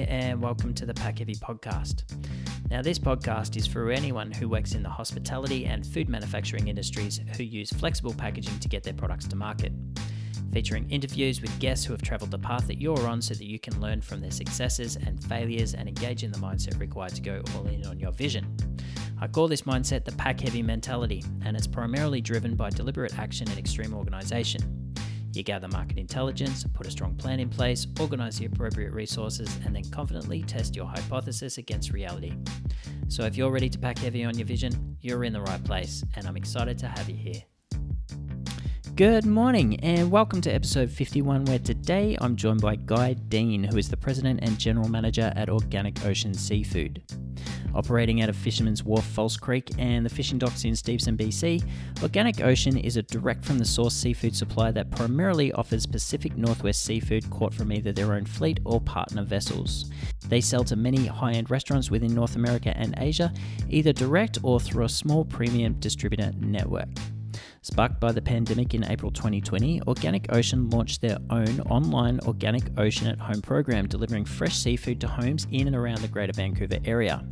here, 0.00 0.06
and 0.08 0.40
welcome 0.40 0.72
to 0.74 0.86
the 0.86 0.94
Pack 0.94 1.18
Heavy 1.18 1.34
podcast. 1.34 2.04
Now, 2.70 2.80
this 2.80 2.98
podcast 2.98 3.56
is 3.56 3.66
for 3.66 3.90
anyone 3.90 4.30
who 4.30 4.48
works 4.48 4.74
in 4.74 4.82
the 4.82 4.88
hospitality 4.88 5.66
and 5.66 5.84
food 5.84 6.08
manufacturing 6.08 6.68
industries 6.68 7.20
who 7.36 7.42
use 7.42 7.70
flexible 7.70 8.14
packaging 8.14 8.58
to 8.60 8.68
get 8.68 8.82
their 8.82 8.94
products 8.94 9.26
to 9.28 9.36
market. 9.36 9.72
Featuring 10.52 10.88
interviews 10.90 11.40
with 11.40 11.56
guests 11.58 11.84
who 11.84 11.92
have 11.92 12.02
traveled 12.02 12.30
the 12.30 12.38
path 12.38 12.66
that 12.66 12.80
you're 12.80 13.06
on 13.06 13.20
so 13.20 13.34
that 13.34 13.44
you 13.44 13.58
can 13.58 13.80
learn 13.80 14.00
from 14.00 14.20
their 14.20 14.30
successes 14.30 14.96
and 14.96 15.22
failures 15.24 15.74
and 15.74 15.88
engage 15.88 16.24
in 16.24 16.32
the 16.32 16.38
mindset 16.38 16.78
required 16.80 17.14
to 17.14 17.22
go 17.22 17.42
all 17.54 17.66
in 17.66 17.84
on 17.86 18.00
your 18.00 18.12
vision. 18.12 18.46
I 19.20 19.26
call 19.26 19.48
this 19.48 19.62
mindset 19.62 20.04
the 20.04 20.12
pack 20.12 20.40
heavy 20.40 20.62
mentality, 20.62 21.24
and 21.44 21.56
it's 21.56 21.66
primarily 21.66 22.20
driven 22.20 22.54
by 22.54 22.70
deliberate 22.70 23.18
action 23.18 23.48
and 23.50 23.58
extreme 23.58 23.92
organization. 23.92 24.94
You 25.32 25.42
gather 25.42 25.68
market 25.68 25.98
intelligence, 25.98 26.64
put 26.74 26.86
a 26.86 26.90
strong 26.90 27.14
plan 27.14 27.38
in 27.38 27.48
place, 27.48 27.86
organize 28.00 28.38
the 28.38 28.46
appropriate 28.46 28.92
resources, 28.92 29.48
and 29.64 29.74
then 29.74 29.84
confidently 29.90 30.42
test 30.42 30.74
your 30.74 30.86
hypothesis 30.86 31.58
against 31.58 31.92
reality. 31.92 32.32
So, 33.08 33.24
if 33.24 33.36
you're 33.36 33.50
ready 33.50 33.68
to 33.68 33.78
pack 33.78 33.98
heavy 33.98 34.24
on 34.24 34.36
your 34.36 34.46
vision, 34.46 34.96
you're 35.00 35.24
in 35.24 35.32
the 35.32 35.42
right 35.42 35.62
place, 35.64 36.04
and 36.16 36.26
I'm 36.26 36.36
excited 36.36 36.78
to 36.78 36.88
have 36.88 37.08
you 37.08 37.16
here. 37.16 37.49
Good 39.00 39.24
morning, 39.24 39.80
and 39.80 40.10
welcome 40.10 40.42
to 40.42 40.50
episode 40.50 40.90
51, 40.90 41.46
where 41.46 41.58
today 41.58 42.18
I'm 42.20 42.36
joined 42.36 42.60
by 42.60 42.76
Guy 42.76 43.14
Dean, 43.14 43.64
who 43.64 43.78
is 43.78 43.88
the 43.88 43.96
president 43.96 44.40
and 44.42 44.58
general 44.58 44.90
manager 44.90 45.32
at 45.36 45.48
Organic 45.48 46.04
Ocean 46.04 46.34
Seafood. 46.34 47.02
Operating 47.74 48.20
out 48.20 48.28
of 48.28 48.36
Fisherman's 48.36 48.84
Wharf, 48.84 49.06
False 49.06 49.38
Creek, 49.38 49.70
and 49.78 50.04
the 50.04 50.10
fishing 50.10 50.36
docks 50.36 50.66
in 50.66 50.72
Steveston, 50.72 51.16
BC, 51.16 51.66
Organic 52.02 52.42
Ocean 52.42 52.76
is 52.76 52.98
a 52.98 53.02
direct 53.02 53.42
from 53.42 53.56
the 53.56 53.64
source 53.64 53.94
seafood 53.94 54.36
supplier 54.36 54.72
that 54.72 54.90
primarily 54.90 55.50
offers 55.54 55.86
Pacific 55.86 56.36
Northwest 56.36 56.84
seafood 56.84 57.30
caught 57.30 57.54
from 57.54 57.72
either 57.72 57.92
their 57.92 58.12
own 58.12 58.26
fleet 58.26 58.60
or 58.66 58.82
partner 58.82 59.24
vessels. 59.24 59.90
They 60.28 60.42
sell 60.42 60.64
to 60.64 60.76
many 60.76 61.06
high 61.06 61.32
end 61.32 61.50
restaurants 61.50 61.90
within 61.90 62.14
North 62.14 62.36
America 62.36 62.76
and 62.76 62.94
Asia, 62.98 63.32
either 63.70 63.94
direct 63.94 64.36
or 64.42 64.60
through 64.60 64.84
a 64.84 64.90
small 64.90 65.24
premium 65.24 65.72
distributor 65.80 66.32
network. 66.38 66.88
Sparked 67.62 68.00
by 68.00 68.10
the 68.10 68.22
pandemic 68.22 68.72
in 68.72 68.84
April 68.84 69.10
2020, 69.10 69.82
Organic 69.86 70.32
Ocean 70.32 70.70
launched 70.70 71.02
their 71.02 71.18
own 71.28 71.60
online 71.68 72.18
Organic 72.20 72.62
Ocean 72.78 73.06
at 73.06 73.18
Home 73.18 73.42
program, 73.42 73.86
delivering 73.86 74.24
fresh 74.24 74.56
seafood 74.56 74.98
to 75.02 75.06
homes 75.06 75.46
in 75.50 75.66
and 75.66 75.76
around 75.76 75.98
the 75.98 76.08
Greater 76.08 76.32
Vancouver 76.32 76.78
area. 76.86 77.22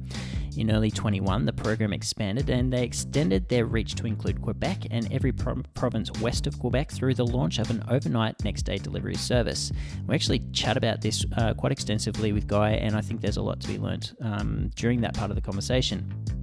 In 0.58 0.70
early 0.70 0.90
21, 0.90 1.46
the 1.46 1.52
program 1.54 1.94
expanded 1.94 2.50
and 2.50 2.70
they 2.70 2.84
extended 2.84 3.48
their 3.48 3.64
reach 3.64 3.94
to 3.94 4.06
include 4.06 4.42
Quebec 4.42 4.88
and 4.90 5.10
every 5.10 5.32
pro- 5.32 5.62
province 5.72 6.10
west 6.20 6.46
of 6.46 6.58
Quebec 6.58 6.90
through 6.90 7.14
the 7.14 7.24
launch 7.24 7.58
of 7.58 7.70
an 7.70 7.82
overnight 7.88 8.34
next 8.44 8.62
day 8.62 8.76
delivery 8.76 9.14
service. 9.14 9.72
We 10.06 10.14
actually 10.14 10.40
chat 10.52 10.76
about 10.76 11.00
this 11.00 11.24
uh, 11.38 11.54
quite 11.54 11.72
extensively 11.72 12.32
with 12.32 12.46
Guy, 12.46 12.72
and 12.72 12.94
I 12.94 13.00
think 13.00 13.22
there's 13.22 13.38
a 13.38 13.42
lot 13.42 13.60
to 13.60 13.68
be 13.68 13.78
learnt 13.78 14.12
um, 14.20 14.70
during 14.74 15.00
that 15.00 15.14
part 15.14 15.30
of 15.30 15.36
the 15.36 15.42
conversation. 15.42 16.37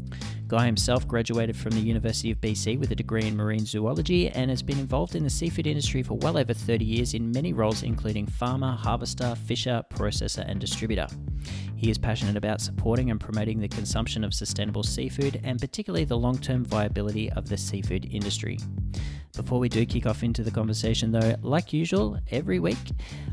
Guy 0.47 0.67
himself 0.67 1.07
graduated 1.07 1.57
from 1.57 1.71
the 1.71 1.79
University 1.79 2.29
of 2.29 2.39
BC 2.39 2.77
with 2.77 2.91
a 2.91 2.95
degree 2.95 3.25
in 3.25 3.35
marine 3.35 3.65
zoology 3.65 4.29
and 4.29 4.51
has 4.51 4.61
been 4.61 4.77
involved 4.77 5.15
in 5.15 5.23
the 5.23 5.29
seafood 5.29 5.65
industry 5.65 6.03
for 6.03 6.19
well 6.19 6.37
over 6.37 6.53
30 6.53 6.85
years 6.85 7.15
in 7.15 7.31
many 7.31 7.51
roles, 7.51 7.81
including 7.81 8.27
farmer, 8.27 8.71
harvester, 8.71 9.33
fisher, 9.47 9.83
processor, 9.89 10.47
and 10.47 10.61
distributor. 10.61 11.07
He 11.75 11.89
is 11.89 11.97
passionate 11.97 12.37
about 12.37 12.61
supporting 12.61 13.09
and 13.09 13.19
promoting 13.19 13.59
the 13.59 13.67
consumption 13.67 14.23
of 14.23 14.35
sustainable 14.35 14.83
seafood 14.83 15.41
and 15.43 15.59
particularly 15.59 16.05
the 16.05 16.17
long 16.17 16.37
term 16.37 16.63
viability 16.63 17.31
of 17.31 17.49
the 17.49 17.57
seafood 17.57 18.13
industry. 18.13 18.59
Before 19.35 19.59
we 19.59 19.67
do 19.67 19.83
kick 19.85 20.05
off 20.05 20.21
into 20.23 20.43
the 20.43 20.51
conversation, 20.51 21.11
though, 21.11 21.35
like 21.41 21.73
usual, 21.73 22.19
every 22.29 22.59
week, 22.59 22.77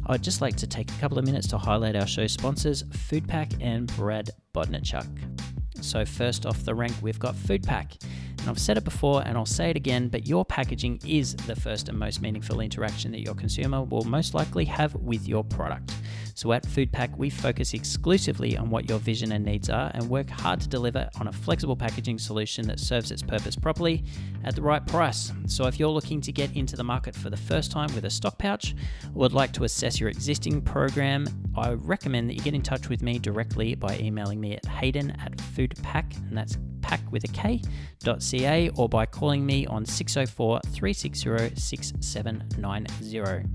I'd 0.07 0.23
just 0.23 0.41
like 0.41 0.57
to 0.57 0.67
take 0.67 0.91
a 0.91 0.95
couple 0.99 1.19
of 1.19 1.27
minutes 1.27 1.47
to 1.49 1.59
highlight 1.59 1.95
our 1.95 2.07
show 2.07 2.27
sponsors, 2.27 2.83
Foodpak 2.85 3.59
and 3.61 3.87
Brad 3.97 4.31
Bodnachuk. 4.55 5.62
So, 5.81 6.05
first 6.05 6.47
off 6.47 6.65
the 6.65 6.75
rank, 6.75 6.93
we've 7.03 7.19
got 7.19 7.35
Foodpak. 7.35 8.03
And 8.43 8.51
I've 8.51 8.59
said 8.59 8.77
it 8.77 8.83
before 8.83 9.23
and 9.25 9.39
I'll 9.39 9.47
say 9.47 9.71
it 9.71 9.77
again, 9.77 10.09
but 10.09 10.27
your 10.27 10.45
packaging 10.45 11.01
is 11.07 11.35
the 11.35 11.55
first 11.55 11.89
and 11.89 11.97
most 11.97 12.21
meaningful 12.21 12.61
interaction 12.61 13.13
that 13.13 13.21
your 13.21 13.37
consumer 13.37 13.83
will 13.83 14.03
most 14.03 14.35
likely 14.35 14.65
have 14.65 14.95
with 14.97 15.29
your 15.29 15.45
product. 15.45 15.95
So 16.35 16.53
at 16.53 16.65
Foodpak, 16.65 17.17
we 17.17 17.31
focus 17.31 17.75
exclusively 17.75 18.57
on 18.57 18.71
what 18.71 18.89
your 18.89 18.99
vision 18.99 19.33
and 19.33 19.45
needs 19.45 19.71
are 19.71 19.91
and 19.95 20.09
work 20.09 20.29
hard 20.29 20.61
to 20.61 20.69
deliver 20.69 21.09
on 21.21 21.29
a 21.29 21.33
flexible 21.33 21.77
packaging 21.77 22.19
solution 22.19 22.67
that 22.69 22.81
serves 22.81 23.11
its 23.11 23.23
purpose 23.23 23.57
properly 23.57 24.05
at 24.45 24.55
the 24.55 24.63
right 24.63 24.87
price. 24.87 25.33
So 25.47 25.67
if 25.67 25.79
you're 25.79 25.91
looking 25.91 26.21
to 26.23 26.33
get 26.33 26.55
into 26.57 26.77
the 26.77 26.85
market 26.85 27.15
for 27.15 27.31
the 27.31 27.37
first 27.37 27.71
time 27.71 27.93
with 27.95 28.05
a 28.05 28.11
stock 28.11 28.39
pouch 28.39 28.75
or 29.15 29.21
would 29.23 29.33
like 29.33 29.53
to 29.53 29.65
assess 29.65 30.01
your 30.01 30.09
existing 30.09 30.63
program, 30.63 31.27
I 31.57 31.73
recommend 31.73 32.29
that 32.31 32.35
you 32.35 32.41
get 32.41 32.55
in 32.55 32.63
touch 32.63 32.89
with 32.89 33.03
me 33.03 33.19
directly 33.19 33.75
by 33.75 33.99
emailing 33.99 34.41
me 34.41 34.55
at 34.55 34.65
hayden 34.67 35.11
at 35.21 35.37
foodpak, 35.37 36.17
and 36.29 36.37
that's 36.37 36.57
pack 36.81 37.01
with 37.11 37.25
a 37.25 37.29
K.ca, 37.29 38.71
or 38.77 38.89
by 38.89 39.07
calling 39.07 39.47
me 39.47 39.67
on 39.67 39.85
604 39.85 40.61
360 40.73 41.57
6790. 41.57 43.49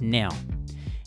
Now, 0.00 0.30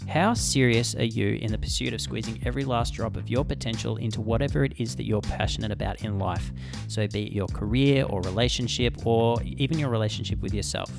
how 0.07 0.33
serious 0.33 0.95
are 0.95 1.03
you 1.03 1.33
in 1.41 1.51
the 1.51 1.57
pursuit 1.57 1.93
of 1.93 1.99
squeezing 1.99 2.41
every 2.45 2.63
last 2.63 2.93
drop 2.93 3.17
of 3.17 3.29
your 3.29 3.43
potential 3.43 3.97
into 3.97 4.21
whatever 4.21 4.63
it 4.63 4.73
is 4.77 4.95
that 4.95 5.03
you're 5.03 5.21
passionate 5.21 5.71
about 5.71 6.03
in 6.03 6.17
life? 6.17 6.51
So, 6.87 7.07
be 7.07 7.27
it 7.27 7.33
your 7.33 7.47
career 7.47 8.05
or 8.05 8.21
relationship 8.21 9.05
or 9.05 9.41
even 9.43 9.77
your 9.77 9.89
relationship 9.89 10.41
with 10.41 10.53
yourself. 10.53 10.91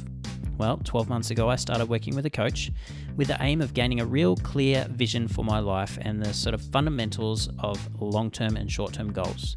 Well, 0.59 0.81
12 0.85 1.09
months 1.09 1.31
ago, 1.31 1.49
I 1.49 1.57
started 1.57 1.89
working 1.89 2.17
with 2.17 2.27
a 2.27 2.31
coach 2.31 2.71
with 3.17 3.29
the 3.29 3.37
aim 3.41 3.61
of 3.61 3.75
gaining 3.75 4.01
a 4.01 4.05
real 4.05 4.37
clear 4.37 4.87
vision 4.91 5.27
for 5.27 5.45
my 5.45 5.61
life 5.61 5.99
and 6.03 6.23
the 6.23 6.35
sort 6.35 6.53
of 6.53 6.61
fundamentals 6.61 7.49
of 7.61 7.79
long 8.01 8.31
term 8.31 8.57
and 8.57 8.71
short 8.71 8.93
term 8.93 9.13
goals. 9.13 9.57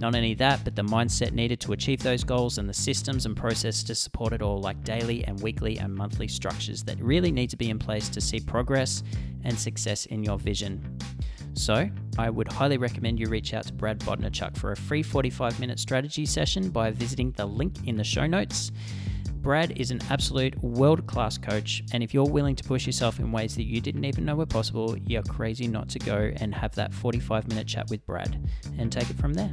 Not 0.00 0.14
only 0.14 0.34
that, 0.34 0.64
but 0.64 0.74
the 0.74 0.82
mindset 0.82 1.32
needed 1.32 1.60
to 1.60 1.72
achieve 1.72 2.02
those 2.02 2.24
goals 2.24 2.58
and 2.58 2.68
the 2.68 2.74
systems 2.74 3.26
and 3.26 3.36
process 3.36 3.82
to 3.84 3.94
support 3.94 4.32
it 4.32 4.42
all, 4.42 4.60
like 4.60 4.82
daily 4.82 5.24
and 5.24 5.40
weekly 5.40 5.78
and 5.78 5.94
monthly 5.94 6.28
structures 6.28 6.82
that 6.84 7.00
really 7.00 7.30
need 7.30 7.50
to 7.50 7.56
be 7.56 7.70
in 7.70 7.78
place 7.78 8.08
to 8.08 8.20
see 8.20 8.40
progress 8.40 9.02
and 9.44 9.58
success 9.58 10.06
in 10.06 10.24
your 10.24 10.38
vision. 10.38 10.98
So, 11.54 11.88
I 12.18 12.30
would 12.30 12.50
highly 12.50 12.78
recommend 12.78 13.20
you 13.20 13.28
reach 13.28 13.54
out 13.54 13.66
to 13.66 13.72
Brad 13.72 14.00
Bodnachuk 14.00 14.56
for 14.56 14.72
a 14.72 14.76
free 14.76 15.02
45 15.02 15.60
minute 15.60 15.78
strategy 15.78 16.26
session 16.26 16.70
by 16.70 16.90
visiting 16.90 17.30
the 17.32 17.46
link 17.46 17.86
in 17.86 17.96
the 17.96 18.04
show 18.04 18.26
notes. 18.26 18.72
Brad 19.44 19.78
is 19.78 19.90
an 19.90 20.00
absolute 20.08 20.56
world 20.64 21.06
class 21.06 21.36
coach, 21.36 21.82
and 21.92 22.02
if 22.02 22.14
you're 22.14 22.24
willing 22.24 22.56
to 22.56 22.64
push 22.64 22.86
yourself 22.86 23.18
in 23.20 23.30
ways 23.30 23.54
that 23.56 23.64
you 23.64 23.78
didn't 23.78 24.06
even 24.06 24.24
know 24.24 24.36
were 24.36 24.46
possible, 24.46 24.96
you're 24.96 25.22
crazy 25.22 25.68
not 25.68 25.86
to 25.90 25.98
go 25.98 26.32
and 26.36 26.54
have 26.54 26.74
that 26.76 26.94
45 26.94 27.46
minute 27.48 27.66
chat 27.66 27.90
with 27.90 28.06
Brad 28.06 28.42
and 28.78 28.90
take 28.90 29.10
it 29.10 29.18
from 29.18 29.34
there. 29.34 29.52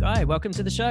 Guy, 0.00 0.24
welcome 0.24 0.50
to 0.50 0.64
the 0.64 0.70
show. 0.70 0.90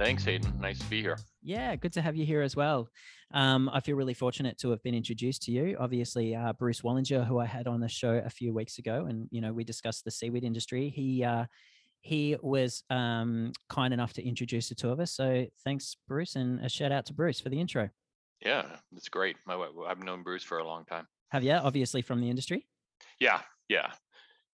Thanks, 0.00 0.24
Hayden. 0.24 0.52
Nice 0.60 0.80
to 0.80 0.86
be 0.86 1.00
here. 1.00 1.16
Yeah, 1.44 1.76
good 1.76 1.92
to 1.92 2.02
have 2.02 2.16
you 2.16 2.26
here 2.26 2.42
as 2.42 2.56
well. 2.56 2.88
Um, 3.32 3.70
I 3.72 3.78
feel 3.78 3.94
really 3.94 4.12
fortunate 4.12 4.58
to 4.58 4.70
have 4.70 4.82
been 4.82 4.96
introduced 4.96 5.42
to 5.42 5.52
you. 5.52 5.76
Obviously, 5.78 6.34
uh, 6.34 6.54
Bruce 6.54 6.80
Wallinger, 6.80 7.24
who 7.24 7.38
I 7.38 7.46
had 7.46 7.68
on 7.68 7.78
the 7.78 7.88
show 7.88 8.20
a 8.24 8.30
few 8.30 8.52
weeks 8.52 8.78
ago, 8.78 9.06
and 9.08 9.28
you 9.30 9.40
know 9.40 9.52
we 9.52 9.62
discussed 9.62 10.04
the 10.04 10.10
seaweed 10.10 10.42
industry. 10.42 10.88
He 10.88 11.22
uh, 11.22 11.44
he 12.04 12.36
was 12.42 12.84
um, 12.90 13.52
kind 13.68 13.94
enough 13.94 14.12
to 14.12 14.26
introduce 14.26 14.68
the 14.68 14.74
two 14.74 14.90
of 14.90 15.00
us. 15.00 15.12
So 15.12 15.46
thanks, 15.64 15.96
Bruce, 16.06 16.36
and 16.36 16.64
a 16.64 16.68
shout 16.68 16.92
out 16.92 17.06
to 17.06 17.14
Bruce 17.14 17.40
for 17.40 17.48
the 17.48 17.58
intro. 17.58 17.88
Yeah, 18.44 18.66
it's 18.94 19.08
great. 19.08 19.36
I've 19.48 20.04
known 20.04 20.22
Bruce 20.22 20.42
for 20.42 20.58
a 20.58 20.64
long 20.64 20.84
time. 20.84 21.06
Have 21.30 21.42
you? 21.42 21.52
Obviously 21.52 22.02
from 22.02 22.20
the 22.20 22.28
industry. 22.28 22.66
Yeah, 23.18 23.40
yeah 23.68 23.90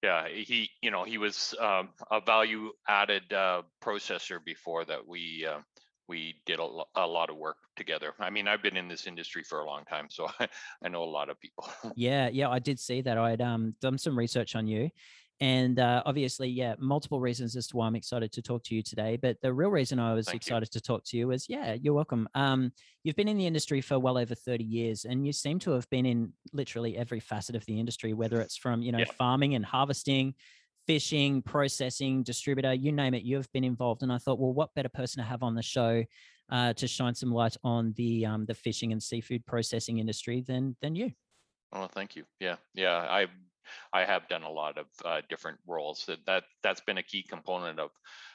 yeah 0.03 0.28
he 0.28 0.71
you 0.83 0.91
know 0.91 1.05
he 1.05 1.19
was 1.19 1.55
um, 1.61 1.91
a 2.11 2.21
value 2.21 2.71
added 2.88 3.33
uh, 3.33 3.62
processor 3.82 4.43
before 4.44 4.84
that 4.84 5.06
we 5.06 5.47
uh, 5.49 5.59
we 6.09 6.34
did 6.47 6.59
a, 6.59 6.65
lo- 6.65 6.88
a 6.97 7.06
lot 7.06 7.31
of 7.31 7.37
work 7.37 7.56
together 7.77 8.14
i 8.19 8.31
mean 8.31 8.49
i've 8.49 8.62
been 8.62 8.76
in 8.76 8.88
this 8.88 9.06
industry 9.06 9.43
for 9.43 9.61
a 9.61 9.67
long 9.67 9.85
time 9.85 10.06
so 10.11 10.26
i, 10.41 10.49
I 10.85 10.88
know 10.88 11.02
a 11.02 11.05
lot 11.05 11.29
of 11.29 11.38
people 11.41 11.69
yeah 11.97 12.29
yeah 12.29 12.49
i 12.49 12.58
did 12.58 12.81
see 12.81 13.00
that 13.02 13.19
I 13.19 13.31
had 13.31 13.43
um, 13.43 13.75
done 13.81 13.99
some 13.99 14.19
research 14.19 14.56
on 14.56 14.67
you 14.67 14.91
and 15.40 15.78
uh, 15.78 16.02
obviously, 16.04 16.48
yeah, 16.48 16.75
multiple 16.78 17.19
reasons 17.19 17.56
as 17.56 17.66
to 17.69 17.76
why 17.76 17.87
I'm 17.87 17.96
excited 17.96 18.31
to 18.32 18.42
talk 18.42 18.62
to 18.64 18.75
you 18.75 18.82
today. 18.82 19.16
But 19.16 19.40
the 19.40 19.52
real 19.52 19.70
reason 19.70 19.98
I 19.98 20.12
was 20.12 20.26
Thank 20.26 20.37
excited 20.37 20.69
you. 20.75 20.78
to 20.78 20.84
talk 20.84 21.02
to 21.06 21.16
you 21.16 21.31
is, 21.31 21.48
yeah, 21.48 21.72
you're 21.72 21.94
welcome. 21.94 22.28
Um, 22.34 22.72
you've 23.04 23.16
been 23.16 23.28
in 23.28 23.38
the 23.38 23.46
industry 23.46 23.81
for 23.81 23.98
well 23.98 24.19
over 24.19 24.34
30 24.34 24.64
years, 24.64 25.06
and 25.06 25.26
you 25.26 25.32
seem 25.32 25.58
to 25.60 25.70
have 25.70 25.88
been 25.88 26.04
in 26.04 26.34
literally 26.52 26.94
every 26.94 27.20
facet 27.20 27.56
of 27.56 27.64
the 27.64 27.81
industry, 27.81 28.12
whether 28.12 28.40
it's 28.42 28.56
from 28.56 28.82
you 28.82 28.92
know 28.92 28.98
yeah. 28.98 29.12
farming 29.16 29.54
and 29.54 29.64
harvesting, 29.64 30.34
fishing, 30.87 31.40
processing, 31.40 32.22
distributor, 32.22 32.75
you 32.75 32.92
name 32.92 33.14
it. 33.14 33.22
You've 33.22 33.50
been 33.52 33.64
involved, 33.64 34.02
and 34.02 34.12
I 34.12 34.19
thought, 34.19 34.38
well, 34.38 34.52
what 34.52 34.75
better 34.75 34.90
person 34.90 35.22
to 35.22 35.28
have 35.28 35.42
on 35.42 35.54
the 35.54 35.62
show 35.62 36.04
uh, 36.50 36.75
to 36.75 36.87
shine 36.87 37.14
some 37.14 37.32
light 37.32 37.56
on 37.64 37.94
the 37.96 38.26
um, 38.26 38.44
the 38.44 38.54
fishing 38.54 38.92
and 38.92 39.02
seafood 39.02 39.46
processing 39.46 40.00
industry 40.00 40.42
than 40.46 40.76
than 40.82 40.94
you? 40.94 41.12
Oh, 41.72 41.87
thank 41.87 42.14
you. 42.14 42.25
Yeah, 42.40 42.56
yeah. 42.75 42.96
I 42.96 43.28
I 43.93 44.05
have 44.05 44.29
done 44.29 44.43
a 44.43 44.51
lot 44.51 44.79
of 44.79 44.87
uh, 45.05 45.23
different 45.29 45.59
roles. 45.67 46.05
That, 46.07 46.25
that 46.27 46.45
that's 46.62 46.81
been 46.81 46.99
a 46.99 47.03
key 47.03 47.23
component 47.23 47.79
of 47.81 47.91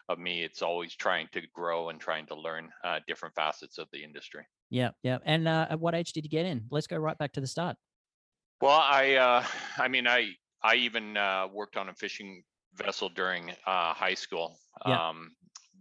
of 0.10 0.20
me. 0.20 0.44
It's 0.44 0.62
always 0.62 0.96
trying 0.96 1.28
to 1.34 1.42
grow 1.54 1.90
and 1.90 2.00
trying 2.00 2.26
to 2.28 2.36
learn 2.36 2.72
uh, 2.84 3.00
different 3.08 3.36
facets 3.36 3.78
of 3.78 3.88
the 3.92 4.04
industry. 4.04 4.46
Yeah, 4.70 4.92
yeah. 5.04 5.20
And 5.26 5.48
uh, 5.48 5.68
at 5.70 5.80
what 5.80 5.96
age 5.96 6.14
did 6.14 6.24
you 6.26 6.30
get 6.30 6.46
in? 6.46 6.68
Let's 6.72 6.88
go 6.88 6.98
right 6.98 7.18
back 7.18 7.34
to 7.34 7.42
the 7.42 7.48
start. 7.48 7.78
Well, 8.62 8.80
I 8.80 9.16
uh, 9.16 9.46
I 9.78 9.88
mean 9.88 10.08
I 10.08 10.32
I 10.64 10.76
even 10.76 11.18
uh, 11.18 11.48
worked 11.52 11.78
on 11.78 11.90
a 11.90 11.94
fishing 11.94 12.44
vessel 12.74 13.10
during 13.10 13.52
uh, 13.66 13.94
high 13.94 14.16
school. 14.16 14.58
Yeah. 14.86 15.10
Um, 15.10 15.36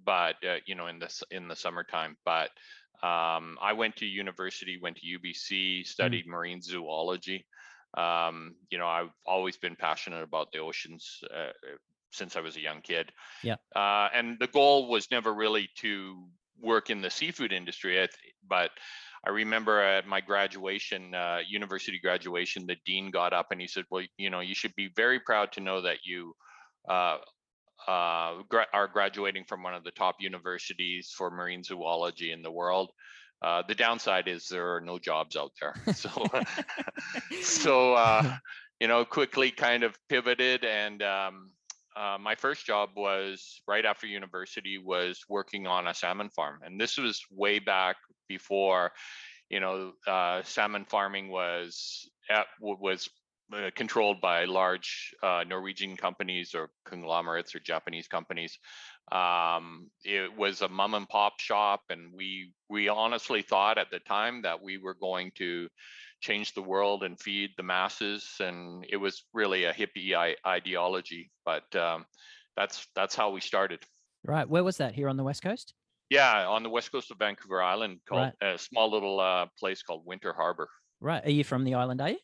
but 0.05 0.37
uh, 0.45 0.57
you 0.67 0.75
know, 0.75 0.87
in 0.89 0.99
the 0.99 1.07
s- 1.07 1.23
in 1.31 1.49
the 1.49 1.57
summertime. 1.57 2.17
But 2.25 2.51
um, 3.03 3.59
I 3.61 3.73
went 3.73 3.97
to 3.97 4.07
university, 4.07 4.79
went 4.81 4.97
to 4.99 5.07
Mm. 5.07 5.19
UBC, 5.21 5.87
studied 5.87 6.27
marine 6.27 6.61
zoology. 6.63 7.47
Um, 7.97 8.57
you 8.71 8.79
know, 8.79 8.87
I've 8.87 9.13
always 9.27 9.57
been 9.57 9.77
passionate 9.77 10.23
about 10.23 10.53
the 10.53 10.59
oceans 10.59 11.21
uh, 11.35 11.53
since 12.13 12.37
I 12.37 12.41
was 12.41 12.57
a 12.57 12.61
young 12.61 12.81
kid. 12.81 13.11
Yeah. 13.43 13.57
Uh, 13.75 14.09
and 14.15 14.39
the 14.39 14.47
goal 14.47 14.89
was 14.89 15.11
never 15.11 15.33
really 15.33 15.69
to 15.77 16.27
work 16.61 16.91
in 16.91 17.03
the 17.03 17.11
seafood 17.11 17.53
industry, 17.53 17.99
I 17.99 18.07
th- 18.07 18.35
but 18.49 18.71
I 19.27 19.31
remember 19.31 19.81
at 19.81 20.07
my 20.07 20.21
graduation, 20.21 21.15
uh, 21.15 21.39
university 21.49 21.99
graduation, 21.99 22.67
the 22.67 22.77
dean 22.85 23.11
got 23.11 23.33
up 23.33 23.49
and 23.51 23.61
he 23.61 23.67
said, 23.67 23.85
"Well, 23.91 24.05
you 24.17 24.31
know, 24.31 24.41
you 24.41 24.55
should 24.55 24.75
be 24.77 24.91
very 24.95 25.19
proud 25.19 25.53
to 25.53 25.61
know 25.61 25.81
that 25.83 25.99
you 26.05 26.35
uh, 26.89 27.19
uh, 27.87 28.43
gra- 28.49 28.67
are 28.73 28.89
graduating 28.89 29.45
from 29.45 29.63
one 29.63 29.75
of 29.75 29.85
the 29.85 29.91
top 29.91 30.17
universities 30.21 31.13
for 31.17 31.31
marine 31.31 31.63
zoology 31.63 32.33
in 32.33 32.43
the 32.43 32.51
world. 32.51 32.91
Uh, 33.45 33.63
the 33.69 33.75
downside 33.75 34.27
is 34.27 34.49
there 34.49 34.75
are 34.75 34.81
no 34.81 34.99
jobs 34.99 35.37
out 35.37 35.53
there. 35.61 35.75
So, 35.95 36.11
so 37.43 37.95
uh, 37.95 38.37
you 38.81 38.89
know, 38.89 39.05
quickly 39.05 39.51
kind 39.51 39.83
of 39.83 39.95
pivoted, 40.09 40.65
and 40.65 41.03
um, 41.03 41.51
uh, 41.95 42.17
my 42.19 42.37
first 42.37 42.65
job 42.65 42.91
was 42.97 43.61
right 43.69 43.85
after 43.85 44.07
university 44.07 44.79
was 44.79 45.21
working 45.29 45.67
on 45.67 45.87
a 45.87 45.95
salmon 45.95 46.31
farm, 46.31 46.61
and 46.65 46.81
this 46.81 46.97
was 46.97 47.23
way 47.31 47.59
back 47.59 47.97
before, 48.29 48.93
you 49.51 49.61
know, 49.61 49.93
uh, 50.07 50.43
salmon 50.43 50.87
farming 50.87 51.29
was 51.29 52.09
at, 52.31 52.47
was 52.61 53.11
uh, 53.53 53.71
controlled 53.77 54.23
by 54.23 54.47
large 54.47 55.15
uh, 55.23 55.45
Norwegian 55.47 55.99
companies 55.99 56.55
or 56.55 56.71
conglomerates 56.87 57.55
or 57.55 57.61
Japanese 57.61 58.09
companies. 58.09 58.59
Um, 59.13 59.91
it 60.03 60.35
was 60.37 60.63
a 60.63 60.69
mom 60.69 60.95
and 60.95 61.09
pop 61.09 61.39
shop, 61.39 61.83
and 61.91 62.13
we 62.15 62.53
we 62.69 62.89
honestly 62.89 63.43
thought 63.43 63.79
at 63.79 63.91
the 63.91 64.01
time 64.01 64.43
that 64.43 64.63
we 64.63 64.79
were 64.79 64.95
going 64.95 65.33
to 65.37 65.69
change 66.21 66.55
the 66.55 66.63
world 66.63 67.05
and 67.05 67.21
feed 67.21 67.51
the 67.57 67.63
masses, 67.63 68.37
and 68.41 68.85
it 68.89 68.97
was 68.97 69.25
really 69.33 69.65
a 69.65 69.73
hippie 69.75 70.15
I- 70.15 70.37
ideology. 70.47 71.31
But 71.45 71.75
um, 71.77 72.07
that's 72.57 72.89
that's 72.95 73.15
how 73.15 73.31
we 73.31 73.41
started. 73.41 73.85
Right. 74.25 74.49
Where 74.49 74.65
was 74.65 74.79
that? 74.79 74.95
Here 74.95 75.09
on 75.09 75.17
the 75.17 75.25
west 75.25 75.43
coast? 75.43 75.75
Yeah, 76.11 76.47
on 76.49 76.63
the 76.63 76.71
west 76.71 76.93
coast 76.93 77.11
of 77.11 77.19
Vancouver 77.19 77.63
Island, 77.63 78.01
called 78.07 78.33
a 78.41 78.59
small 78.59 78.91
little 78.91 79.21
uh, 79.21 79.47
place 79.59 79.83
called 79.83 80.07
Winter 80.07 80.33
Harbor. 80.33 80.69
Right. 81.01 81.25
Are 81.25 81.31
you 81.31 81.45
from 81.45 81.65
the 81.65 81.75
island? 81.75 82.01
Are 82.01 82.11
you? 82.11 82.19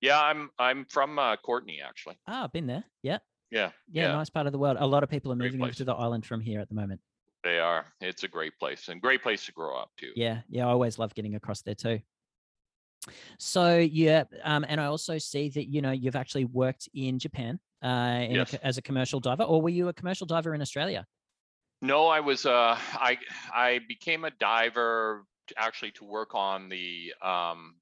Yeah, 0.00 0.20
I'm 0.20 0.50
I'm 0.58 0.84
from 0.86 1.18
uh, 1.18 1.36
Courtenay 1.36 1.80
actually. 1.86 2.18
Ah, 2.26 2.48
been 2.48 2.66
there. 2.66 2.84
Yeah. 3.02 3.18
Yeah, 3.50 3.70
yeah. 3.90 4.08
Yeah. 4.08 4.12
Nice 4.12 4.30
part 4.30 4.46
of 4.46 4.52
the 4.52 4.58
world. 4.58 4.76
A 4.80 4.86
lot 4.86 5.02
of 5.02 5.08
people 5.10 5.32
are 5.32 5.36
Great 5.36 5.52
moving 5.52 5.62
over 5.62 5.72
to 5.74 5.84
the 5.84 5.94
island 5.94 6.24
from 6.26 6.40
here 6.40 6.60
at 6.60 6.68
the 6.68 6.74
moment. 6.74 7.00
they 7.42 7.58
are. 7.58 7.86
It's 8.00 8.22
a 8.22 8.28
great 8.28 8.58
place 8.58 8.88
and 8.88 9.00
great 9.00 9.22
place 9.22 9.46
to 9.46 9.52
grow 9.52 9.76
up 9.76 9.90
too. 9.96 10.12
Yeah. 10.14 10.42
Yeah. 10.48 10.66
I 10.66 10.70
always 10.70 10.98
love 10.98 11.14
getting 11.14 11.34
across 11.36 11.62
there 11.62 11.74
too. 11.74 12.00
So 13.38 13.78
yeah, 13.78 14.24
um, 14.44 14.64
and 14.68 14.80
I 14.80 14.84
also 14.86 15.16
see 15.18 15.48
that 15.50 15.68
you 15.68 15.80
know 15.80 15.90
you've 15.90 16.16
actually 16.16 16.44
worked 16.44 16.88
in 16.94 17.18
Japan 17.18 17.58
uh, 17.82 18.20
in 18.28 18.32
Yes. 18.32 18.50
co- 18.50 18.58
as 18.62 18.76
a 18.76 18.82
commercial 18.82 19.20
diver, 19.20 19.44
or 19.44 19.62
were 19.62 19.70
you 19.70 19.88
a 19.88 19.92
commercial 19.92 20.26
diver 20.26 20.54
in 20.54 20.60
Australia? 20.60 21.06
No, 21.80 22.08
I 22.08 22.20
was 22.20 22.44
uh 22.44 22.76
I 22.78 23.16
I 23.54 23.80
became 23.88 24.24
a 24.26 24.30
diver 24.32 25.24
to 25.46 25.54
actually 25.58 25.92
to 25.92 26.04
work 26.04 26.34
on 26.34 26.68
the 26.68 27.14
um 27.22 27.76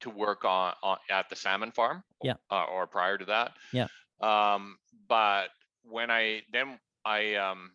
to 0.00 0.08
work 0.08 0.46
on, 0.46 0.72
on 0.82 0.96
at 1.10 1.28
the 1.28 1.36
salmon 1.36 1.70
farm. 1.70 2.02
Yeah. 2.22 2.34
Uh, 2.50 2.64
or 2.64 2.86
prior 2.86 3.18
to 3.18 3.26
that. 3.26 3.52
Yeah. 3.74 3.88
Um 4.20 4.76
but 5.08 5.48
when 5.82 6.10
I 6.10 6.42
then 6.52 6.78
I 7.04 7.34
um 7.36 7.72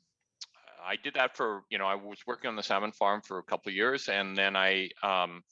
I 0.86 0.97
did 0.97 1.15
that 1.15 1.36
for, 1.36 1.63
you 1.69 1.80
know, 1.80 1.88
I 1.88 1.95
was 1.95 2.19
working 2.27 2.47
on 2.47 2.56
the 2.56 2.63
salmon 2.63 2.92
farm 2.92 3.21
for 3.21 3.39
a 3.39 3.44
couple 3.44 3.69
of 3.69 3.75
years 3.75 4.07
and 4.07 4.38
then 4.38 4.56
I 4.56 4.89
um 5.03 5.44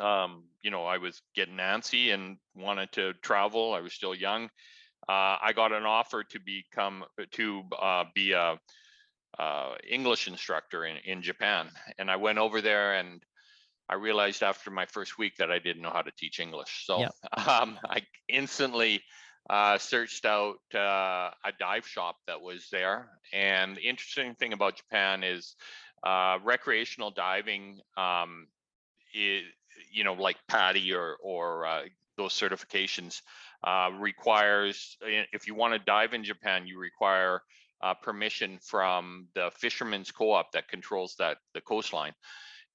um 0.00 0.44
you 0.62 0.70
know, 0.70 0.84
I 0.84 0.98
was 0.98 1.22
getting 1.34 1.56
antsy 1.56 2.12
and 2.12 2.38
wanted 2.54 2.92
to 2.92 3.14
travel. 3.14 3.74
I 3.74 3.80
was 3.80 3.92
still 3.92 4.14
young. 4.14 4.50
Uh, 5.08 5.38
I 5.40 5.52
got 5.54 5.72
an 5.72 5.84
offer 5.84 6.24
to 6.24 6.40
become 6.40 7.04
to 7.32 7.62
uh, 7.80 8.04
be 8.14 8.32
a 8.32 8.58
uh, 9.38 9.74
English 9.88 10.26
instructor 10.26 10.84
in, 10.84 10.96
in 11.04 11.22
Japan, 11.22 11.68
and 11.98 12.10
I 12.10 12.16
went 12.16 12.38
over 12.38 12.60
there 12.60 12.94
and 12.94 13.22
I 13.88 13.94
realized 13.94 14.42
after 14.42 14.70
my 14.70 14.86
first 14.86 15.18
week 15.18 15.36
that 15.36 15.52
I 15.52 15.60
didn't 15.60 15.82
know 15.82 15.90
how 15.90 16.02
to 16.02 16.10
teach 16.10 16.40
English. 16.40 16.84
So 16.86 17.00
Yep. 17.00 17.14
um, 17.48 17.78
I 17.88 18.02
instantly 18.28 19.02
uh, 19.48 19.78
searched 19.78 20.24
out 20.24 20.56
uh, 20.74 21.30
a 21.44 21.52
dive 21.58 21.86
shop 21.86 22.16
that 22.26 22.40
was 22.40 22.68
there. 22.70 23.08
And 23.32 23.76
the 23.76 23.88
interesting 23.88 24.34
thing 24.34 24.52
about 24.52 24.76
Japan 24.76 25.22
is 25.22 25.54
uh, 26.02 26.38
recreational 26.44 27.10
diving. 27.10 27.80
Um, 27.96 28.48
you 29.92 30.04
know, 30.04 30.14
like 30.14 30.36
PADI 30.48 30.92
or 30.92 31.16
or 31.22 31.66
uh, 31.66 31.82
those 32.16 32.32
certifications 32.32 33.22
uh, 33.64 33.90
requires 33.98 34.96
if 35.00 35.46
you 35.46 35.54
want 35.54 35.74
to 35.74 35.78
dive 35.78 36.12
in 36.12 36.24
Japan, 36.24 36.66
you 36.66 36.78
require 36.78 37.42
uh, 37.82 37.94
permission 37.94 38.58
from 38.62 39.28
the 39.34 39.50
fishermen's 39.54 40.10
co-op 40.10 40.52
that 40.52 40.68
controls 40.68 41.14
that 41.18 41.38
the 41.54 41.60
coastline. 41.60 42.12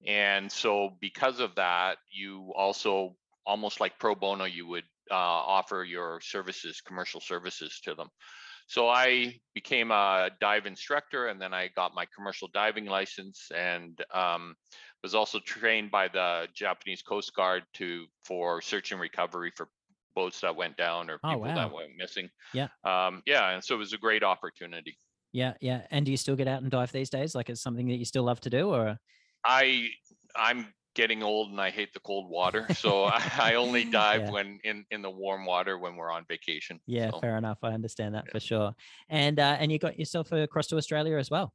And 0.06 0.50
so 0.50 0.96
because 1.00 1.40
of 1.40 1.54
that, 1.56 1.98
you 2.10 2.52
also 2.56 3.16
almost 3.46 3.80
like 3.80 3.98
pro 3.98 4.14
bono, 4.14 4.44
you 4.44 4.66
would 4.66 4.84
uh, 5.12 5.40
offer 5.58 5.84
your 5.84 6.20
services, 6.20 6.80
commercial 6.80 7.20
services 7.20 7.80
to 7.84 7.94
them. 7.94 8.08
So 8.66 8.88
I 8.88 9.38
became 9.54 9.90
a 9.90 10.30
dive 10.40 10.66
instructor 10.66 11.28
and 11.28 11.40
then 11.40 11.52
I 11.52 11.68
got 11.76 11.94
my 11.94 12.06
commercial 12.16 12.48
diving 12.54 12.86
license 12.86 13.50
and 13.54 14.02
um, 14.14 14.54
was 15.02 15.14
also 15.14 15.38
trained 15.40 15.90
by 15.90 16.08
the 16.08 16.48
Japanese 16.54 17.02
Coast 17.02 17.34
Guard 17.34 17.64
to 17.74 18.06
for 18.24 18.62
search 18.62 18.92
and 18.92 19.00
recovery 19.00 19.52
for 19.56 19.68
boats 20.14 20.40
that 20.40 20.54
went 20.56 20.76
down 20.76 21.10
or 21.10 21.18
Oh, 21.24 21.30
people 21.30 21.40
wow. 21.42 21.54
that 21.54 21.72
went 21.72 21.90
missing. 21.98 22.28
Yeah. 22.54 22.68
Um, 22.84 23.22
yeah, 23.26 23.50
and 23.50 23.62
so 23.64 23.74
it 23.74 23.78
was 23.78 23.92
a 23.92 23.98
great 23.98 24.22
opportunity. 24.22 24.96
Yeah, 25.32 25.54
yeah. 25.60 25.86
And 25.90 26.04
do 26.04 26.10
you 26.10 26.16
still 26.18 26.36
get 26.36 26.48
out 26.48 26.62
and 26.62 26.70
dive 26.70 26.92
these 26.92 27.10
days? 27.10 27.34
Like 27.34 27.50
it's 27.50 27.62
something 27.62 27.88
that 27.88 27.96
you 27.96 28.04
still 28.04 28.24
love 28.24 28.40
to 28.42 28.50
do, 28.50 28.68
or 28.70 28.96
I 29.44 29.88
I'm 30.36 30.72
getting 30.94 31.22
old 31.22 31.50
and 31.50 31.60
I 31.60 31.70
hate 31.70 31.92
the 31.94 32.00
cold 32.00 32.28
water, 32.28 32.66
so 32.74 33.04
I, 33.16 33.22
I 33.38 33.54
only 33.54 33.84
dive 33.84 34.22
Yeah. 34.22 34.30
when 34.30 34.60
in 34.64 34.84
in 34.90 35.02
the 35.02 35.10
warm 35.10 35.44
water 35.46 35.78
when 35.78 35.96
we're 35.96 36.10
on 36.10 36.24
vacation. 36.28 36.80
yeah, 36.86 37.10
So, 37.10 37.20
fair 37.20 37.36
enough. 37.36 37.58
I 37.62 37.68
understand 37.72 38.14
that 38.14 38.24
yeah. 38.26 38.32
for 38.32 38.40
sure. 38.40 38.74
And 39.08 39.38
uh, 39.38 39.56
and 39.58 39.70
you 39.72 39.78
got 39.78 39.98
yourself 39.98 40.32
across 40.32 40.66
to 40.68 40.76
Australia 40.76 41.16
as 41.18 41.30
well. 41.30 41.52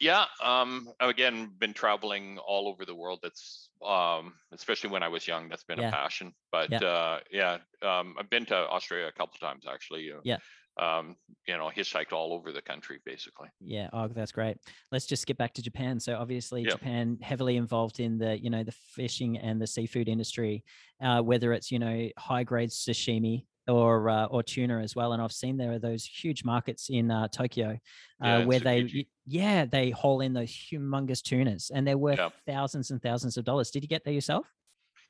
yeah. 0.00 0.24
Um. 0.42 0.88
Again, 1.00 1.52
been 1.58 1.74
traveling 1.74 2.38
all 2.38 2.68
over 2.68 2.84
the 2.86 2.94
world. 2.94 3.20
That's 3.22 3.68
um, 3.84 4.34
especially 4.52 4.90
when 4.90 5.02
I 5.02 5.08
was 5.08 5.26
young. 5.26 5.48
That's 5.48 5.64
been 5.64 5.78
Yeah. 5.80 5.88
a 5.88 5.92
passion. 5.92 6.32
But 6.52 6.70
Yeah. 6.70 6.78
uh, 6.78 7.20
yeah. 7.30 7.58
Um, 7.82 8.14
I've 8.18 8.30
been 8.30 8.46
to 8.46 8.56
Australia 8.56 9.06
a 9.08 9.12
couple 9.12 9.36
times 9.40 9.64
actually. 9.70 10.10
uh, 10.12 10.20
Yeah. 10.24 10.38
Um, 10.80 11.16
you 11.46 11.56
know, 11.58 11.68
hitchhiked 11.68 12.12
all 12.12 12.32
over 12.32 12.52
the 12.52 12.62
country 12.62 13.00
basically. 13.04 13.48
Yeah, 13.60 13.90
oh, 13.92 14.08
that's 14.08 14.32
great. 14.32 14.56
Let's 14.90 15.04
just 15.06 15.26
get 15.26 15.36
back 15.36 15.52
to 15.54 15.62
Japan. 15.62 16.00
So 16.00 16.16
obviously, 16.16 16.62
Yeah. 16.62 16.70
Japan 16.72 17.18
heavily 17.20 17.56
involved 17.56 18.00
in 18.00 18.16
the 18.18 18.40
you 18.42 18.48
know 18.48 18.64
the 18.64 18.72
fishing 18.72 19.36
and 19.38 19.60
the 19.60 19.66
seafood 19.66 20.08
industry, 20.08 20.64
uh, 21.02 21.20
whether 21.20 21.52
it's 21.52 21.70
you 21.70 21.78
know 21.78 22.08
high 22.18 22.44
grade 22.44 22.70
sashimi 22.70 23.44
or 23.68 24.08
uh, 24.08 24.24
or 24.26 24.42
tuna 24.42 24.80
as 24.80 24.96
well. 24.96 25.12
And 25.12 25.20
I've 25.20 25.32
seen 25.32 25.58
there 25.58 25.72
are 25.72 25.78
those 25.78 26.04
huge 26.04 26.44
markets 26.44 26.88
in 26.88 27.10
uh, 27.10 27.28
Tokyo 27.28 27.78
uh, 28.24 28.26
Yeah, 28.26 28.44
where 28.46 28.60
they 28.60 28.82
Tsukiji. 28.84 29.06
yeah 29.26 29.66
they 29.66 29.90
haul 29.90 30.22
in 30.22 30.32
those 30.32 30.50
humongous 30.50 31.20
tunas 31.22 31.70
and 31.74 31.86
they're 31.86 31.98
worth 31.98 32.18
Yeah. 32.18 32.30
thousands 32.46 32.90
and 32.90 33.02
thousands 33.02 33.36
of 33.36 33.44
dollars. 33.44 33.70
Did 33.70 33.82
you 33.84 33.88
get 33.88 34.02
there 34.04 34.14
yourself? 34.14 34.46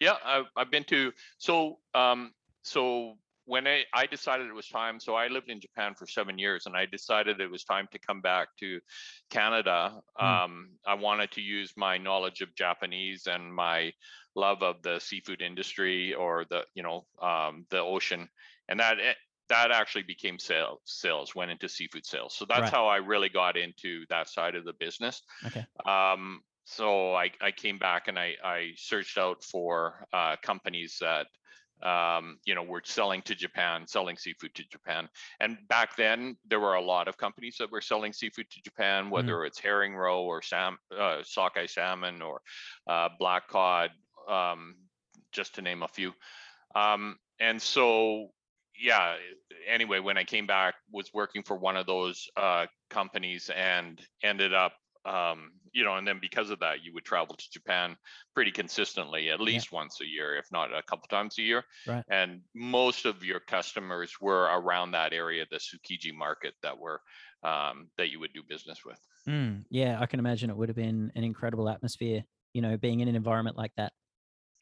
Yeah, 0.00 0.16
I've, 0.24 0.46
I've 0.56 0.70
been 0.70 0.84
to 0.84 1.12
so 1.38 1.78
um 1.94 2.34
so 2.62 3.18
when 3.50 3.66
I, 3.66 3.82
I 3.92 4.06
decided 4.06 4.46
it 4.46 4.54
was 4.54 4.68
time, 4.68 5.00
so 5.00 5.16
I 5.16 5.26
lived 5.26 5.50
in 5.50 5.60
Japan 5.60 5.94
for 5.98 6.06
seven 6.06 6.38
years, 6.38 6.66
and 6.66 6.76
I 6.76 6.86
decided 6.86 7.40
it 7.40 7.50
was 7.50 7.64
time 7.64 7.88
to 7.90 7.98
come 7.98 8.20
back 8.20 8.46
to 8.60 8.78
Canada. 9.28 10.00
Mm. 10.20 10.44
Um, 10.44 10.70
I 10.86 10.94
wanted 10.94 11.32
to 11.32 11.40
use 11.40 11.72
my 11.76 11.98
knowledge 11.98 12.42
of 12.42 12.54
Japanese 12.54 13.26
and 13.26 13.52
my 13.52 13.92
love 14.36 14.62
of 14.62 14.82
the 14.82 15.00
seafood 15.00 15.42
industry 15.42 16.14
or 16.14 16.44
the 16.48 16.64
you 16.74 16.84
know 16.84 17.06
um, 17.20 17.66
the 17.70 17.80
ocean, 17.80 18.28
and 18.68 18.78
that 18.78 19.00
eh, 19.00 19.14
that 19.48 19.72
actually 19.72 20.04
became 20.04 20.38
sales. 20.38 20.80
Sales 20.84 21.34
went 21.34 21.50
into 21.50 21.68
seafood 21.68 22.06
sales, 22.06 22.36
so 22.36 22.44
that's 22.48 22.70
Right. 22.70 22.70
how 22.70 22.86
I 22.86 22.98
really 22.98 23.28
got 23.30 23.56
into 23.56 24.04
that 24.10 24.28
side 24.28 24.54
of 24.54 24.64
the 24.64 24.74
business. 24.78 25.22
Okay. 25.44 25.66
Um, 25.84 26.42
so 26.64 27.14
I, 27.16 27.32
I 27.40 27.50
came 27.50 27.78
back 27.78 28.06
and 28.06 28.16
I, 28.16 28.36
I 28.44 28.74
searched 28.76 29.18
out 29.18 29.42
for 29.42 30.06
uh, 30.12 30.36
companies 30.40 30.98
that 31.00 31.26
um, 31.82 32.38
you 32.44 32.54
know 32.54 32.62
we're 32.62 32.80
selling 32.84 33.22
to 33.22 33.34
Japan, 33.34 33.86
selling 33.86 34.16
seafood 34.16 34.54
to 34.54 34.64
Japan. 34.68 35.08
And 35.40 35.58
back 35.68 35.96
then 35.96 36.36
there 36.48 36.60
were 36.60 36.74
a 36.74 36.82
lot 36.82 37.08
of 37.08 37.16
companies 37.16 37.56
that 37.58 37.70
were 37.70 37.80
selling 37.80 38.12
seafood 38.12 38.50
to 38.50 38.62
Japan, 38.62 39.10
whether 39.10 39.44
it's 39.44 39.58
herring 39.58 39.94
roe 39.94 40.22
or 40.22 40.42
sam, 40.42 40.78
uh, 40.96 41.18
sockeye 41.22 41.66
salmon 41.66 42.22
or 42.22 42.40
uh, 42.86 43.08
black 43.18 43.48
cod, 43.48 43.90
um, 44.28 44.74
just 45.32 45.54
to 45.56 45.62
name 45.62 45.82
a 45.82 45.88
few. 45.88 46.12
Um, 46.74 47.16
and 47.40 47.60
so 47.60 48.30
yeah, 48.80 49.16
anyway, 49.68 50.00
when 50.00 50.16
I 50.16 50.24
came 50.24 50.46
back, 50.46 50.74
was 50.90 51.12
working 51.12 51.42
for 51.42 51.56
one 51.56 51.76
of 51.76 51.86
those 51.86 52.28
uh, 52.36 52.66
companies 52.88 53.50
and 53.54 54.00
ended 54.22 54.54
up, 54.54 54.72
um, 55.04 55.52
you 55.72 55.84
know, 55.84 55.96
and 55.96 56.06
then 56.06 56.18
because 56.20 56.50
of 56.50 56.60
that, 56.60 56.84
you 56.84 56.92
would 56.94 57.04
travel 57.04 57.34
to 57.34 57.50
Japan 57.50 57.96
pretty 58.34 58.50
consistently, 58.50 59.30
at 59.30 59.40
least 59.40 59.72
once 59.72 60.00
a 60.00 60.06
year, 60.06 60.36
if 60.36 60.46
not 60.52 60.74
a 60.74 60.82
couple 60.82 61.06
times 61.08 61.38
a 61.38 61.42
year. 61.42 61.64
Right. 61.86 62.04
And 62.10 62.40
most 62.54 63.06
of 63.06 63.24
your 63.24 63.40
customers 63.40 64.12
were 64.20 64.44
around 64.44 64.90
that 64.92 65.12
area, 65.12 65.46
the 65.50 65.58
Tsukiji 65.58 66.14
market, 66.14 66.54
that 66.62 66.78
were 66.78 67.00
um, 67.42 67.88
that 67.96 68.10
you 68.10 68.20
would 68.20 68.32
do 68.34 68.42
business 68.46 68.84
with. 68.84 68.98
Mm, 69.28 69.64
yeah, 69.70 69.98
I 70.00 70.06
can 70.06 70.20
imagine 70.20 70.50
it 70.50 70.56
would 70.56 70.68
have 70.68 70.76
been 70.76 71.10
an 71.14 71.24
incredible 71.24 71.68
atmosphere, 71.68 72.24
you 72.52 72.62
know, 72.62 72.76
being 72.76 73.00
in 73.00 73.08
an 73.08 73.16
environment 73.16 73.56
like 73.56 73.72
that. 73.76 73.92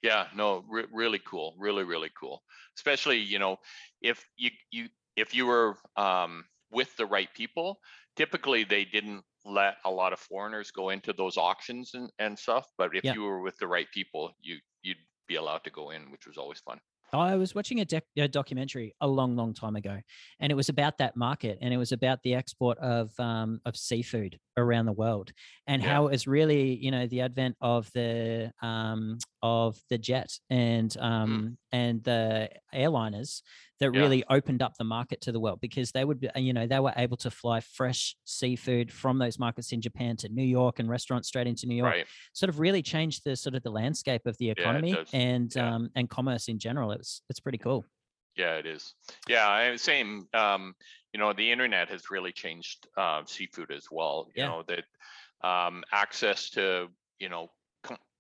Yeah, 0.03 0.27
no, 0.35 0.65
re- 0.69 0.87
really 0.93 1.21
cool, 1.25 1.57
really, 1.59 1.83
really 1.83 2.11
cool. 2.19 2.43
Especially, 2.77 3.19
you 3.19 3.41
know, 3.41 3.57
if 4.01 4.25
you 4.37 4.51
you 4.71 4.89
if 5.17 5.35
you 5.35 5.47
were 5.47 5.77
um, 5.97 6.45
with 6.71 6.97
the 6.97 7.07
right 7.07 7.29
people, 7.35 7.81
typically 8.17 8.63
they 8.63 8.85
didn't 8.85 9.25
let 9.45 9.77
a 9.85 9.91
lot 9.91 10.13
of 10.13 10.19
foreigners 10.19 10.71
go 10.71 10.91
into 10.91 11.13
those 11.13 11.37
auctions 11.37 11.93
and, 11.95 12.11
and 12.19 12.39
stuff. 12.39 12.67
But 12.77 12.95
if 12.95 13.05
Yeah. 13.05 13.15
you 13.15 13.23
were 13.23 13.41
with 13.41 13.57
the 13.59 13.67
right 13.67 13.91
people, 13.93 14.33
you 14.41 14.59
you'd 14.83 14.99
be 15.27 15.37
allowed 15.37 15.65
to 15.65 15.71
go 15.71 15.91
in, 15.91 16.11
which 16.11 16.27
was 16.27 16.37
always 16.39 16.61
fun. 16.61 16.81
I 17.11 17.37
was 17.37 17.55
watching 17.55 17.81
a, 17.81 17.87
dec 17.87 18.03
a 18.19 18.29
documentary 18.29 18.95
a 19.01 19.07
long, 19.09 19.35
long 19.35 19.55
time 19.55 19.77
ago, 19.77 19.99
and 20.41 20.53
it 20.53 20.55
was 20.55 20.69
about 20.69 20.99
that 20.99 21.17
market, 21.17 21.57
and 21.63 21.73
it 21.73 21.79
was 21.79 21.93
about 21.93 22.23
the 22.23 22.35
export 22.35 22.77
of 22.79 23.19
um, 23.19 23.61
of 23.65 23.77
seafood 23.79 24.39
around 24.59 24.85
the 24.87 24.93
world, 24.93 25.33
and 25.67 25.83
Yeah. 25.83 25.89
how 25.95 26.07
it 26.09 26.11
was 26.11 26.27
really, 26.27 26.75
you 26.77 26.91
know, 26.91 27.07
the 27.07 27.23
advent 27.23 27.57
of 27.63 27.91
the 27.93 28.53
um, 28.61 29.17
of 29.43 29.79
the 29.89 29.97
jet 29.97 30.39
and 30.51 30.95
um, 30.99 31.57
and 31.73 32.05
the 32.05 32.51
airliners 32.75 33.41
that 33.81 33.93
Yeah. 33.93 34.01
really 34.01 34.25
opened 34.29 34.63
up 34.63 34.77
the 34.77 34.85
market 34.85 35.21
to 35.23 35.33
the 35.33 35.41
world 35.41 35.61
because 35.61 35.93
they 35.93 36.05
would, 36.05 36.21
be, 36.21 36.29
you 36.37 36.53
know, 36.53 36.67
they 36.67 36.81
were 36.81 36.93
able 36.97 37.17
to 37.19 37.31
fly 37.31 37.61
fresh 37.61 38.17
seafood 38.25 38.93
from 38.93 39.19
those 39.19 39.39
markets 39.39 39.73
in 39.73 39.81
Japan 39.81 40.17
to 40.19 40.29
New 40.29 40.43
York 40.45 40.79
and 40.79 40.89
restaurants 40.89 41.29
straight 41.29 41.47
into 41.47 41.67
New 41.67 41.77
York 41.77 41.97
Right. 41.97 42.09
sort 42.33 42.49
of 42.51 42.61
really 42.61 42.83
changed 42.83 43.23
the 43.25 43.37
sort 43.37 43.55
of 43.55 43.63
the 43.63 43.71
landscape 43.71 44.27
of 44.27 44.37
the 44.39 44.51
economy 44.51 45.01
does. 45.05 45.13
and 45.13 45.57
Yeah. 45.57 45.71
um 45.71 45.91
and 45.95 46.11
commerce 46.11 46.49
in 46.49 46.59
general. 46.59 46.93
It 46.93 46.99
was 46.99 47.23
it's 47.29 47.41
pretty 47.41 47.59
cool. 47.59 47.89
Yeah, 48.37 48.57
it 48.57 48.67
is. 48.67 48.95
Yeah, 49.27 49.75
same. 49.77 50.29
Um, 50.33 50.75
you 51.13 51.19
know, 51.19 51.33
the 51.33 51.51
internet 51.51 51.89
has 51.89 52.11
really 52.11 52.33
changed 52.33 52.87
uh, 52.97 53.25
seafood 53.25 53.73
as 53.73 53.91
well. 53.91 54.29
You 54.35 54.43
Yeah. 54.43 54.45
know 54.45 54.63
that 54.69 54.85
um, 55.47 55.83
access 55.93 56.51
to 56.51 56.89
you 57.19 57.29
know 57.29 57.49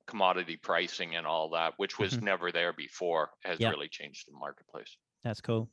commodity 0.06 0.56
pricing 0.56 1.16
and 1.16 1.26
all 1.26 1.50
that, 1.50 1.74
which 1.78 1.98
was 1.98 2.20
Mhm. 2.20 2.22
never 2.22 2.50
there 2.52 2.72
before, 2.72 3.30
has 3.44 3.60
Yeah. 3.60 3.72
really 3.72 3.88
changed 3.88 4.26
the 4.28 4.32
marketplace. 4.36 4.96
That's 5.24 5.40
cool. 5.40 5.68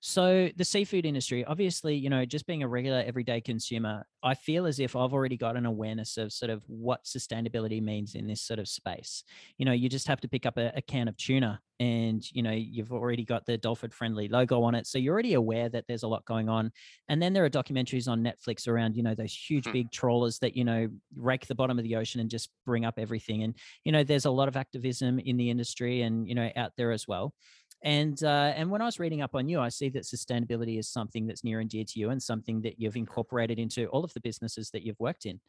So 0.00 0.48
the 0.56 0.64
seafood 0.64 1.04
industry, 1.04 1.44
obviously, 1.44 1.96
you 1.96 2.08
know, 2.08 2.24
just 2.24 2.46
being 2.46 2.62
a 2.62 2.68
regular 2.68 2.98
everyday 3.00 3.40
consumer, 3.40 4.06
I 4.22 4.34
feel 4.34 4.64
as 4.64 4.78
if 4.80 4.96
I've 4.96 5.12
already 5.12 5.36
got 5.36 5.56
an 5.56 5.66
awareness 5.66 6.16
of 6.16 6.32
sort 6.32 6.50
of 6.50 6.64
what 6.68 7.04
sustainability 7.04 7.82
means 7.82 8.14
in 8.14 8.26
this 8.26 8.40
sort 8.40 8.58
of 8.58 8.68
space. 8.68 9.22
You 9.58 9.64
know, 9.66 9.72
you 9.72 9.88
just 9.88 10.08
have 10.08 10.20
to 10.22 10.28
pick 10.28 10.46
up 10.46 10.56
a, 10.56 10.72
a 10.76 10.82
can 10.82 11.08
of 11.08 11.16
tuna 11.16 11.60
and, 11.78 12.22
you 12.32 12.42
know, 12.42 12.52
you've 12.52 12.92
already 12.92 13.24
got 13.24 13.44
the 13.44 13.58
dolphin 13.58 13.90
friendly 13.90 14.28
logo 14.28 14.62
on 14.62 14.74
it. 14.74 14.86
So 14.86 14.98
you're 14.98 15.12
already 15.12 15.34
aware 15.34 15.68
that 15.68 15.86
there's 15.88 16.04
a 16.04 16.08
lot 16.08 16.24
going 16.24 16.48
on. 16.48 16.72
And 17.08 17.20
then 17.20 17.32
there 17.32 17.44
are 17.44 17.50
documentaries 17.50 18.08
on 18.08 18.22
Netflix 18.24 18.66
around, 18.66 18.96
you 18.96 19.02
know, 19.02 19.14
those 19.14 19.34
huge 19.34 19.68
Hmm. 19.68 19.72
big 19.72 19.90
trawlers 19.90 20.38
that, 20.38 20.56
you 20.56 20.64
know, 20.64 20.88
rake 21.14 21.46
the 21.48 21.54
bottom 21.54 21.78
of 21.78 21.82
the 21.84 21.96
ocean 21.96 22.20
and 22.20 22.30
just 22.30 22.50
bring 22.64 22.84
up 22.84 22.98
everything. 22.98 23.42
And, 23.42 23.56
you 23.84 23.92
know, 23.92 24.04
there's 24.04 24.24
a 24.24 24.30
lot 24.30 24.48
of 24.48 24.56
activism 24.56 25.18
in 25.18 25.36
the 25.36 25.50
industry 25.50 26.00
and, 26.02 26.26
you 26.28 26.34
know, 26.34 26.50
out 26.56 26.72
there 26.76 26.92
as 26.92 27.06
well. 27.06 27.34
And 27.82 28.22
uh, 28.24 28.52
and 28.56 28.70
when 28.70 28.82
I 28.82 28.86
was 28.86 28.98
reading 28.98 29.22
up 29.22 29.34
on 29.34 29.48
you, 29.48 29.60
I 29.60 29.68
see 29.68 29.88
that 29.90 30.04
sustainability 30.04 30.78
is 30.78 30.88
something 30.88 31.26
that's 31.26 31.44
near 31.44 31.60
and 31.60 31.70
dear 31.70 31.84
to 31.84 32.00
you, 32.00 32.10
and 32.10 32.22
something 32.22 32.62
that 32.62 32.80
you've 32.80 32.96
incorporated 32.96 33.58
into 33.58 33.86
all 33.88 34.02
of 34.04 34.12
the 34.14 34.20
businesses 34.20 34.70
that 34.70 34.82
you've 34.82 34.98
worked 34.98 35.26
in. 35.26 35.40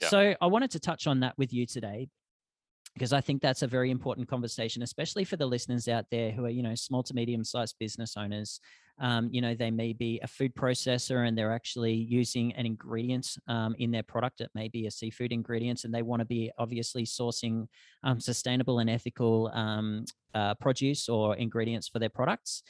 Yeah. 0.00 0.08
So 0.08 0.34
I 0.40 0.46
wanted 0.46 0.70
to 0.72 0.80
touch 0.80 1.06
on 1.06 1.20
that 1.20 1.38
with 1.38 1.52
you 1.52 1.66
today, 1.66 2.08
because 2.94 3.12
I 3.12 3.20
think 3.20 3.40
that's 3.40 3.62
a 3.62 3.66
very 3.66 3.90
important 3.90 4.28
conversation, 4.28 4.82
especially 4.82 5.24
for 5.24 5.36
the 5.36 5.46
listeners 5.46 5.88
out 5.88 6.06
there 6.10 6.30
who 6.32 6.44
are 6.44 6.50
you 6.50 6.62
know 6.62 6.74
small 6.74 7.02
to 7.04 7.14
medium 7.14 7.44
sized 7.44 7.76
business 7.78 8.16
owners. 8.16 8.60
Um, 9.00 9.28
you 9.32 9.40
know, 9.40 9.54
they 9.54 9.70
may 9.70 9.92
be 9.92 10.20
a 10.22 10.26
food 10.26 10.54
processor 10.54 11.26
and 11.26 11.36
they're 11.36 11.52
actually 11.52 11.94
using 11.94 12.52
an 12.54 12.66
ingredient 12.66 13.36
um, 13.46 13.74
in 13.78 13.90
their 13.90 14.02
product. 14.02 14.40
It 14.40 14.50
may 14.54 14.68
be 14.68 14.86
a 14.86 14.90
seafood 14.90 15.32
ingredient, 15.32 15.84
and 15.84 15.94
they 15.94 16.02
want 16.02 16.20
to 16.20 16.26
be 16.26 16.50
obviously 16.58 17.04
sourcing 17.04 17.66
um, 18.02 18.20
sustainable 18.20 18.80
and 18.80 18.90
ethical 18.90 19.50
um, 19.54 20.04
uh, 20.34 20.54
produce 20.54 21.08
or 21.08 21.36
ingredients 21.36 21.88
for 21.88 21.98
their 21.98 22.08
products. 22.08 22.62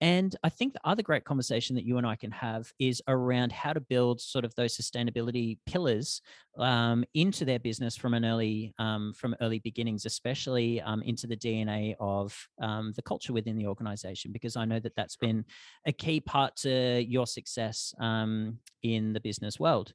And 0.00 0.36
I 0.44 0.50
think 0.50 0.74
the 0.74 0.80
other 0.84 1.02
great 1.02 1.24
conversation 1.24 1.74
that 1.76 1.86
you 1.86 1.96
and 1.96 2.06
I 2.06 2.16
can 2.16 2.30
have 2.30 2.70
is 2.78 3.00
around 3.08 3.52
how 3.52 3.72
to 3.72 3.80
build 3.80 4.20
sort 4.20 4.44
of 4.44 4.54
those 4.54 4.76
sustainability 4.76 5.58
pillars 5.64 6.20
um, 6.58 7.04
into 7.14 7.44
their 7.46 7.58
business 7.58 7.96
from 7.96 8.12
an 8.12 8.24
early 8.24 8.74
um, 8.78 9.14
from 9.14 9.34
early 9.40 9.58
beginnings, 9.58 10.04
especially 10.04 10.82
um, 10.82 11.02
into 11.02 11.26
the 11.26 11.36
DNA 11.36 11.94
of 11.98 12.36
um, 12.60 12.92
the 12.94 13.02
culture 13.02 13.32
within 13.32 13.56
the 13.56 13.66
organization, 13.66 14.32
because 14.32 14.56
I 14.56 14.66
know 14.66 14.80
that 14.80 14.96
that's 14.96 15.16
been 15.16 15.44
a 15.86 15.92
key 15.92 16.20
part 16.20 16.56
to 16.56 17.02
your 17.02 17.26
success 17.26 17.94
um, 17.98 18.58
in 18.82 19.14
the 19.14 19.20
business 19.20 19.58
world. 19.58 19.92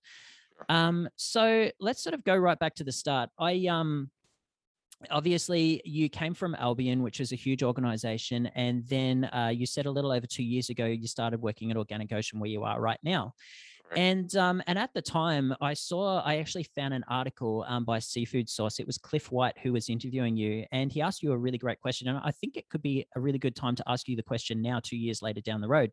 Um, 0.70 1.10
so 1.16 1.70
let's 1.80 2.04
sort 2.04 2.14
of 2.14 2.24
go 2.24 2.36
right 2.36 2.58
back 2.58 2.76
to 2.76 2.84
the 2.84 2.92
start. 2.92 3.30
I 3.40 3.68
um, 3.68 4.10
obviously 5.10 5.82
you 5.86 6.10
came 6.10 6.34
from 6.34 6.56
Albion, 6.56 7.02
which 7.04 7.20
is 7.20 7.32
a 7.32 7.36
huge 7.36 7.64
organization, 7.64 8.48
and 8.48 8.86
then 8.88 9.26
uh, 9.26 9.52
you 9.54 9.66
said 9.66 9.86
a 9.86 9.92
little 9.92 10.12
over 10.12 10.28
two 10.28 10.44
years 10.44 10.70
ago 10.70 10.86
you 10.86 11.08
started 11.08 11.42
working 11.42 11.72
at 11.72 11.78
Organic 11.78 12.12
Ocean, 12.12 12.40
where 12.40 12.50
you 12.50 12.64
are 12.64 12.80
right 12.80 13.00
now. 13.04 13.34
Correct. 13.84 14.00
And 14.00 14.36
um, 14.38 14.64
and 14.68 14.80
at 14.80 14.94
the 14.94 15.02
time, 15.02 15.54
I 15.60 15.74
saw 15.74 16.22
I 16.22 16.38
actually 16.38 16.64
found 16.64 16.94
an 16.94 17.04
article 17.10 17.66
um, 17.68 17.84
by 17.84 18.00
Seafood 18.00 18.50
Source. 18.50 18.80
It 18.80 18.88
was 18.88 18.98
Cliff 18.98 19.32
White 19.32 19.58
who 19.62 19.74
was 19.74 19.90
interviewing 19.90 20.38
you, 20.38 20.66
and 20.72 20.92
he 20.92 21.02
asked 21.02 21.24
you 21.24 21.32
a 21.32 21.38
really 21.38 21.58
great 21.58 21.80
question. 21.82 22.08
And 22.08 22.20
I 22.24 22.32
think 22.32 22.56
it 22.56 22.70
could 22.70 22.82
be 22.82 23.06
a 23.16 23.20
really 23.20 23.40
good 23.40 23.56
time 23.56 23.76
to 23.76 23.84
ask 23.88 24.08
you 24.08 24.16
the 24.16 24.24
question 24.24 24.62
now, 24.62 24.80
two 24.82 24.98
years 24.98 25.22
later 25.22 25.42
down 25.42 25.62
the 25.62 25.68
road. 25.68 25.92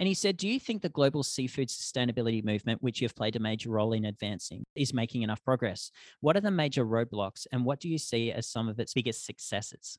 And 0.00 0.06
he 0.06 0.14
said, 0.14 0.38
Do 0.38 0.48
you 0.48 0.58
think 0.58 0.80
the 0.80 0.88
global 0.88 1.22
seafood 1.22 1.68
sustainability 1.68 2.42
movement, 2.42 2.82
which 2.82 3.02
you've 3.02 3.14
played 3.14 3.36
a 3.36 3.38
major 3.38 3.68
role 3.68 3.92
in 3.92 4.06
advancing, 4.06 4.64
is 4.74 4.94
making 4.94 5.20
enough 5.20 5.44
progress? 5.44 5.90
What 6.20 6.38
are 6.38 6.40
the 6.40 6.50
major 6.50 6.86
roadblocks, 6.86 7.46
and 7.52 7.66
what 7.66 7.80
do 7.80 7.88
you 7.90 7.98
see 7.98 8.32
as 8.32 8.48
some 8.48 8.66
of 8.66 8.80
its 8.80 8.94
biggest 8.94 9.26
successes? 9.26 9.98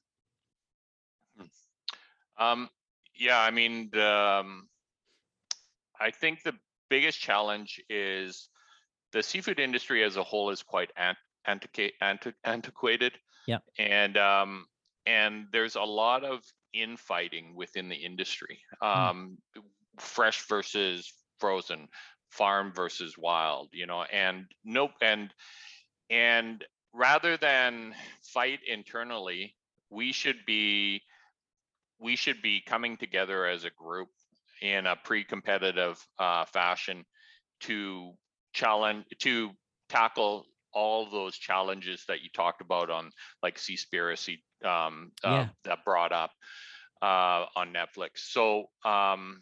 Um, 2.39 2.67
yeah, 3.15 3.39
I 3.39 3.51
mean, 3.51 3.91
the, 3.93 4.11
um, 4.11 4.67
I 5.99 6.09
think 6.09 6.41
the 6.41 6.55
biggest 6.89 7.19
challenge 7.19 7.79
is 7.87 8.49
the 9.11 9.21
seafood 9.21 9.59
industry 9.59 10.03
as 10.03 10.17
a 10.17 10.23
whole 10.23 10.49
is 10.49 10.63
quite 10.63 10.89
ant- 10.97 11.17
antiqua- 11.47 11.91
anti- 12.01 12.33
antiquated. 12.43 13.13
Yeah. 13.45 13.59
And 13.77 14.17
um, 14.17 14.65
and 15.05 15.45
there's 15.51 15.75
a 15.75 15.83
lot 15.83 16.23
of 16.23 16.41
infighting 16.73 17.53
within 17.55 17.87
the 17.87 17.95
industry. 17.95 18.59
Hmm. 18.81 18.87
Um, 18.87 19.37
fresh 19.99 20.47
versus 20.47 21.13
frozen, 21.39 21.87
farm 22.29 22.71
versus 22.73 23.17
wild, 23.17 23.69
you 23.73 23.85
know, 23.85 24.03
and 24.03 24.45
nope, 24.63 24.91
and 25.01 25.33
and 26.09 26.63
rather 26.93 27.37
than 27.37 27.95
fight 28.21 28.59
internally, 28.67 29.55
we 29.89 30.11
should 30.11 30.45
be 30.45 31.01
we 31.99 32.15
should 32.15 32.41
be 32.41 32.61
coming 32.61 32.97
together 32.97 33.45
as 33.45 33.63
a 33.63 33.69
group 33.71 34.09
in 34.61 34.85
a 34.85 34.95
pre-competitive 34.95 36.05
uh, 36.19 36.45
fashion 36.45 37.05
to 37.61 38.13
challenge 38.53 39.05
to 39.19 39.51
tackle 39.89 40.45
all 40.73 41.09
those 41.09 41.35
challenges 41.37 42.05
that 42.07 42.21
you 42.21 42.29
talked 42.33 42.61
about 42.61 42.89
on 42.89 43.11
like 43.43 43.57
Seaspiracy 43.57 44.39
um, 44.63 45.11
uh, 45.23 45.43
Yeah. 45.43 45.47
that 45.65 45.83
brought 45.85 46.11
up 46.11 46.31
uh, 47.01 47.45
on 47.55 47.73
Netflix. 47.73 48.19
So 48.19 48.65
um, 48.85 49.41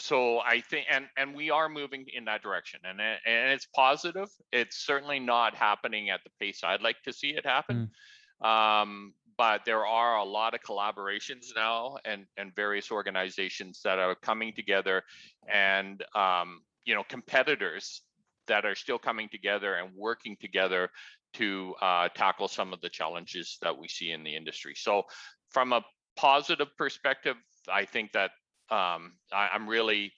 so 0.00 0.38
I 0.40 0.60
think 0.60 0.86
and 0.90 1.06
and 1.16 1.34
we 1.34 1.50
are 1.50 1.68
moving 1.68 2.06
in 2.12 2.24
that 2.26 2.42
direction 2.42 2.80
and 2.84 3.00
and 3.00 3.52
it's 3.52 3.66
positive. 3.74 4.28
It's 4.52 4.76
certainly 4.84 5.18
not 5.18 5.54
happening 5.54 6.10
at 6.10 6.20
the 6.24 6.30
pace 6.40 6.60
I'd 6.64 6.82
like 6.82 7.02
to 7.04 7.12
see 7.12 7.30
it 7.30 7.44
happen. 7.44 7.90
Um, 8.40 9.14
but 9.36 9.64
there 9.64 9.86
are 9.86 10.16
a 10.18 10.24
lot 10.24 10.54
of 10.54 10.60
collaborations 10.60 11.46
now 11.56 11.96
and 12.04 12.26
and 12.36 12.54
various 12.54 12.90
organizations 12.90 13.80
that 13.84 13.98
are 13.98 14.14
coming 14.14 14.52
together 14.54 15.02
and 15.52 16.04
um, 16.14 16.60
you 16.84 16.94
know 16.94 17.02
competitors 17.08 18.02
that 18.46 18.64
are 18.64 18.74
still 18.74 18.98
coming 18.98 19.28
together 19.30 19.74
and 19.74 19.90
working 19.96 20.36
together 20.40 20.90
to 21.34 21.74
uh, 21.82 22.08
tackle 22.14 22.48
some 22.48 22.72
of 22.72 22.80
the 22.80 22.88
challenges 22.88 23.58
that 23.62 23.76
we 23.76 23.86
see 23.86 24.10
in 24.10 24.24
the 24.24 24.34
industry. 24.34 24.74
So 24.74 25.02
from 25.50 25.72
a 25.72 25.82
positive 26.16 26.68
perspective, 26.76 27.36
I 27.70 27.84
think 27.84 28.12
that 28.12 28.30
um, 28.70 29.14
I, 29.32 29.48
I'm 29.54 29.68
really, 29.68 30.12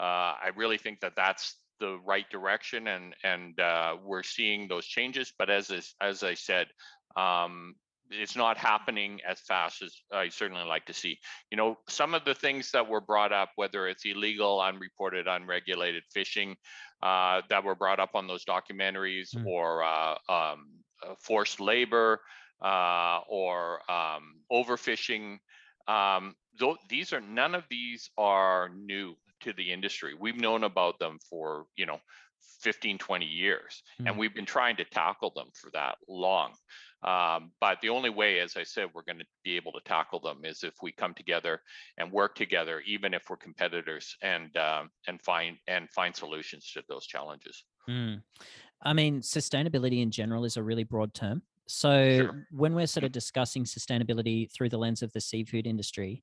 uh, 0.00 0.02
I 0.42 0.50
really 0.56 0.78
think 0.78 1.00
that 1.00 1.14
that's 1.16 1.56
the 1.80 1.98
right 2.04 2.28
direction, 2.30 2.88
and 2.88 3.14
and 3.24 3.58
uh, 3.60 3.96
we're 4.02 4.22
seeing 4.22 4.68
those 4.68 4.86
changes. 4.86 5.32
But 5.38 5.50
as 5.50 5.70
is, 5.70 5.94
as 6.00 6.22
I 6.22 6.34
said, 6.34 6.68
um, 7.16 7.74
it's 8.10 8.36
not 8.36 8.56
happening 8.58 9.20
as 9.26 9.40
fast 9.40 9.82
as 9.82 9.94
I 10.12 10.28
certainly 10.28 10.64
like 10.64 10.86
to 10.86 10.92
see. 10.92 11.18
You 11.50 11.56
know, 11.56 11.78
some 11.88 12.14
of 12.14 12.24
the 12.24 12.34
things 12.34 12.70
that 12.72 12.88
were 12.88 13.00
brought 13.00 13.32
up, 13.32 13.50
whether 13.56 13.88
it's 13.88 14.04
illegal, 14.04 14.60
unreported, 14.60 15.26
unregulated 15.26 16.04
fishing, 16.12 16.56
uh, 17.02 17.42
that 17.48 17.64
were 17.64 17.74
brought 17.74 18.00
up 18.00 18.10
on 18.14 18.26
those 18.26 18.44
documentaries, 18.44 19.34
Mm. 19.34 19.46
or 19.46 19.82
uh, 19.82 20.16
um, 20.28 20.68
uh, 21.02 21.14
forced 21.20 21.60
labor, 21.60 22.20
uh, 22.62 23.20
or 23.28 23.80
um, 23.90 24.40
overfishing. 24.50 25.38
Um, 25.88 26.34
these 26.88 27.12
are 27.12 27.20
none 27.20 27.54
of 27.54 27.64
these 27.70 28.10
are 28.16 28.70
new 28.74 29.14
to 29.40 29.52
the 29.52 29.72
industry. 29.72 30.14
We've 30.18 30.40
known 30.40 30.64
about 30.64 30.98
them 30.98 31.18
for 31.28 31.66
you 31.76 31.86
know 31.86 31.98
15, 32.60 32.98
20 32.98 33.26
years, 33.26 33.82
Mm. 34.00 34.08
and 34.08 34.18
we've 34.18 34.34
been 34.34 34.46
trying 34.46 34.76
to 34.76 34.84
tackle 34.84 35.32
them 35.34 35.48
for 35.54 35.70
that 35.72 35.96
long. 36.08 36.54
Um, 37.02 37.52
but 37.60 37.80
the 37.82 37.90
only 37.90 38.08
way, 38.08 38.40
as 38.40 38.56
I 38.56 38.62
said, 38.62 38.88
we're 38.94 39.02
going 39.02 39.18
to 39.18 39.26
be 39.42 39.56
able 39.56 39.72
to 39.72 39.80
tackle 39.84 40.20
them 40.20 40.44
is 40.44 40.64
if 40.64 40.74
we 40.82 40.90
come 40.92 41.12
together 41.12 41.60
and 41.98 42.10
work 42.10 42.34
together, 42.34 42.80
even 42.86 43.12
if 43.12 43.28
we're 43.28 43.36
competitors, 43.36 44.16
and 44.22 44.56
um, 44.56 44.90
and 45.06 45.20
find 45.22 45.58
and 45.68 45.90
find 45.90 46.16
solutions 46.16 46.70
to 46.72 46.82
those 46.88 47.06
challenges. 47.06 47.64
Mm. 47.88 48.22
I 48.82 48.92
mean, 48.92 49.20
sustainability 49.20 50.02
in 50.02 50.10
general 50.10 50.44
is 50.44 50.56
a 50.56 50.62
really 50.62 50.84
broad 50.84 51.12
term. 51.14 51.42
So 51.66 52.18
Sure. 52.18 52.46
when 52.50 52.74
we're 52.74 52.86
sort 52.86 53.04
of 53.04 53.12
discussing 53.12 53.64
sustainability 53.64 54.50
through 54.52 54.68
the 54.68 54.78
lens 54.78 55.02
of 55.02 55.12
the 55.12 55.20
seafood 55.20 55.66
industry, 55.66 56.22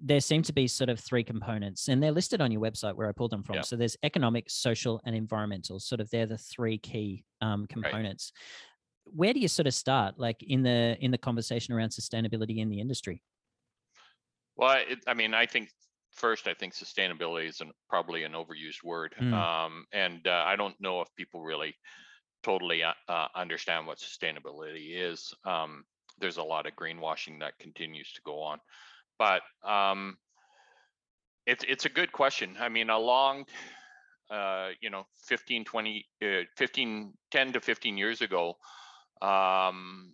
there 0.00 0.20
seem 0.20 0.42
to 0.42 0.52
be 0.52 0.66
sort 0.66 0.90
of 0.90 1.00
three 1.00 1.24
components, 1.24 1.88
and 1.88 2.02
they're 2.02 2.12
listed 2.12 2.40
on 2.40 2.50
your 2.52 2.60
website 2.60 2.94
where 2.94 3.08
I 3.08 3.12
pulled 3.12 3.30
them 3.30 3.42
from. 3.42 3.56
Yeah. 3.56 3.62
So 3.62 3.76
there's 3.76 3.96
economic, 4.02 4.50
social, 4.50 5.00
and 5.06 5.14
environmental. 5.16 5.80
Sort 5.80 6.00
of 6.00 6.10
they're 6.10 6.26
the 6.26 6.36
three 6.36 6.78
key 6.78 7.24
um, 7.40 7.66
components. 7.66 8.32
Where 9.04 9.32
do 9.32 9.40
you 9.40 9.48
sort 9.48 9.66
of 9.66 9.74
start, 9.74 10.18
like 10.18 10.42
in 10.42 10.62
the 10.62 10.96
in 11.00 11.10
the 11.10 11.18
conversation 11.18 11.74
around 11.74 11.90
sustainability 11.90 12.58
in 12.58 12.68
the 12.68 12.80
industry? 12.80 13.22
Well, 14.56 14.82
it, 14.86 14.98
I 15.06 15.14
mean, 15.14 15.32
I 15.32 15.46
think 15.46 15.70
first, 16.12 16.46
I 16.48 16.54
think 16.54 16.74
sustainability 16.74 17.48
is 17.48 17.60
an, 17.60 17.72
probably 17.88 18.24
an 18.24 18.32
overused 18.32 18.82
word, 18.84 19.14
Mm. 19.20 19.32
um, 19.32 19.84
and 19.92 20.26
uh, 20.26 20.44
I 20.46 20.56
don't 20.56 20.78
know 20.80 21.00
if 21.00 21.08
people 21.16 21.42
really 21.42 21.74
totally 22.44 22.82
uh, 22.84 22.92
uh, 23.08 23.28
understand 23.34 23.86
what 23.86 23.98
sustainability 23.98 24.94
is. 24.94 25.34
Um, 25.44 25.84
there's 26.18 26.36
a 26.36 26.42
lot 26.42 26.66
of 26.66 26.76
greenwashing 26.76 27.40
that 27.40 27.58
continues 27.58 28.12
to 28.12 28.20
go 28.22 28.40
on, 28.40 28.60
but 29.18 29.42
um, 29.68 30.16
it's 31.46 31.64
it's 31.66 31.86
a 31.86 31.88
good 31.88 32.12
question. 32.12 32.56
I 32.60 32.68
mean, 32.68 32.90
along 32.90 33.46
uh, 34.30 34.70
you 34.80 34.90
know 34.90 35.06
15 35.26 35.64
20 35.64 36.06
uh, 36.22 36.26
15 36.56 37.12
10 37.30 37.52
to 37.52 37.60
15 37.60 37.98
years 37.98 38.22
ago 38.22 38.56
um 39.22 40.12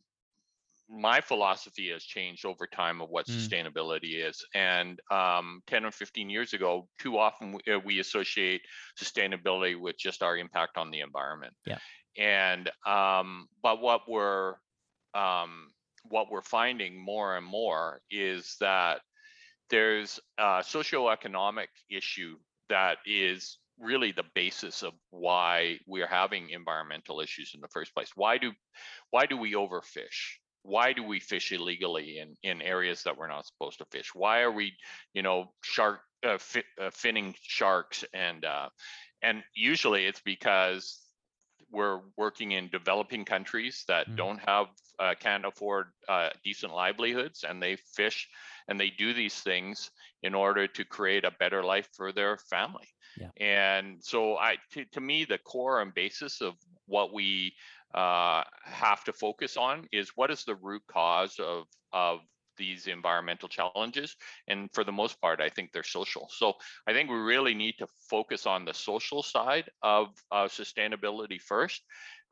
my 0.90 1.20
philosophy 1.20 1.90
has 1.90 2.04
changed 2.04 2.44
over 2.44 2.66
time 2.66 3.00
of 3.00 3.08
what 3.10 3.26
Mm. 3.28 3.52
sustainability 3.52 4.26
is 4.26 4.44
and 4.54 5.00
um 5.10 5.62
10 5.66 5.84
or 5.84 5.92
15 5.92 6.28
years 6.30 6.52
ago 6.52 6.88
too 6.98 7.16
often 7.18 7.52
we, 7.52 7.72
uh, 7.72 7.78
we 7.78 8.00
associate 8.00 8.62
sustainability 9.00 9.80
with 9.80 9.96
just 9.98 10.22
our 10.22 10.36
impact 10.36 10.76
on 10.76 10.90
the 10.90 11.00
environment 11.00 11.54
Yeah. 11.64 11.78
and 12.16 12.70
um 12.86 13.48
but 13.62 13.80
what 13.80 14.02
we're 14.08 14.56
um 15.14 15.72
what 16.04 16.30
we're 16.30 16.42
finding 16.42 17.00
more 17.04 17.36
and 17.36 17.46
more 17.46 18.02
is 18.10 18.56
that 18.60 19.02
there's 19.70 20.20
a 20.38 20.62
socioeconomic 20.62 21.68
issue 21.90 22.38
that 22.68 22.98
is 23.06 23.58
really 23.78 24.12
the 24.12 24.24
basis 24.34 24.82
of 24.82 24.94
why 25.10 25.78
we're 25.86 26.06
having 26.06 26.50
environmental 26.50 27.20
issues 27.20 27.52
in 27.54 27.60
the 27.60 27.68
first 27.68 27.94
place. 27.94 28.10
Why 28.14 28.38
do 28.38 28.52
why 29.10 29.26
do 29.26 29.36
we 29.38 29.52
overfish? 29.54 30.39
Why 30.62 30.92
do 30.92 31.02
we 31.02 31.20
fish 31.20 31.52
illegally 31.52 32.18
in 32.18 32.36
in 32.42 32.62
areas 32.62 33.02
that 33.04 33.16
we're 33.16 33.28
not 33.28 33.46
supposed 33.46 33.78
to 33.78 33.86
fish? 33.86 34.14
Why 34.14 34.40
are 34.40 34.52
we, 34.52 34.76
you 35.14 35.22
know, 35.22 35.52
shark 35.62 36.00
uh, 36.24 36.38
fi- 36.38 36.64
uh, 36.80 36.90
finning 36.90 37.34
sharks 37.42 38.04
and 38.12 38.44
uh, 38.44 38.68
and 39.22 39.42
usually 39.54 40.06
it's 40.06 40.20
because 40.20 41.06
we're 41.70 42.00
working 42.16 42.52
in 42.52 42.68
developing 42.68 43.24
countries 43.24 43.84
that 43.88 44.06
Mm. 44.08 44.16
don't 44.16 44.38
have 44.38 44.66
uh, 44.98 45.14
can't 45.18 45.44
afford 45.46 45.86
uh, 46.08 46.30
decent 46.44 46.72
livelihoods 46.74 47.44
and 47.44 47.62
they 47.62 47.76
fish 47.76 48.28
and 48.68 48.78
they 48.78 48.90
do 48.90 49.14
these 49.14 49.40
things 49.40 49.90
in 50.22 50.34
order 50.34 50.66
to 50.66 50.84
create 50.84 51.24
a 51.24 51.30
better 51.30 51.62
life 51.64 51.88
for 51.96 52.12
their 52.12 52.36
family 52.38 52.88
Yeah. 53.16 53.30
and 53.38 54.02
so 54.02 54.36
i 54.36 54.56
to, 54.72 54.84
to 54.86 55.00
me 55.00 55.24
the 55.24 55.38
core 55.38 55.80
and 55.80 55.94
basis 55.94 56.40
of 56.40 56.54
what 56.86 57.12
we 57.12 57.54
uh, 57.94 58.44
have 58.64 59.04
to 59.04 59.12
focus 59.12 59.56
on 59.56 59.88
is 59.92 60.10
what 60.16 60.30
is 60.30 60.44
the 60.44 60.54
root 60.54 60.82
cause 60.88 61.38
of 61.38 61.66
of 61.92 62.20
these 62.56 62.86
environmental 62.88 63.48
challenges 63.48 64.16
and 64.46 64.68
for 64.74 64.84
the 64.84 64.92
most 64.92 65.20
part 65.20 65.40
i 65.40 65.48
think 65.48 65.72
they're 65.72 65.82
social 65.82 66.28
so 66.30 66.52
i 66.86 66.92
think 66.92 67.08
we 67.08 67.16
really 67.16 67.54
need 67.54 67.74
to 67.78 67.86
focus 68.10 68.44
on 68.46 68.64
the 68.64 68.74
social 68.74 69.22
side 69.22 69.70
of 69.82 70.08
uh, 70.30 70.44
sustainability 70.46 71.40
first 71.40 71.82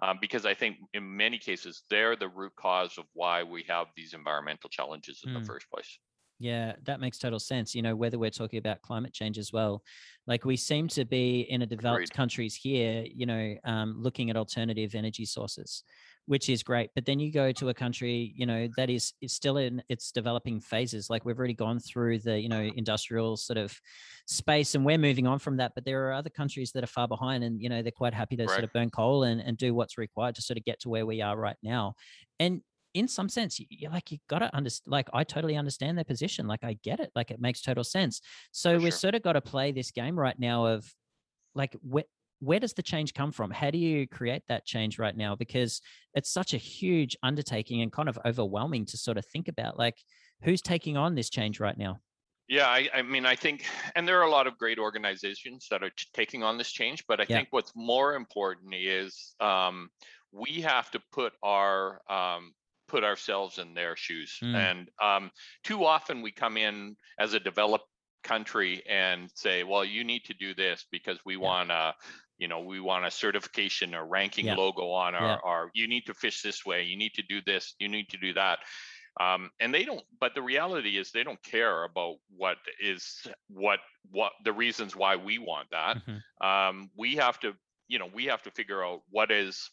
um, 0.03 0.19
because 0.21 0.45
i 0.45 0.55
think 0.55 0.77
in 0.93 1.17
many 1.17 1.39
cases 1.39 1.85
they're 1.89 2.17
the 2.17 2.29
root 2.29 2.53
cause 2.57 2.99
of 2.99 3.07
why 3.15 3.43
we 3.43 3.63
have 3.69 3.87
these 3.97 4.13
environmental 4.13 4.69
challenges 4.71 5.23
in 5.25 5.33
Mm. 5.33 5.33
the 5.33 5.41
first 5.41 5.71
place 5.71 5.99
Yeah, 6.39 6.75
that 6.85 7.01
makes 7.01 7.19
total 7.19 7.41
sense. 7.41 7.75
You 7.75 7.83
know, 7.83 7.97
whether 7.97 8.19
we're 8.19 8.31
talking 8.31 8.59
about 8.59 8.81
climate 8.83 9.13
change 9.13 9.39
as 9.39 9.53
well, 9.53 9.83
like 10.27 10.45
we 10.45 10.57
seem 10.57 10.87
to 10.89 11.05
be 11.05 11.41
in 11.41 11.63
a 11.63 11.67
developed 11.67 12.05
Agreed. 12.05 12.15
countries 12.15 12.55
here, 12.55 13.05
you 13.13 13.27
know, 13.27 13.55
um, 13.65 13.97
looking 13.99 14.31
at 14.31 14.37
alternative 14.37 14.95
energy 14.95 15.25
sources, 15.25 15.83
which 16.27 16.49
is 16.49 16.63
great. 16.63 16.91
But 16.95 17.07
then 17.07 17.19
you 17.19 17.33
go 17.33 17.51
to 17.53 17.71
a 17.71 17.75
country, 17.75 18.33
you 18.37 18.47
know, 18.47 18.69
that 18.77 18.89
is 18.89 19.15
is 19.21 19.33
still 19.33 19.57
in 19.57 19.83
its 19.89 20.13
developing 20.13 20.61
phases. 20.61 21.11
Like 21.11 21.25
we've 21.25 21.39
already 21.39 21.55
gone 21.55 21.81
through 21.81 22.21
the, 22.21 22.39
you 22.39 22.49
know, 22.49 22.71
industrial 22.77 23.37
sort 23.37 23.57
of 23.57 23.77
space, 24.27 24.77
and 24.77 24.85
we're 24.85 24.99
moving 24.99 25.27
on 25.27 25.41
from 25.41 25.57
that. 25.57 25.73
But 25.75 25.85
there 25.85 26.09
are 26.09 26.13
other 26.13 26.31
countries 26.31 26.71
that 26.73 26.85
are 26.85 26.89
far 26.89 27.09
behind, 27.09 27.43
and 27.43 27.61
you 27.61 27.69
know, 27.69 27.83
they're 27.83 27.91
quite 27.91 28.15
happy 28.15 28.37
to 28.37 28.47
sort 28.47 28.63
of 28.63 28.73
burn 28.73 28.91
coal 28.91 29.25
and 29.25 29.41
and 29.41 29.59
do 29.59 29.75
what's 29.75 29.99
required 29.99 30.37
to 30.37 30.43
sort 30.43 30.57
of 30.57 30.65
get 30.65 30.79
to 30.81 30.89
where 30.89 31.07
we 31.07 31.21
are 31.21 31.37
right 31.37 31.57
now. 31.65 31.95
And 32.39 32.63
in 32.99 33.09
some 33.09 33.29
sense, 33.29 33.59
you, 33.59 33.67
you 33.71 33.89
like 33.89 34.11
you 34.11 34.19
got 34.29 34.41
to 34.41 34.55
understand. 34.55 34.91
Like 34.91 35.09
I 35.13 35.25
totally 35.25 35.57
understand 35.57 35.97
their 35.97 36.05
position. 36.05 36.47
Like 36.47 36.65
I 36.65 36.75
get 36.83 37.01
it. 37.01 37.11
Like 37.15 37.31
it 37.31 37.41
makes 37.41 37.61
total 37.63 37.85
sense. 37.85 38.21
So 38.53 38.75
For 38.75 38.81
we've 38.81 38.93
sure. 38.93 38.99
sort 38.99 39.15
of 39.15 39.23
got 39.23 39.35
to 39.35 39.41
play 39.41 39.73
this 39.73 39.91
game 39.91 40.19
right 40.19 40.39
now 40.39 40.67
of 40.67 40.93
like 41.55 41.77
where 41.83 42.05
where 42.41 42.61
does 42.61 42.73
the 42.75 42.83
change 42.83 43.15
come 43.15 43.33
from? 43.33 43.51
How 43.51 43.71
do 43.71 43.79
you 43.79 44.07
create 44.07 44.43
that 44.49 44.65
change 44.65 44.99
right 44.99 45.17
now? 45.17 45.35
Because 45.35 45.81
it's 46.15 46.31
such 46.31 46.55
a 46.55 46.59
huge 46.59 47.17
undertaking 47.23 47.83
and 47.83 47.93
kind 47.93 48.09
of 48.09 48.19
overwhelming 48.25 48.85
to 48.87 48.97
sort 48.97 49.19
of 49.19 49.27
think 49.27 49.49
about. 49.49 49.79
Like 49.79 49.97
who's 50.43 50.63
taking 50.63 50.97
on 50.97 51.15
this 51.15 51.31
change 51.31 51.59
right 51.61 51.77
now? 51.77 52.01
Yeah, 52.49 52.67
I, 52.67 52.89
I 52.95 53.03
mean, 53.03 53.27
I 53.27 53.37
think, 53.37 53.67
and 53.95 54.09
there 54.09 54.19
are 54.21 54.27
a 54.27 54.31
lot 54.31 54.47
of 54.47 54.57
great 54.57 54.79
organizations 54.79 55.67
that 55.71 55.83
are 55.83 55.91
t- 55.91 56.07
taking 56.15 56.43
on 56.43 56.57
this 56.57 56.73
change, 56.73 57.05
but 57.07 57.21
I 57.21 57.27
Yeah. 57.29 57.37
think 57.37 57.49
what's 57.51 57.73
more 57.77 58.15
important 58.15 58.75
is 58.75 59.35
um, 59.39 59.91
we 60.33 60.63
have 60.63 60.91
to 60.93 61.01
put 61.13 61.35
our 61.43 62.01
um, 62.11 62.55
put 62.89 63.05
ourselves 63.05 63.59
in 63.59 63.75
their 63.75 63.97
shoes. 63.97 64.39
Mm. 64.43 64.55
And 64.55 64.91
um, 65.03 65.31
too 65.65 65.85
often 65.85 66.23
we 66.23 66.33
come 66.33 66.57
in 66.57 66.97
as 67.19 67.35
a 67.35 67.41
developed 67.41 67.87
country 68.25 68.83
and 68.89 69.31
say, 69.35 69.63
well, 69.65 69.85
you 69.85 70.05
need 70.05 70.25
to 70.25 70.35
do 70.35 70.55
this 70.55 70.87
because 70.91 71.19
we 71.25 71.37
want 71.37 71.71
a, 71.71 71.95
you 72.39 72.49
know, 72.49 72.61
we 72.61 72.81
want 72.81 73.07
a 73.07 73.11
certification 73.11 73.95
or 73.95 74.07
ranking 74.07 74.47
Yeah. 74.47 74.55
logo 74.55 74.91
on 74.91 75.15
our, 75.15 75.25
Yeah. 75.25 75.37
our, 75.45 75.71
you 75.75 75.87
need 75.89 76.07
to 76.07 76.15
fish 76.15 76.43
this 76.43 76.65
way, 76.67 76.83
you 76.85 76.97
need 76.97 77.15
to 77.15 77.23
do 77.23 77.41
this, 77.43 77.75
you 77.79 77.89
need 77.89 78.09
to 78.11 78.17
do 78.19 78.33
that 78.35 78.59
um, 79.21 79.51
and 79.61 79.75
they 79.75 79.85
don't 79.85 80.03
but 80.21 80.35
the 80.35 80.43
reality 80.43 80.97
is 80.97 81.11
they 81.11 81.25
don't 81.25 81.43
care 81.43 81.85
about 81.85 82.17
what 82.29 82.59
is 82.81 83.27
what 83.49 83.81
what 84.11 84.33
the 84.45 84.53
reasons 84.53 84.95
why 84.95 85.17
we 85.17 85.39
want 85.39 85.69
that 85.71 85.99
Mhm. 85.99 86.23
um, 86.41 86.91
we 86.97 87.17
have 87.17 87.39
to 87.41 87.55
you 87.89 87.99
know 87.99 88.07
we 88.07 88.27
have 88.27 88.43
to 88.43 88.51
figure 88.51 88.85
out 88.85 89.03
what 89.11 89.31
is 89.31 89.71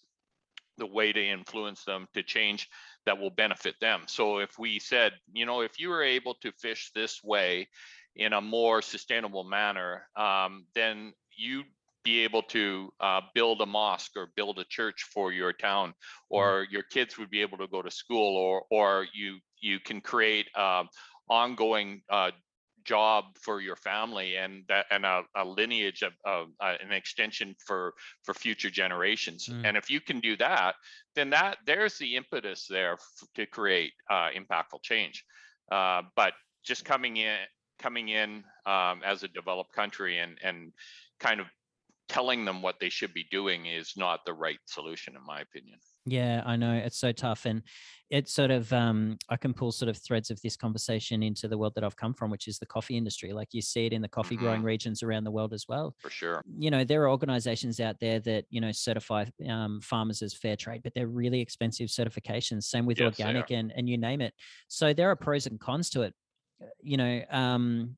the 0.77 0.85
way 0.85 1.11
to 1.11 1.23
influence 1.23 1.83
them 1.83 2.07
to 2.13 2.23
change 2.23 2.69
that 3.05 3.17
will 3.17 3.29
benefit 3.29 3.75
them. 3.79 4.01
So 4.07 4.39
if 4.39 4.57
we 4.59 4.79
said 4.79 5.13
you 5.33 5.45
know 5.45 5.61
if 5.61 5.79
you 5.79 5.89
were 5.89 6.03
able 6.03 6.35
to 6.35 6.51
fish 6.53 6.91
this 6.93 7.23
way 7.23 7.67
in 8.15 8.33
a 8.33 8.41
more 8.41 8.81
sustainable 8.81 9.43
manner 9.43 10.07
um, 10.15 10.65
then 10.73 11.13
you'd 11.37 11.65
be 12.05 12.23
able 12.23 12.43
to 12.43 12.93
uh, 13.01 13.19
build 13.33 13.59
a 13.61 13.65
mosque 13.65 14.11
or 14.15 14.29
build 14.35 14.59
a 14.59 14.63
church 14.65 15.03
for 15.11 15.33
your 15.33 15.51
town 15.51 15.93
or 16.29 16.67
your 16.69 16.83
kids 16.83 17.17
would 17.17 17.31
be 17.31 17.41
able 17.41 17.57
to 17.57 17.67
go 17.67 17.81
to 17.81 17.91
school 17.91 18.37
or 18.37 18.63
or 18.69 19.07
you 19.13 19.39
you 19.59 19.79
can 19.79 19.99
create 19.99 20.47
um, 20.55 20.87
ongoing 21.29 22.01
uh, 22.09 22.29
job 22.85 23.25
for 23.41 23.59
your 23.61 23.75
family 23.75 24.35
and 24.37 24.63
that 24.67 24.85
and 24.91 25.05
a, 25.05 25.23
a 25.35 25.43
lineage 25.43 26.03
of, 26.03 26.13
of 26.23 26.47
uh, 26.59 26.75
an 26.81 26.91
extension 26.91 27.55
for 27.65 27.93
for 28.23 28.33
future 28.33 28.69
generations 28.69 29.49
Mm. 29.49 29.65
and 29.65 29.77
if 29.77 29.89
you 29.89 29.99
can 29.99 30.19
do 30.19 30.37
that 30.37 30.75
then 31.15 31.29
that 31.31 31.57
there's 31.65 31.97
the 31.97 32.15
impetus 32.15 32.67
there 32.69 32.93
f- 32.93 33.27
to 33.35 33.45
create 33.45 33.93
uh, 34.09 34.29
impactful 34.35 34.81
change 34.83 35.25
uh, 35.71 36.01
but 36.15 36.33
just 36.63 36.85
coming 36.85 37.17
in 37.17 37.37
coming 37.79 38.09
in 38.09 38.43
um, 38.65 39.01
as 39.03 39.23
a 39.23 39.27
developed 39.27 39.73
country 39.73 40.19
and 40.19 40.37
and 40.43 40.71
kind 41.19 41.39
of 41.39 41.47
telling 42.07 42.45
them 42.45 42.61
what 42.61 42.75
they 42.79 42.89
should 42.89 43.13
be 43.13 43.25
doing 43.31 43.65
is 43.65 43.93
not 43.97 44.19
the 44.25 44.33
right 44.33 44.59
solution, 44.65 45.15
in 45.15 45.25
my 45.25 45.41
opinion. 45.41 45.79
Yeah, 46.05 46.43
I 46.45 46.55
know 46.55 46.73
it's 46.73 46.99
so 46.99 47.11
tough, 47.11 47.45
and 47.45 47.63
it's 48.11 48.33
sort 48.33 48.51
of 48.51 48.71
um, 48.71 49.17
I 49.29 49.37
can 49.37 49.53
pull 49.53 49.71
sort 49.71 49.89
of 49.89 49.97
threads 49.97 50.29
of 50.29 50.39
this 50.41 50.55
conversation 50.55 51.23
into 51.23 51.47
the 51.47 51.57
world 51.57 51.73
that 51.75 51.83
I've 51.83 51.95
come 51.95 52.13
from, 52.13 52.29
which 52.29 52.47
is 52.47 52.59
the 52.59 52.65
coffee 52.67 52.95
industry. 52.95 53.33
Like 53.33 53.49
you 53.53 53.61
see 53.61 53.87
it 53.87 53.93
in 53.93 54.01
the 54.01 54.07
coffee 54.07 54.35
mm-hmm. 54.35 54.45
growing 54.45 54.63
regions 54.63 55.01
around 55.01 55.23
the 55.23 55.31
world 55.31 55.53
as 55.53 55.65
well. 55.67 55.95
For 55.99 56.11
sure. 56.11 56.43
You 56.57 56.69
know, 56.69 56.83
there 56.83 57.01
are 57.03 57.09
organizations 57.09 57.79
out 57.79 57.99
there 57.99 58.19
that 58.19 58.45
you 58.49 58.61
know 58.61 58.71
certify 58.71 59.25
um, 59.49 59.81
farmers 59.81 60.21
as 60.21 60.33
fair 60.33 60.55
trade, 60.55 60.81
but 60.83 60.93
they're 60.93 61.07
really 61.07 61.41
expensive 61.41 61.89
certifications. 61.89 62.63
Same 62.63 62.85
with 62.85 62.99
yes, 62.99 63.07
organic 63.07 63.49
and 63.51 63.73
and 63.75 63.89
you 63.89 63.97
name 63.97 64.21
it. 64.21 64.33
So 64.67 64.93
there 64.93 65.09
are 65.09 65.15
pros 65.15 65.47
and 65.47 65.59
cons 65.59 65.89
to 65.91 66.03
it. 66.03 66.13
You 66.81 66.97
know, 66.97 67.21
um, 67.31 67.97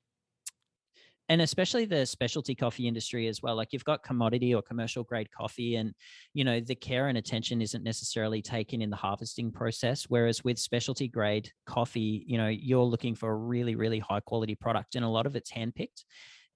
and 1.29 1.41
especially 1.41 1.85
the 1.85 2.05
specialty 2.05 2.55
coffee 2.55 2.87
industry 2.87 3.27
as 3.27 3.41
well 3.41 3.55
like 3.55 3.73
you've 3.73 3.83
got 3.83 4.03
commodity 4.03 4.53
or 4.53 4.61
commercial 4.61 5.03
grade 5.03 5.29
coffee 5.31 5.75
and 5.75 5.93
you 6.33 6.43
know 6.43 6.59
the 6.59 6.75
care 6.75 7.07
and 7.07 7.17
attention 7.17 7.61
isn't 7.61 7.83
necessarily 7.83 8.41
taken 8.41 8.81
in 8.81 8.89
the 8.89 8.95
harvesting 8.95 9.51
process 9.51 10.05
whereas 10.09 10.43
with 10.43 10.57
specialty 10.57 11.07
grade 11.07 11.51
coffee 11.65 12.23
you 12.27 12.37
know 12.37 12.47
you're 12.47 12.83
looking 12.83 13.15
for 13.15 13.31
a 13.31 13.35
really 13.35 13.75
really 13.75 13.99
high 13.99 14.21
quality 14.21 14.55
product 14.55 14.95
and 14.95 15.05
a 15.05 15.09
lot 15.09 15.25
of 15.25 15.35
it's 15.35 15.51
handpicked 15.51 16.03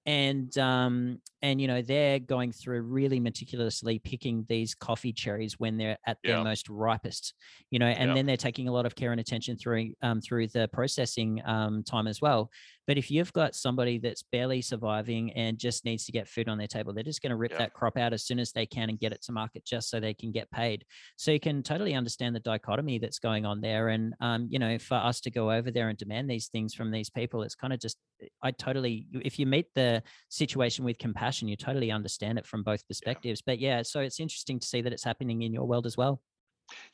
and 0.04 0.58
um 0.58 1.18
and 1.42 1.60
you 1.60 1.68
know 1.68 1.80
they're 1.80 2.18
going 2.18 2.50
through 2.50 2.82
really 2.82 3.20
meticulously 3.20 4.00
picking 4.00 4.44
these 4.48 4.74
coffee 4.74 5.12
cherries 5.12 5.60
when 5.60 5.76
they're 5.76 5.98
at 6.06 6.18
yeah. 6.24 6.34
their 6.34 6.44
most 6.44 6.68
ripest 6.68 7.34
you 7.70 7.78
know 7.78 7.86
and 7.86 8.10
yeah. 8.10 8.14
then 8.14 8.26
they're 8.26 8.36
taking 8.36 8.66
a 8.66 8.72
lot 8.72 8.84
of 8.84 8.96
care 8.96 9.12
and 9.12 9.20
attention 9.20 9.56
through 9.56 9.92
um 10.02 10.20
through 10.20 10.48
the 10.48 10.68
processing 10.72 11.40
um 11.44 11.84
time 11.84 12.08
as 12.08 12.20
well 12.20 12.50
but 12.86 12.98
if 12.98 13.10
you've 13.10 13.32
got 13.32 13.54
somebody 13.54 13.98
that's 13.98 14.22
barely 14.22 14.60
surviving 14.60 15.32
and 15.32 15.58
just 15.58 15.84
needs 15.84 16.04
to 16.06 16.12
get 16.12 16.28
food 16.28 16.48
on 16.48 16.58
their 16.58 16.66
table, 16.66 16.92
they're 16.92 17.04
just 17.04 17.22
going 17.22 17.30
to 17.30 17.36
rip 17.36 17.52
yeah. 17.52 17.58
that 17.58 17.74
crop 17.74 17.96
out 17.96 18.12
as 18.12 18.24
soon 18.24 18.38
as 18.38 18.52
they 18.52 18.66
can 18.66 18.88
and 18.88 18.98
get 18.98 19.12
it 19.12 19.22
to 19.22 19.32
market 19.32 19.64
just 19.64 19.90
so 19.90 20.00
they 20.00 20.14
can 20.14 20.32
get 20.32 20.50
paid. 20.50 20.84
So 21.16 21.30
you 21.30 21.40
can 21.40 21.62
totally 21.62 21.94
understand 21.94 22.34
the 22.34 22.40
dichotomy 22.40 22.98
that's 22.98 23.18
going 23.18 23.46
on 23.46 23.60
there. 23.60 23.88
And, 23.88 24.14
um, 24.20 24.48
you 24.50 24.58
know, 24.58 24.78
for 24.78 24.96
us 24.96 25.20
to 25.22 25.30
go 25.30 25.50
over 25.50 25.70
there 25.70 25.88
and 25.88 25.98
demand 25.98 26.28
these 26.28 26.48
things 26.48 26.74
from 26.74 26.90
these 26.90 27.10
people, 27.10 27.42
it's 27.42 27.54
kind 27.54 27.72
of 27.72 27.80
just, 27.80 27.96
I 28.42 28.50
totally, 28.50 29.06
if 29.12 29.38
you 29.38 29.46
meet 29.46 29.66
the 29.74 30.02
situation 30.28 30.84
with 30.84 30.98
compassion, 30.98 31.48
you 31.48 31.56
totally 31.56 31.90
understand 31.90 32.38
it 32.38 32.46
from 32.46 32.62
both 32.62 32.86
perspectives. 32.88 33.40
Yeah. 33.40 33.52
But 33.52 33.58
yeah, 33.60 33.82
so 33.82 34.00
it's 34.00 34.20
interesting 34.20 34.58
to 34.58 34.66
see 34.66 34.82
that 34.82 34.92
it's 34.92 35.04
happening 35.04 35.42
in 35.42 35.52
your 35.52 35.66
world 35.66 35.86
as 35.86 35.96
well. 35.96 36.20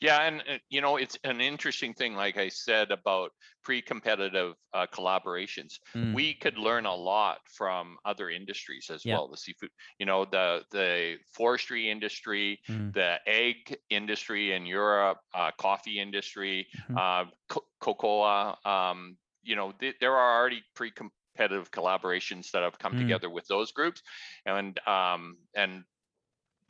Yeah, 0.01 0.21
and 0.21 0.41
uh, 0.41 0.57
you 0.69 0.81
know, 0.81 0.97
it's 0.97 1.17
an 1.23 1.41
interesting 1.41 1.93
thing, 1.93 2.15
like 2.15 2.37
I 2.37 2.49
said 2.49 2.91
about 2.91 3.31
pre-competitive 3.63 4.55
uh, 4.73 4.87
collaborations. 4.93 5.79
Mm. 5.95 6.13
We 6.13 6.33
could 6.33 6.57
learn 6.57 6.85
a 6.85 6.95
lot 6.95 7.39
from 7.45 7.97
other 8.05 8.29
industries 8.29 8.89
as 8.91 9.03
well. 9.05 9.27
The 9.27 9.37
seafood, 9.37 9.69
you 9.99 10.05
know, 10.05 10.25
the 10.25 10.63
the 10.71 11.17
forestry 11.33 11.89
industry, 11.89 12.59
mm. 12.67 12.93
the 12.93 13.17
egg 13.27 13.77
industry 13.89 14.53
in 14.53 14.65
Europe, 14.65 15.19
uh, 15.33 15.51
coffee 15.57 15.99
industry, 15.99 16.67
mm-hmm. 16.89 16.97
uh, 16.97 17.29
co- 17.49 17.65
cocoa. 17.79 18.55
Um, 18.65 19.17
you 19.43 19.55
know, 19.55 19.73
th- 19.79 19.95
there 19.99 20.15
are 20.15 20.39
already 20.39 20.63
pre-competitive 20.75 21.71
collaborations 21.71 22.51
that 22.51 22.63
have 22.63 22.77
come 22.79 22.93
mm. 22.93 22.99
together 22.99 23.29
with 23.29 23.47
those 23.47 23.71
groups, 23.71 24.01
and 24.45 24.79
um, 24.87 25.37
and 25.55 25.83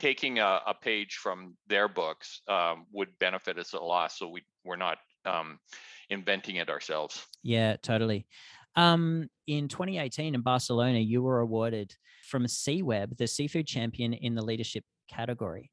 taking 0.00 0.38
a, 0.38 0.60
a 0.66 0.74
page 0.74 1.16
from 1.22 1.56
their 1.68 1.88
books 1.88 2.42
um, 2.48 2.86
would 2.92 3.10
benefit 3.20 3.58
us 3.58 3.74
a 3.74 3.78
lot. 3.78 4.12
So 4.12 4.28
we 4.28 4.42
we're 4.64 4.76
not 4.76 4.98
um, 5.24 5.58
inventing 6.08 6.56
it 6.56 6.68
ourselves. 6.68 7.24
Yeah, 7.42 7.76
totally. 7.82 8.26
Um, 8.76 9.28
in 9.46 9.68
2018 9.68 10.34
in 10.34 10.40
Barcelona, 10.42 10.98
you 10.98 11.22
were 11.22 11.40
awarded 11.40 11.94
from 12.24 12.44
SeaWeb 12.46 13.16
the 13.16 13.26
seafood 13.26 13.66
champion 13.66 14.12
in 14.12 14.34
the 14.34 14.42
leadership 14.42 14.84
category. 15.08 15.70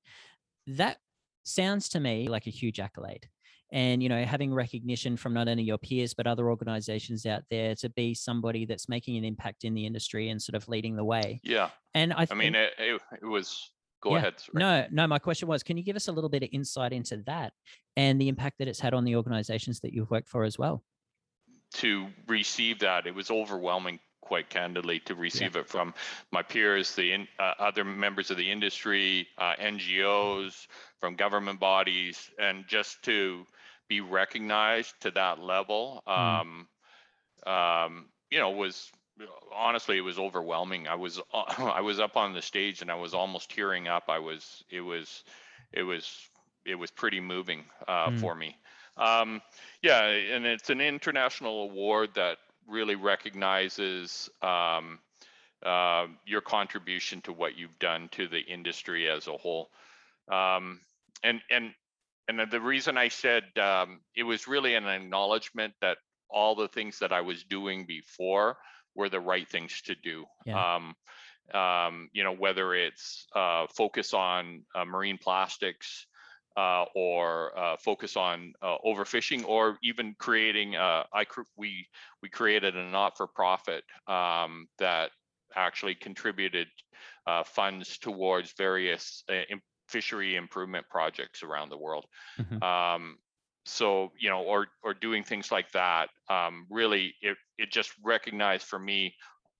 That 0.67 0.97
sounds 1.43 1.89
to 1.89 1.99
me 1.99 2.27
like 2.27 2.47
a 2.47 2.51
huge 2.51 2.79
accolade. 2.79 3.27
And 3.71 4.01
you 4.01 4.07
know, 4.07 4.23
having 4.23 4.53
recognition 4.53 5.17
from 5.17 5.33
not 5.33 5.49
only 5.49 5.63
your 5.63 5.77
peers 5.77 6.13
but 6.13 6.25
other 6.25 6.49
organizations 6.49 7.25
out 7.25 7.43
there 7.49 7.75
to 7.75 7.89
be 7.89 8.13
somebody 8.13 8.65
that's 8.65 8.87
making 8.87 9.17
an 9.17 9.25
impact 9.25 9.65
in 9.65 9.73
the 9.73 9.85
industry 9.85 10.29
and 10.29 10.41
sort 10.41 10.55
of 10.55 10.67
leading 10.69 10.95
the 10.95 11.03
way. 11.03 11.41
Yeah. 11.43 11.69
And 11.93 12.13
I, 12.13 12.25
th- 12.25 12.31
I 12.31 12.35
mean, 12.35 12.55
it, 12.55 12.71
it, 12.79 13.01
it 13.21 13.25
was 13.25 13.69
go 14.01 14.11
yeah. 14.11 14.17
ahead. 14.17 14.35
No, 14.53 14.85
no. 14.91 15.07
My 15.07 15.19
question 15.19 15.47
was, 15.47 15.63
can 15.63 15.77
you 15.77 15.83
give 15.83 15.95
us 15.95 16.07
a 16.07 16.11
little 16.11 16.29
bit 16.29 16.43
of 16.43 16.49
insight 16.51 16.93
into 16.93 17.17
that 17.25 17.53
and 17.95 18.19
the 18.19 18.27
impact 18.27 18.59
that 18.59 18.67
it's 18.67 18.79
had 18.79 18.93
on 18.93 19.03
the 19.03 19.15
organizations 19.15 19.79
that 19.81 19.93
you've 19.93 20.09
worked 20.11 20.29
for 20.29 20.43
as 20.43 20.57
well? 20.57 20.83
To 21.75 22.07
receive 22.27 22.79
that, 22.79 23.07
it 23.07 23.15
was 23.15 23.29
overwhelming 23.29 23.99
quite 24.21 24.49
candidly 24.49 24.99
to 24.99 25.15
receive 25.15 25.55
yeah. 25.55 25.61
it 25.61 25.69
from 25.69 25.93
my 26.31 26.41
peers, 26.41 26.93
the 26.95 27.13
in, 27.13 27.27
uh, 27.39 27.53
other 27.59 27.85
members 27.85 28.29
of 28.29 28.37
the 28.37 28.51
industry, 28.51 29.27
uh, 29.37 29.53
NGOs, 29.59 30.67
from 30.99 31.15
government 31.15 31.59
bodies, 31.59 32.29
and 32.37 32.65
just 32.67 33.01
to 33.03 33.45
be 33.87 34.01
recognized 34.01 34.93
to 35.01 35.11
that 35.11 35.39
level, 35.39 36.03
mm. 36.07 36.41
um, 36.41 36.67
um, 37.51 38.05
you 38.29 38.39
know, 38.39 38.51
was 38.51 38.91
honestly 39.53 39.97
it 39.97 40.01
was 40.01 40.19
overwhelming. 40.19 40.87
I 40.87 40.95
was 40.95 41.19
i 41.33 41.81
was 41.81 41.99
up 41.99 42.17
on 42.17 42.33
the 42.33 42.41
stage 42.41 42.81
and 42.81 42.91
i 42.91 42.95
was 42.95 43.13
almost 43.13 43.51
tearing 43.51 43.87
up. 43.87 44.05
I 44.07 44.19
was 44.19 44.63
it 44.69 44.81
was 44.81 45.23
it 45.73 45.83
was 45.83 46.09
it 46.65 46.75
was 46.75 46.91
pretty 46.91 47.19
moving 47.19 47.65
uh, 47.87 48.09
mm. 48.09 48.19
for 48.19 48.35
me. 48.35 48.57
Um, 48.97 49.41
yeah 49.81 50.05
and 50.05 50.45
it's 50.45 50.69
an 50.69 50.81
international 50.81 51.63
award 51.63 52.09
that 52.15 52.37
really 52.67 52.95
recognizes 52.95 54.29
um, 54.41 54.99
uh, 55.63 56.07
your 56.25 56.41
contribution 56.41 57.21
to 57.21 57.33
what 57.33 57.57
you've 57.57 57.79
done 57.79 58.09
to 58.11 58.27
the 58.27 58.39
industry 58.39 59.09
as 59.09 59.27
a 59.27 59.33
whole. 59.33 59.69
Um, 60.31 60.81
and 61.23 61.41
and 61.49 61.73
and 62.27 62.51
the 62.51 62.61
reason 62.61 62.97
i 62.97 63.07
said 63.07 63.43
um, 63.57 64.01
it 64.15 64.23
was 64.23 64.47
really 64.47 64.75
an 64.75 64.87
acknowledgement 64.87 65.73
that 65.81 65.97
all 66.29 66.55
the 66.55 66.67
things 66.67 66.99
that 66.99 67.11
i 67.11 67.21
was 67.21 67.43
doing 67.43 67.85
before 67.85 68.57
were 68.97 69.09
the 69.09 69.19
right 69.19 69.47
things 69.47 69.81
to 69.83 69.95
do. 69.95 70.25
Yeah. 70.45 70.75
Um, 70.75 70.95
um, 71.53 72.09
you 72.11 72.23
know, 72.23 72.33
whether 72.33 72.73
it's 72.73 73.27
uh, 73.33 73.67
focus 73.73 74.13
on 74.13 74.63
uh, 74.75 74.83
marine 74.83 75.17
plastics 75.17 76.07
uh, 76.57 76.85
or 76.95 77.57
uh, 77.57 77.77
focus 77.77 78.17
on 78.17 78.53
uh, 78.61 78.75
overfishing, 78.83 79.47
or 79.47 79.77
even 79.83 80.15
creating. 80.19 80.75
Uh, 80.75 81.03
I 81.13 81.25
we 81.55 81.87
we 82.21 82.29
created 82.29 82.75
a 82.75 82.83
not-for-profit 82.83 83.83
um, 84.07 84.67
that 84.79 85.11
actually 85.55 85.95
contributed 85.95 86.67
funds 87.45 87.97
towards 87.97 88.53
various 88.57 89.23
fishery 89.87 90.35
improvement 90.35 90.85
projects 90.89 91.43
around 91.43 91.69
the 91.69 91.77
world. 91.77 92.05
Mm-hmm. 92.39 92.63
Um, 92.63 93.17
so 93.67 94.11
you 94.19 94.29
know 94.29 94.41
or 94.41 94.67
or 94.83 94.93
doing 94.93 95.23
things 95.23 95.51
like 95.51 95.71
that 95.71 96.09
um, 96.29 96.65
really 96.69 97.13
it, 97.21 97.37
it 97.57 97.71
just 97.71 97.91
recognized 98.03 98.65
for 98.65 98.79
me 98.79 99.13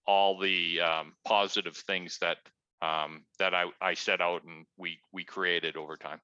all 0.07 0.39
the 0.39 0.79
um, 0.79 1.13
positive 1.25 1.75
things 1.75 2.17
that 2.21 2.37
um, 2.81 3.23
that 3.39 3.53
I, 3.53 3.65
I 3.81 3.93
set 3.93 4.21
out 4.21 4.43
and 4.43 4.65
we 4.77 4.99
we 5.11 5.23
created 5.23 5.75
over 5.75 5.97
time. 5.97 6.19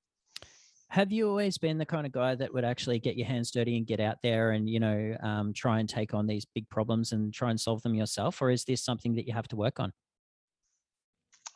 Have 0.90 1.12
you 1.12 1.28
always 1.28 1.58
been 1.58 1.80
the 1.80 1.86
kind 1.86 2.06
of 2.06 2.12
guy 2.12 2.36
that 2.36 2.54
would 2.54 2.64
actually 2.64 3.00
get 3.00 3.18
your 3.18 3.26
hands 3.26 3.50
dirty 3.50 3.78
and 3.78 3.88
get 3.88 4.00
out 4.00 4.18
there 4.22 4.52
and 4.52 4.70
you 4.70 4.80
know 4.80 5.18
um, 5.22 5.54
try 5.54 5.80
and 5.80 5.90
take 5.90 6.14
on 6.14 6.28
these 6.28 6.46
big 6.46 6.70
problems 6.70 7.12
and 7.12 7.34
try 7.34 7.50
and 7.50 7.60
solve 7.60 7.82
them 7.82 7.96
yourself 7.96 8.42
or 8.42 8.52
is 8.52 8.64
this 8.64 8.84
something 8.84 9.16
that 9.16 9.28
you 9.28 9.34
have 9.34 9.48
to 9.50 9.56
work 9.56 9.80
on? 9.80 9.92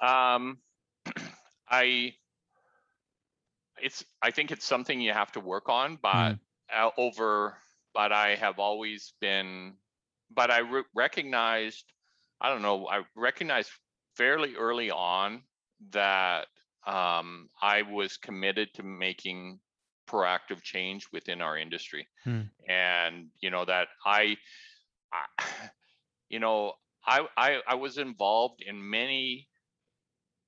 Um, 0.01 0.59
i 1.69 2.13
it's 3.81 4.03
I 4.21 4.31
think 4.31 4.51
it's 4.51 4.65
something 4.65 4.99
you 4.99 5.13
have 5.13 5.31
to 5.33 5.39
work 5.39 5.69
on, 5.69 5.97
but 6.01 6.33
mm. 6.33 6.91
over. 6.97 7.57
But 7.93 8.11
I 8.11 8.35
have 8.35 8.59
always 8.59 9.13
been, 9.19 9.73
but 10.29 10.51
I 10.51 10.59
re- 10.59 10.83
recognized, 10.93 11.83
I 12.39 12.49
don't 12.49 12.61
know, 12.61 12.87
I 12.87 13.01
recognized 13.15 13.71
fairly 14.15 14.55
early 14.55 14.91
on 14.91 15.41
that 15.91 16.45
um, 16.85 17.49
I 17.59 17.81
was 17.81 18.17
committed 18.17 18.71
to 18.75 18.83
making 18.83 19.59
proactive 20.07 20.61
change 20.61 21.07
within 21.11 21.41
our 21.41 21.57
industry, 21.57 22.07
mm. 22.25 22.49
and 22.69 23.27
you 23.39 23.49
know 23.49 23.65
that 23.65 23.87
I, 24.05 24.37
I 25.11 25.25
you 26.29 26.39
know, 26.39 26.73
I, 27.05 27.25
I 27.35 27.61
I 27.67 27.75
was 27.75 27.97
involved 27.97 28.61
in 28.61 28.89
many 28.89 29.47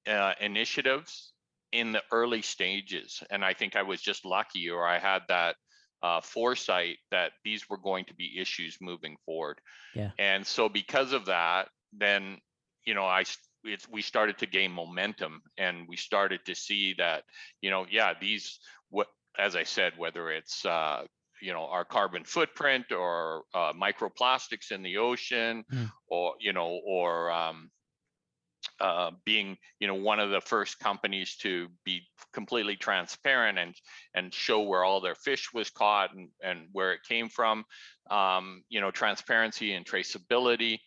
uh, 0.07 0.33
initiatives 0.39 1.33
in 1.71 1.91
the 1.91 2.01
early 2.11 2.41
stages. 2.41 3.21
And 3.29 3.43
I 3.43 3.53
think 3.53 3.75
I 3.75 3.83
was 3.83 4.01
just 4.01 4.25
lucky 4.25 4.69
or 4.69 4.87
I 4.87 4.99
had 4.99 5.21
that 5.27 5.55
uh, 6.01 6.21
foresight 6.21 6.97
that 7.11 7.31
these 7.43 7.69
were 7.69 7.77
going 7.77 8.05
to 8.05 8.13
be 8.13 8.39
issues 8.39 8.77
moving 8.81 9.17
forward. 9.25 9.59
Yeah. 9.93 10.11
And 10.17 10.45
so 10.45 10.69
because 10.69 11.13
of 11.13 11.25
that, 11.25 11.67
then, 11.91 12.37
you 12.85 12.93
know, 12.93 13.05
I, 13.05 13.25
it's, 13.63 13.87
we 13.89 14.01
started 14.01 14.37
to 14.39 14.45
gain 14.45 14.71
momentum 14.71 15.41
and 15.57 15.87
we 15.87 15.97
started 15.97 16.41
to 16.45 16.55
see 16.55 16.95
that, 16.97 17.23
you 17.61 17.69
know, 17.69 17.85
yeah, 17.89 18.13
these, 18.19 18.59
what, 18.89 19.07
as 19.37 19.55
I 19.55 19.63
said, 19.63 19.93
whether 19.97 20.31
it's, 20.31 20.65
uh, 20.65 21.03
you 21.41 21.53
know 21.53 21.65
our 21.67 21.85
carbon 21.85 22.23
footprint 22.25 22.91
or 22.91 23.43
uh, 23.53 23.71
microplastics 23.73 24.71
in 24.71 24.83
the 24.83 24.97
ocean 24.97 25.63
mm. 25.71 25.89
or 26.09 26.33
you 26.39 26.53
know 26.53 26.81
or 26.85 27.31
um, 27.31 27.69
uh, 28.81 29.11
being 29.25 29.57
you 29.79 29.87
know 29.87 29.95
one 29.95 30.19
of 30.19 30.29
the 30.29 30.41
first 30.41 30.79
companies 30.79 31.35
to 31.37 31.67
be 31.83 32.01
completely 32.33 32.75
transparent 32.75 33.57
and 33.57 33.75
and 34.13 34.33
show 34.33 34.61
where 34.61 34.83
all 34.83 35.01
their 35.01 35.15
fish 35.15 35.53
was 35.53 35.69
caught 35.69 36.13
and 36.15 36.29
and 36.43 36.67
where 36.71 36.93
it 36.93 37.01
came 37.07 37.29
from 37.29 37.65
um, 38.09 38.63
you 38.69 38.79
know 38.81 38.91
transparency 38.91 39.73
and 39.73 39.85
traceability 39.85 40.79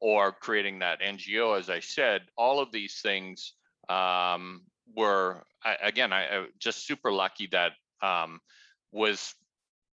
or 0.00 0.32
creating 0.32 0.78
that 0.78 1.00
ngo 1.00 1.58
as 1.58 1.68
i 1.68 1.80
said 1.80 2.22
all 2.36 2.58
of 2.60 2.72
these 2.72 3.00
things 3.02 3.54
um, 3.88 4.62
were 4.96 5.42
I, 5.64 5.76
again 5.82 6.12
I, 6.12 6.22
I 6.24 6.46
just 6.58 6.86
super 6.86 7.12
lucky 7.12 7.48
that 7.52 7.72
um, 8.02 8.40
was 8.92 9.34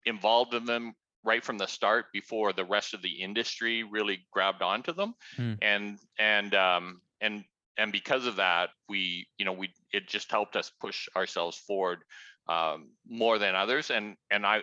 involved 0.05 0.53
in 0.53 0.65
them 0.65 0.93
right 1.23 1.43
from 1.43 1.57
the 1.57 1.65
start 1.67 2.05
before 2.13 2.53
the 2.53 2.63
rest 2.63 2.93
of 2.93 3.01
the 3.01 3.21
industry 3.21 3.83
really 3.83 4.25
grabbed 4.31 4.61
onto 4.61 4.93
them 4.93 5.13
Mm. 5.37 5.57
and 5.61 5.99
and 6.19 6.55
um 6.55 7.01
and 7.21 7.43
and 7.77 7.91
because 7.91 8.25
of 8.25 8.37
that 8.37 8.69
we 8.89 9.27
you 9.37 9.45
know 9.45 9.53
we 9.53 9.69
it 9.91 10.07
just 10.07 10.31
helped 10.31 10.55
us 10.55 10.71
push 10.79 11.07
ourselves 11.15 11.57
forward 11.57 11.99
um 12.47 12.91
more 13.07 13.37
than 13.39 13.55
others 13.55 13.91
and 13.91 14.15
and 14.31 14.45
i 14.45 14.61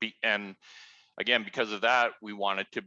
be 0.00 0.14
and 0.22 0.56
again 1.18 1.44
because 1.44 1.72
of 1.72 1.82
that 1.82 2.12
we 2.22 2.32
wanted 2.32 2.66
to 2.72 2.82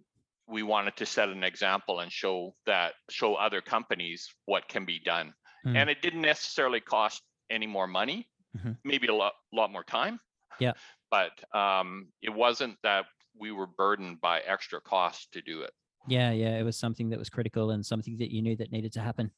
we 0.47 0.63
wanted 0.63 0.95
to 0.97 1.05
set 1.05 1.29
an 1.29 1.43
example 1.43 1.99
and 1.99 2.11
show 2.11 2.53
that 2.65 2.93
show 3.09 3.35
other 3.35 3.61
companies 3.61 4.29
what 4.45 4.67
can 4.67 4.85
be 4.85 4.99
done 4.99 5.33
Mm. 5.65 5.77
and 5.77 5.89
it 5.89 6.01
didn't 6.01 6.21
necessarily 6.21 6.81
cost 6.81 7.23
any 7.49 7.67
more 7.67 7.87
money 7.87 8.27
Mhm. 8.57 8.77
maybe 8.83 9.07
a 9.07 9.13
lot 9.15 9.33
lot 9.53 9.71
more 9.71 9.83
time 9.83 10.19
Yeah. 10.59 10.73
but 11.09 11.31
um 11.55 12.11
it 12.21 12.31
wasn't 12.31 12.77
that 12.83 13.05
we 13.35 13.51
were 13.51 13.67
burdened 13.67 14.19
by 14.21 14.39
extra 14.41 14.81
costs 14.81 15.27
to 15.31 15.41
do 15.41 15.61
it 15.61 15.71
Yeah, 16.07 16.31
yeah, 16.31 16.59
it 16.59 16.63
was 16.63 16.77
something 16.77 17.09
that 17.09 17.19
was 17.19 17.29
critical 17.29 17.71
and 17.71 17.85
something 17.85 18.17
that 18.17 18.31
you 18.31 18.41
knew 18.41 18.55
that 18.57 18.71
needed 18.71 18.93
to 18.93 19.01
happen. 19.01 19.31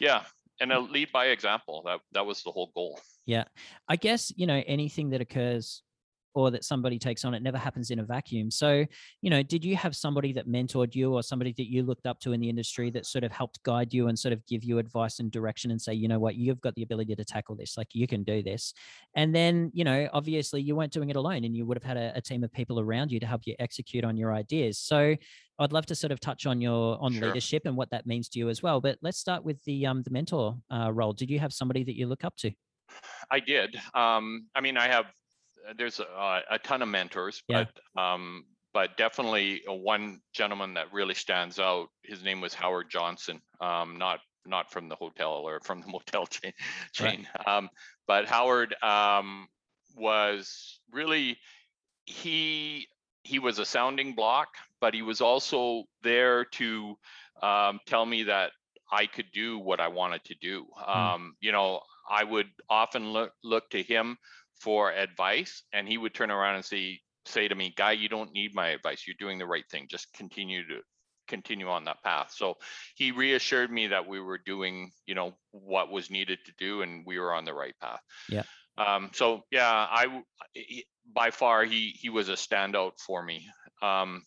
yeah 0.00 0.22
and 0.60 0.72
a 0.72 0.78
lead 0.78 1.10
by 1.12 1.26
example 1.26 1.82
that 1.84 2.00
that 2.12 2.24
was 2.24 2.42
the 2.42 2.50
whole 2.50 2.70
goal 2.74 2.98
Yeah, 3.24 3.44
I 3.88 3.96
guess, 3.96 4.32
you 4.36 4.46
know, 4.46 4.62
anything 4.66 5.10
that 5.10 5.20
occurs 5.20 5.82
or 6.34 6.50
that 6.50 6.64
somebody 6.64 6.98
takes 6.98 7.24
on, 7.24 7.34
it 7.34 7.42
never 7.42 7.58
happens 7.58 7.90
in 7.90 7.98
a 7.98 8.04
vacuum. 8.04 8.50
So, 8.50 8.84
you 9.20 9.30
know, 9.30 9.42
did 9.42 9.64
you 9.64 9.76
have 9.76 9.94
somebody 9.94 10.32
that 10.32 10.48
mentored 10.48 10.94
you 10.94 11.12
or 11.14 11.22
somebody 11.22 11.52
that 11.56 11.70
you 11.70 11.82
looked 11.82 12.06
up 12.06 12.20
to 12.20 12.32
in 12.32 12.40
the 12.40 12.48
industry 12.48 12.90
that 12.90 13.06
sort 13.06 13.24
of 13.24 13.32
helped 13.32 13.62
guide 13.62 13.92
you 13.92 14.08
and 14.08 14.18
sort 14.18 14.32
of 14.32 14.44
give 14.46 14.64
you 14.64 14.78
advice 14.78 15.18
and 15.20 15.30
direction 15.30 15.70
and 15.70 15.80
say, 15.80 15.92
you 15.94 16.08
know 16.08 16.18
what, 16.18 16.36
you've 16.36 16.60
got 16.60 16.74
the 16.74 16.82
ability 16.82 17.14
to 17.14 17.24
tackle 17.24 17.54
this, 17.56 17.76
like 17.76 17.88
you 17.92 18.06
can 18.06 18.22
do 18.24 18.42
this. 18.42 18.72
And 19.14 19.34
then, 19.34 19.70
you 19.74 19.84
know, 19.84 20.08
obviously 20.12 20.62
you 20.62 20.76
weren't 20.76 20.92
doing 20.92 21.10
it 21.10 21.16
alone 21.16 21.44
and 21.44 21.56
you 21.56 21.66
would 21.66 21.76
have 21.76 21.84
had 21.84 21.96
a, 21.96 22.12
a 22.16 22.20
team 22.20 22.44
of 22.44 22.52
people 22.52 22.80
around 22.80 23.12
you 23.12 23.20
to 23.20 23.26
help 23.26 23.42
you 23.44 23.54
execute 23.58 24.04
on 24.04 24.16
your 24.16 24.32
ideas. 24.32 24.78
So, 24.78 25.16
I'd 25.58 25.70
love 25.72 25.86
to 25.86 25.94
sort 25.94 26.10
of 26.10 26.18
touch 26.18 26.46
on 26.46 26.60
your 26.60 27.00
on 27.00 27.12
Sure. 27.12 27.28
leadership 27.28 27.62
and 27.66 27.76
what 27.76 27.90
that 27.90 28.04
means 28.06 28.28
to 28.30 28.38
you 28.38 28.48
as 28.48 28.62
well. 28.64 28.80
But 28.80 28.98
let's 29.00 29.18
start 29.18 29.44
with 29.44 29.62
the 29.64 29.86
um 29.86 30.02
the 30.02 30.10
mentor 30.10 30.56
uh, 30.72 30.90
role. 30.92 31.12
Did 31.12 31.30
you 31.30 31.38
have 31.38 31.52
somebody 31.52 31.84
that 31.84 31.96
you 31.96 32.06
look 32.06 32.24
up 32.24 32.34
to? 32.38 32.50
i 33.30 33.38
did 33.40 33.76
um 33.94 34.46
i 34.54 34.60
mean 34.60 34.76
i 34.76 34.86
have 34.88 35.06
there's 35.76 36.00
a, 36.00 36.42
a 36.50 36.58
ton 36.58 36.82
of 36.82 36.88
mentors 36.88 37.42
Yeah. 37.48 37.64
but 37.94 38.00
um 38.02 38.44
but 38.74 38.96
definitely 38.96 39.62
uh, 39.68 39.72
one 39.72 40.20
gentleman 40.32 40.74
that 40.74 40.92
really 40.92 41.14
stands 41.14 41.58
out 41.58 41.88
his 42.02 42.22
name 42.22 42.40
was 42.40 42.54
howard 42.54 42.90
johnson 42.90 43.40
um 43.60 43.96
not 43.98 44.20
not 44.46 44.70
from 44.72 44.88
the 44.88 44.96
hotel 44.96 45.32
or 45.32 45.60
from 45.60 45.80
the 45.80 45.86
motel 45.94 46.26
chain 46.26 46.52
chain 46.92 47.28
um 47.46 47.68
but 48.06 48.26
howard 48.26 48.74
um 48.82 49.46
was 49.96 50.80
really 50.90 51.38
he 52.06 52.88
he 53.24 53.38
was 53.38 53.58
a 53.58 53.64
sounding 53.64 54.14
block 54.14 54.48
but 54.80 54.94
he 54.94 55.02
was 55.02 55.20
also 55.20 55.84
there 56.02 56.44
to 56.46 56.96
um, 57.42 57.78
tell 57.86 58.04
me 58.04 58.24
that 58.24 58.50
i 58.90 59.06
could 59.06 59.26
do 59.32 59.58
what 59.58 59.80
i 59.80 59.88
wanted 59.88 60.24
to 60.24 60.34
do 60.40 60.66
um, 60.86 61.34
you 61.40 61.52
know 61.52 61.80
i 62.10 62.24
would 62.24 62.48
often 62.68 63.12
look 63.12 63.32
look 63.44 63.68
to 63.70 63.82
him 63.82 64.16
for 64.62 64.92
advice 64.92 65.62
and 65.72 65.88
he 65.88 65.98
would 65.98 66.14
turn 66.14 66.30
around 66.30 66.54
and 66.56 66.64
say 66.64 67.00
say 67.26 67.48
to 67.48 67.54
me 67.54 67.72
guy 67.76 67.92
you 67.92 68.08
don't 68.08 68.32
need 68.32 68.54
my 68.54 68.68
advice. 68.68 69.04
You're 69.06 69.16
doing 69.18 69.38
the 69.38 69.46
right 69.54 69.68
thing. 69.70 69.86
Just 69.90 70.12
continue 70.14 70.62
to 70.68 70.78
continue 71.28 71.68
on 71.68 71.84
that 71.84 72.02
path. 72.02 72.32
So 72.36 72.54
he 72.94 73.10
reassured 73.12 73.70
me 73.70 73.88
that 73.88 74.06
we 74.08 74.20
were 74.20 74.38
doing 74.38 74.92
you 75.06 75.14
know 75.14 75.34
what 75.50 75.90
was 75.90 76.10
needed 76.10 76.38
to 76.46 76.52
do 76.58 76.82
and 76.82 77.04
we 77.06 77.18
were 77.18 77.34
on 77.34 77.44
the 77.44 77.54
right 77.54 77.74
path. 77.80 78.00
Yeah. 78.28 78.44
um 78.78 79.10
so 79.12 79.42
yeah 79.50 79.70
I, 80.00 80.22
he- 80.54 80.86
by 81.14 81.30
far 81.30 81.64
he 81.64 81.90
he 82.02 82.08
was 82.10 82.28
a 82.28 82.38
standout 82.46 82.92
for 83.06 83.22
me. 83.22 83.48
Um 83.82 84.22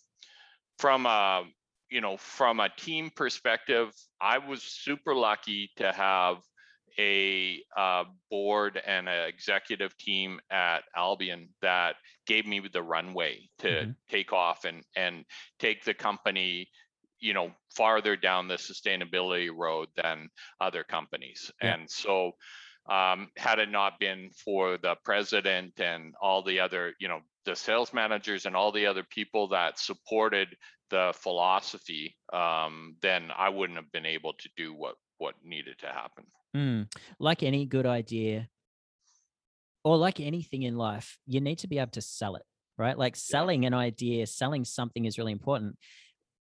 from 0.80 1.06
a 1.06 1.44
you 1.90 2.02
know 2.02 2.18
from 2.18 2.60
a 2.60 2.70
team 2.70 3.10
perspective 3.16 3.88
i 4.20 4.38
was 4.40 4.62
super 4.64 5.14
lucky 5.16 5.70
to 5.78 5.92
have 5.92 6.38
a 7.00 7.62
uh, 7.76 8.04
board 8.30 8.82
and 8.86 9.08
an 9.10 9.28
executive 9.28 9.98
team 9.98 10.40
at 10.52 10.84
albion 10.96 11.50
that 11.62 11.96
gave 12.26 12.46
me 12.46 12.60
the 12.72 12.82
runway 12.84 13.50
to 13.60 13.68
Mhm. 13.68 13.96
take 14.10 14.34
off 14.34 14.66
and 14.66 14.84
and 14.96 15.26
take 15.60 15.84
the 15.84 15.94
company 15.94 16.70
you 17.20 17.34
know 17.34 17.52
farther 17.76 18.16
down 18.16 18.48
the 18.48 18.56
sustainability 18.56 19.50
road 19.56 19.90
than 19.96 20.30
other 20.60 20.84
companies 20.84 21.52
Yeah. 21.62 21.76
and 21.76 21.90
so 21.90 22.32
um, 22.88 23.32
had 23.36 23.58
it 23.58 23.70
not 23.72 24.00
been 24.00 24.30
for 24.32 24.78
the 24.78 24.96
president 25.04 25.80
and 25.80 26.14
all 26.22 26.44
the 26.44 26.60
other 26.60 26.94
you 27.00 27.08
know 27.08 27.22
the 27.46 27.56
sales 27.56 27.94
managers 27.94 28.46
and 28.46 28.56
all 28.56 28.72
the 28.72 28.86
other 28.86 29.04
people 29.04 29.48
that 29.50 29.80
supported 29.80 30.56
the 30.90 31.14
philosophy 31.16 32.16
um, 32.34 32.96
then 33.02 33.32
i 33.36 33.50
wouldn't 33.50 33.78
have 33.78 33.92
been 33.92 34.06
able 34.06 34.34
to 34.34 34.50
do 34.56 34.74
what 34.74 34.96
what 35.18 35.36
needed 35.44 35.78
to 35.80 35.88
happen 35.88 36.26
Mm, 36.56 36.88
like 37.20 37.44
any 37.44 37.66
good 37.66 37.86
idea 37.86 38.48
or 39.84 39.98
like 39.98 40.20
anything 40.20 40.64
in 40.64 40.78
life, 40.78 41.18
you 41.28 41.42
need 41.42 41.60
to 41.60 41.68
be 41.68 41.80
able 41.80 41.92
to 41.92 42.02
sell 42.02 42.36
it, 42.36 42.44
right? 42.78 42.98
Like 42.98 43.16
selling 43.16 43.66
an 43.66 43.74
idea, 43.74 44.26
selling 44.26 44.64
something 44.64 45.06
is 45.06 45.18
really 45.18 45.34
important. 45.34 45.78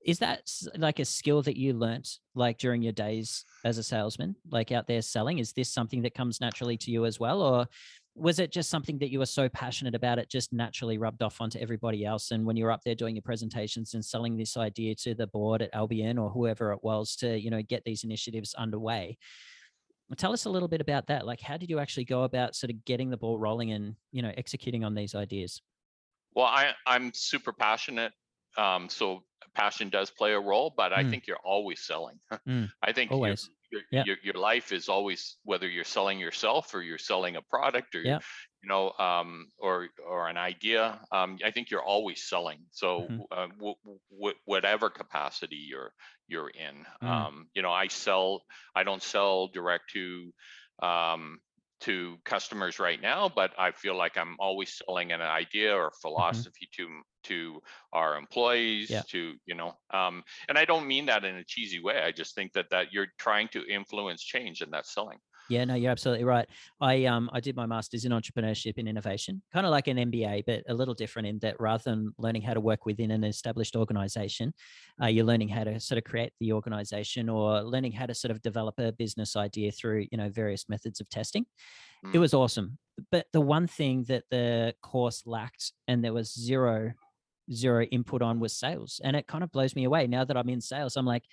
Is 0.06 0.19
that 0.19 0.52
like 0.78 1.00
a 1.00 1.06
skill 1.06 1.43
that 1.43 1.58
you 1.58 1.74
learnt 1.74 2.17
like 2.36 2.58
during 2.58 2.82
your 2.82 2.91
days 2.91 3.45
as 3.63 3.78
a 3.78 3.84
salesman, 3.84 4.36
like 4.50 4.71
out 4.71 4.88
there 4.88 5.02
selling? 5.02 5.39
Is 5.39 5.54
this 5.54 5.71
something 5.71 6.02
that 6.02 6.15
comes 6.15 6.41
naturally 6.41 6.76
to 6.78 6.91
you 6.91 7.06
as 7.06 7.19
well? 7.19 7.41
Or 7.41 7.67
was 8.15 8.39
it 8.39 8.52
just 8.52 8.69
something 8.69 8.97
that 9.00 9.12
you 9.12 9.19
were 9.19 9.26
so 9.26 9.47
passionate 9.47 9.95
about 9.95 10.19
it 10.19 10.30
just 10.30 10.52
naturally 10.52 10.97
rubbed 10.97 11.24
off 11.24 11.39
onto 11.39 11.60
everybody 11.60 12.04
else? 12.04 12.32
And 12.32 12.45
when 12.45 12.58
you 12.58 12.65
were 12.65 12.71
up 12.71 12.84
there 12.84 12.95
doing 12.95 13.15
your 13.15 13.21
presentations 13.21 13.93
and 13.93 14.04
selling 14.04 14.36
this 14.36 14.58
idea 14.58 14.95
to 14.95 15.13
the 15.13 15.28
board 15.28 15.62
at 15.62 15.74
Albion 15.74 16.17
or 16.17 16.30
whoever 16.30 16.74
it 16.74 16.84
was 16.84 17.15
to, 17.17 17.39
you 17.39 17.50
know, 17.50 17.62
get 17.62 17.84
these 17.86 18.04
initiatives 18.04 18.54
underway, 18.56 19.17
tell 20.17 20.34
us 20.34 20.45
a 20.45 20.50
little 20.50 20.67
bit 20.67 20.82
about 20.82 21.08
that 21.08 21.26
like 21.26 21.39
how 21.41 21.58
did 21.58 21.69
you 21.69 21.80
actually 21.80 22.06
go 22.06 22.24
about 22.24 22.56
sort 22.56 22.69
of 22.69 22.84
getting 22.86 23.10
the 23.10 23.17
ball 23.17 23.38
rolling 23.38 23.71
and 23.71 23.95
you 24.12 24.21
know 24.21 24.32
executing 24.38 24.84
on 24.84 24.93
these 24.95 25.15
ideas 25.15 25.62
well 26.36 26.45
i 26.47 26.71
i'm 26.86 27.12
super 27.13 27.54
passionate 27.54 28.13
um, 28.58 28.89
so 28.89 29.24
passion 29.56 29.89
does 29.89 30.12
play 30.12 30.34
a 30.34 30.39
role 30.39 30.74
but 30.76 30.91
i 30.93 31.04
Mm. 31.04 31.10
think 31.10 31.28
you're 31.28 31.38
always 31.45 31.82
selling 31.86 32.19
Mm, 32.47 32.69
i 32.82 32.91
think 32.91 33.12
your- 33.12 33.36
your, 33.71 33.82
Yeah. 33.89 34.04
your, 34.04 34.17
your 34.21 34.34
life 34.34 34.74
is 34.74 34.89
always 34.89 35.38
whether 35.43 35.65
you're 35.69 35.86
selling 35.86 36.19
yourself 36.19 36.74
or 36.74 36.82
you're 36.82 36.97
selling 36.97 37.38
a 37.38 37.41
product 37.41 37.95
or 37.95 38.02
Yeah. 38.04 38.19
you 38.62 38.67
know 38.67 38.91
um, 39.00 39.47
or 39.60 39.88
or 40.06 40.28
an 40.28 40.36
idea 40.38 41.00
um, 41.13 41.38
i 41.45 41.52
think 41.52 41.71
you're 41.71 41.82
always 41.84 42.28
selling 42.28 42.60
so 42.71 43.08
Mhm. 43.10 43.26
uh, 43.32 43.47
w- 43.47 43.76
w- 44.19 44.38
whatever 44.43 44.89
capacity 44.89 45.56
you're 45.56 45.93
you're 46.32 46.50
in 46.50 46.86
Mm. 47.02 47.28
um, 47.28 47.50
you 47.54 47.62
know 47.62 47.72
i 47.72 47.88
sell 47.88 48.41
i 48.76 48.84
don't 48.84 49.04
sell 49.04 49.48
direct 49.50 49.91
to 49.91 50.32
um, 50.82 51.39
to 51.82 52.17
customers 52.26 52.80
right 52.80 53.02
now 53.02 53.28
but 53.30 53.54
i 53.60 53.72
feel 53.72 53.96
like 53.98 54.17
i'm 54.17 54.36
always 54.39 54.72
selling 54.86 55.12
an 55.12 55.22
idea 55.22 55.76
or 55.76 55.91
philosophy 56.02 56.70
to 56.72 56.88
to 57.24 57.60
our 57.94 58.17
employees 58.17 58.89
Yeah. 58.89 59.04
to 59.10 59.36
you 59.46 59.56
know 59.56 59.74
um, 59.91 60.24
and 60.48 60.58
i 60.58 60.65
don't 60.65 60.88
mean 60.88 61.08
that 61.08 61.26
in 61.26 61.36
a 61.36 61.44
cheesy 61.44 61.80
way 61.80 62.02
i 62.04 62.12
just 62.12 62.36
think 62.36 62.54
that 62.54 62.70
that 62.70 62.94
you're 62.94 63.08
trying 63.20 63.48
to 63.50 63.65
influence 63.67 64.24
change 64.24 64.62
and 64.62 64.72
that's 64.74 64.94
selling 64.94 65.20
yeah 65.52 65.66
no 65.66 65.76
you're 65.76 65.92
absolutely 65.92 66.24
right. 66.24 66.48
I 66.80 67.06
um 67.06 67.30
i 67.34 67.40
did 67.40 67.56
my 67.56 67.66
masters 67.66 68.06
in 68.06 68.12
entrepreneurship 68.12 68.76
and 68.78 68.88
innovation 68.88 69.42
kind 69.54 69.66
of 69.66 69.72
like 69.72 69.88
an 69.88 69.98
mba 69.98 70.44
but 70.46 70.64
a 70.68 70.74
little 70.74 70.94
different 70.94 71.28
in 71.28 71.40
that 71.40 71.60
rather 71.60 71.84
than 71.84 72.14
learning 72.18 72.42
how 72.44 72.54
to 72.54 72.62
work 72.62 72.86
within 72.86 73.12
an 73.12 73.24
established 73.24 73.76
organization 73.76 74.54
uh, 75.02 75.08
you're 75.08 75.26
learning 75.26 75.50
how 75.50 75.64
to 75.64 75.80
sort 75.80 75.98
of 75.98 76.04
create 76.04 76.34
the 76.40 76.54
organization 76.54 77.30
or 77.30 77.62
learning 77.62 77.92
how 77.92 78.06
to 78.06 78.16
sort 78.16 78.32
of 78.32 78.42
develop 78.42 78.76
a 78.80 78.92
business 78.92 79.36
idea 79.36 79.72
through 79.72 80.06
you 80.12 80.18
know 80.18 80.30
various 80.30 80.68
methods 80.70 81.00
of 81.02 81.10
testing. 81.10 81.46
It 82.14 82.18
Mm. 82.18 82.22
was 82.22 82.34
awesome 82.34 82.78
but 83.12 83.28
the 83.34 83.42
one 83.42 83.68
thing 83.68 84.04
that 84.06 84.26
the 84.30 84.76
course 84.82 85.24
lacked 85.26 85.74
and 85.88 86.04
there 86.04 86.14
was 86.14 86.34
zero 86.34 86.94
zero 87.52 87.84
input 87.86 88.22
on 88.22 88.40
was 88.40 88.54
sales 88.56 89.02
and 89.04 89.16
it 89.16 89.28
kind 89.28 89.44
of 89.44 89.52
blows 89.52 89.76
me 89.76 89.84
away. 89.84 90.08
Now 90.08 90.24
that 90.26 90.38
i'm 90.38 90.50
in 90.50 90.62
sales 90.62 90.96
i'm 90.98 91.06
like 91.06 91.26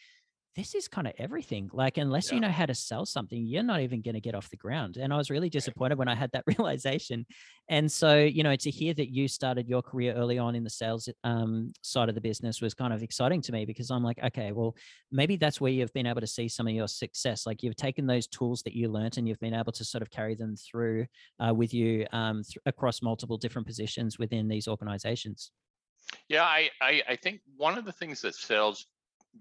this 0.56 0.74
is 0.74 0.88
kind 0.88 1.06
of 1.06 1.12
everything. 1.18 1.70
Like, 1.72 1.98
unless 1.98 2.30
Yeah. 2.30 2.34
you 2.36 2.40
know 2.40 2.50
how 2.50 2.66
to 2.66 2.74
sell 2.74 3.06
something, 3.06 3.46
you're 3.46 3.62
not 3.62 3.80
even 3.80 4.02
going 4.02 4.14
to 4.16 4.20
get 4.20 4.34
off 4.34 4.50
the 4.50 4.56
ground. 4.56 4.96
And 4.96 5.12
I 5.12 5.16
was 5.16 5.30
really 5.30 5.48
disappointed 5.48 5.98
when 5.98 6.08
I 6.08 6.16
had 6.16 6.32
that 6.32 6.44
realization. 6.58 7.26
And 7.68 7.92
so, 7.92 8.18
you 8.18 8.42
know, 8.42 8.56
to 8.56 8.70
hear 8.70 8.92
that 8.94 9.10
you 9.12 9.28
started 9.28 9.68
your 9.68 9.82
career 9.82 10.14
early 10.14 10.36
on 10.38 10.56
in 10.56 10.64
the 10.64 10.70
sales 10.70 11.08
um, 11.22 11.72
side 11.82 12.08
of 12.08 12.16
the 12.16 12.20
business 12.20 12.60
was 12.60 12.74
kind 12.74 12.92
of 12.92 13.02
exciting 13.04 13.40
to 13.42 13.52
me 13.52 13.66
because 13.66 13.90
I'm 13.90 14.02
like, 14.02 14.18
okay, 14.24 14.50
well, 14.52 14.74
maybe 15.12 15.36
that's 15.36 15.60
where 15.60 15.70
you've 15.70 15.92
been 15.92 16.06
able 16.06 16.22
to 16.22 16.26
see 16.26 16.48
some 16.48 16.66
of 16.66 16.74
your 16.74 16.88
success. 16.88 17.46
Like, 17.46 17.62
you've 17.62 17.76
taken 17.76 18.06
those 18.06 18.26
tools 18.26 18.62
that 18.62 18.74
you 18.74 18.88
learnt 18.88 19.16
and 19.16 19.28
you've 19.28 19.38
been 19.40 19.54
able 19.54 19.72
to 19.72 19.84
sort 19.84 20.02
of 20.02 20.10
carry 20.10 20.34
them 20.34 20.56
through 20.56 21.06
uh, 21.38 21.54
with 21.54 21.72
you 21.72 22.06
um, 22.12 22.42
th- 22.42 22.58
across 22.66 23.00
multiple 23.00 23.36
different 23.36 23.66
positions 23.66 24.18
within 24.18 24.48
these 24.48 24.66
organizations. 24.66 25.52
Yeah, 26.28 26.44
I, 26.44 26.70
I, 26.80 27.02
I 27.08 27.16
think 27.16 27.42
one 27.56 27.76
of 27.78 27.84
the 27.84 27.92
things 27.92 28.22
that 28.22 28.34
sales, 28.34 28.86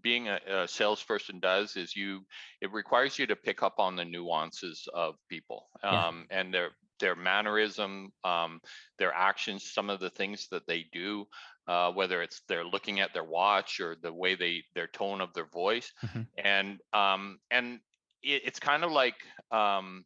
being 0.02 0.28
a, 0.28 0.39
a 0.47 0.67
salesperson 0.67 1.39
does 1.39 1.76
is 1.76 1.95
you, 1.95 2.26
it 2.62 2.71
requires 2.71 3.17
you 3.17 3.28
to 3.28 3.36
pick 3.36 3.63
up 3.63 3.76
on 3.80 3.95
the 3.95 4.06
nuances 4.06 4.88
of 4.93 5.15
people 5.30 5.69
Yeah. 5.89 6.06
um, 6.08 6.28
and 6.30 6.54
their 6.54 6.71
their 7.00 7.15
mannerism, 7.15 8.12
um, 8.23 8.60
their 8.97 9.13
actions, 9.13 9.71
some 9.71 9.89
of 9.91 10.00
the 10.00 10.10
things 10.10 10.47
that 10.50 10.65
they 10.65 10.84
do, 10.91 11.26
uh, 11.67 11.91
whether 11.91 12.23
it's 12.23 12.41
they're 12.47 12.65
looking 12.65 13.00
at 13.00 13.13
their 13.13 13.23
watch 13.23 13.80
or 13.80 13.95
the 14.02 14.12
way 14.12 14.36
they 14.36 14.63
their 14.73 14.88
tone 14.88 15.21
of 15.21 15.34
their 15.34 15.47
voice, 15.47 15.91
Mhm. 16.02 16.28
and 16.38 16.82
um, 16.93 17.39
and 17.52 17.80
it, 18.23 18.41
it's 18.45 18.60
kind 18.60 18.84
of 18.84 18.91
like 18.91 19.15
um, 19.52 20.06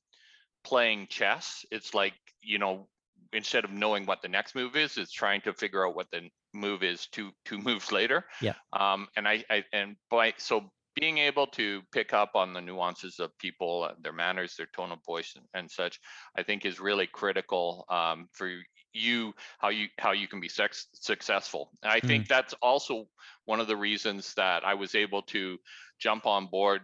playing 0.63 1.07
chess. 1.07 1.65
It's 1.71 1.93
like 1.93 2.13
you 2.41 2.59
know 2.59 2.89
instead 3.33 3.65
of 3.65 3.71
knowing 3.71 4.05
what 4.05 4.21
the 4.21 4.27
next 4.27 4.55
move 4.55 4.75
is, 4.75 4.97
it's 4.97 5.11
trying 5.11 5.41
to 5.41 5.53
figure 5.53 5.87
out 5.87 5.95
what 5.95 6.11
the 6.11 6.29
move 6.53 6.83
is 6.83 7.07
two 7.07 7.31
two 7.45 7.57
moves 7.69 7.91
later. 7.91 8.25
Yeah. 8.41 8.53
Um, 8.73 9.07
and 9.15 9.27
I, 9.27 9.43
I 9.49 9.63
and 9.73 9.95
by 10.09 10.33
so 10.37 10.71
being 10.95 11.19
able 11.19 11.47
to 11.47 11.81
pick 11.93 12.13
up 12.13 12.31
on 12.35 12.53
the 12.53 12.59
nuances 12.59 13.19
of 13.19 13.37
people, 13.37 13.87
uh, 13.89 13.93
their 14.01 14.11
manners, 14.11 14.55
their 14.57 14.67
tone 14.75 14.91
of 14.91 14.99
voice, 15.05 15.33
and, 15.35 15.45
and 15.53 15.71
such, 15.71 15.99
I 16.35 16.43
think 16.43 16.65
is 16.65 16.81
really 16.81 17.07
critical 17.07 17.85
um, 17.89 18.27
for 18.33 18.51
you 18.93 19.33
how 19.59 19.69
you 19.69 19.87
how 19.99 20.11
you 20.11 20.27
can 20.27 20.41
be 20.41 20.49
sex, 20.49 20.87
successful. 20.93 21.71
And 21.81 21.91
I 21.91 21.99
think 22.01 22.27
that's 22.27 22.53
also 22.61 23.07
one 23.45 23.61
of 23.61 23.67
the 23.67 23.77
reasons 23.77 24.33
that 24.35 24.65
I 24.65 24.73
was 24.73 24.95
able 24.95 25.21
to 25.23 25.57
jump 25.99 26.25
on 26.25 26.47
board 26.47 26.81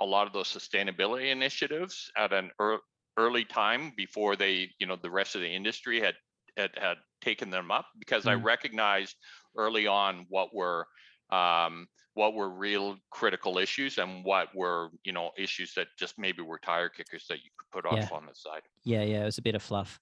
a 0.00 0.06
lot 0.06 0.26
of 0.26 0.32
those 0.32 0.48
sustainability 0.48 1.30
initiatives 1.30 2.10
at 2.16 2.32
an 2.32 2.50
ear 2.60 2.78
early 3.18 3.44
time 3.44 3.92
before 3.96 4.34
they, 4.34 4.70
you 4.78 4.86
know, 4.86 4.96
the 5.02 5.10
rest 5.10 5.34
of 5.34 5.42
the 5.42 5.48
industry 5.48 6.00
had 6.00 6.14
had, 6.60 6.78
had 6.78 6.98
taken 7.20 7.50
them 7.50 7.70
up 7.70 7.86
because 7.98 8.26
I 8.26 8.34
Mm. 8.34 8.44
recognized 8.44 9.16
early 9.56 9.86
on 9.86 10.26
what 10.28 10.54
were 10.54 10.86
um, 11.30 11.86
what 12.14 12.34
were 12.34 12.50
real 12.50 12.98
critical 13.10 13.58
issues 13.58 13.98
and 13.98 14.24
what 14.24 14.54
were 14.54 14.90
you 15.04 15.12
know 15.12 15.30
issues 15.38 15.74
that 15.74 15.88
just 15.98 16.18
maybe 16.18 16.42
were 16.42 16.58
tire 16.58 16.88
kickers 16.88 17.26
that 17.28 17.38
you 17.44 17.50
could 17.58 17.70
put 17.70 17.86
off 17.86 17.96
Yeah. 17.96 18.08
on 18.12 18.26
the 18.26 18.34
side. 18.34 18.62
Yeah, 18.84 19.02
yeah, 19.02 19.22
it 19.22 19.26
was 19.26 19.38
a 19.38 19.42
bit 19.42 19.54
of 19.54 19.62
fluff. 19.62 20.00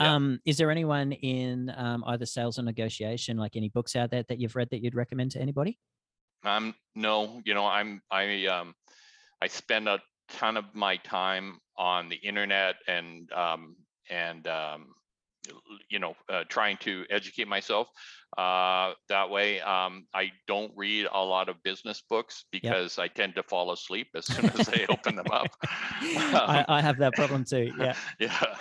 Yeah. 0.00 0.14
Um, 0.16 0.40
is 0.46 0.56
there 0.56 0.70
anyone 0.70 1.12
in 1.12 1.70
um, 1.76 2.02
either 2.06 2.24
sales 2.26 2.58
or 2.58 2.62
negotiation, 2.62 3.36
like 3.36 3.56
any 3.56 3.68
books 3.68 3.94
out 3.96 4.10
there 4.10 4.22
that 4.22 4.38
you've 4.38 4.56
read 4.56 4.70
that 4.70 4.82
you'd 4.82 4.94
recommend 4.94 5.32
to 5.32 5.40
anybody? 5.40 5.78
Um, 6.42 6.74
no, 6.94 7.42
you 7.44 7.54
know, 7.54 7.66
I'm 7.66 8.02
I 8.10 8.46
um 8.46 8.74
I 9.42 9.48
spend 9.48 9.88
a 9.88 10.00
ton 10.28 10.56
of 10.56 10.74
my 10.74 10.96
time 10.98 11.60
on 11.76 12.08
the 12.08 12.16
internet 12.16 12.76
and 12.86 13.30
um 13.32 13.76
and 14.08 14.46
um 14.46 14.94
you 15.88 15.98
know 15.98 16.14
uh, 16.28 16.44
trying 16.48 16.76
to 16.78 17.04
educate 17.10 17.48
myself 17.48 17.88
uh 18.38 18.92
that 19.08 19.28
way 19.28 19.60
um 19.60 20.06
i 20.14 20.30
don't 20.46 20.72
read 20.76 21.06
a 21.12 21.24
lot 21.24 21.48
of 21.48 21.60
business 21.64 22.02
books 22.08 22.44
because 22.52 22.98
i 22.98 23.08
tend 23.08 23.34
to 23.34 23.42
fall 23.42 23.72
asleep 23.72 24.06
as 24.14 24.26
soon 24.26 24.48
as 24.50 24.68
i 24.68 24.86
open 24.90 25.16
them 25.16 25.26
up 25.32 25.48
I, 26.02 26.64
I 26.68 26.80
have 26.80 26.98
that 26.98 27.14
problem 27.14 27.44
too. 27.44 27.72
Yeah. 27.78 27.94
yeah 28.18 28.54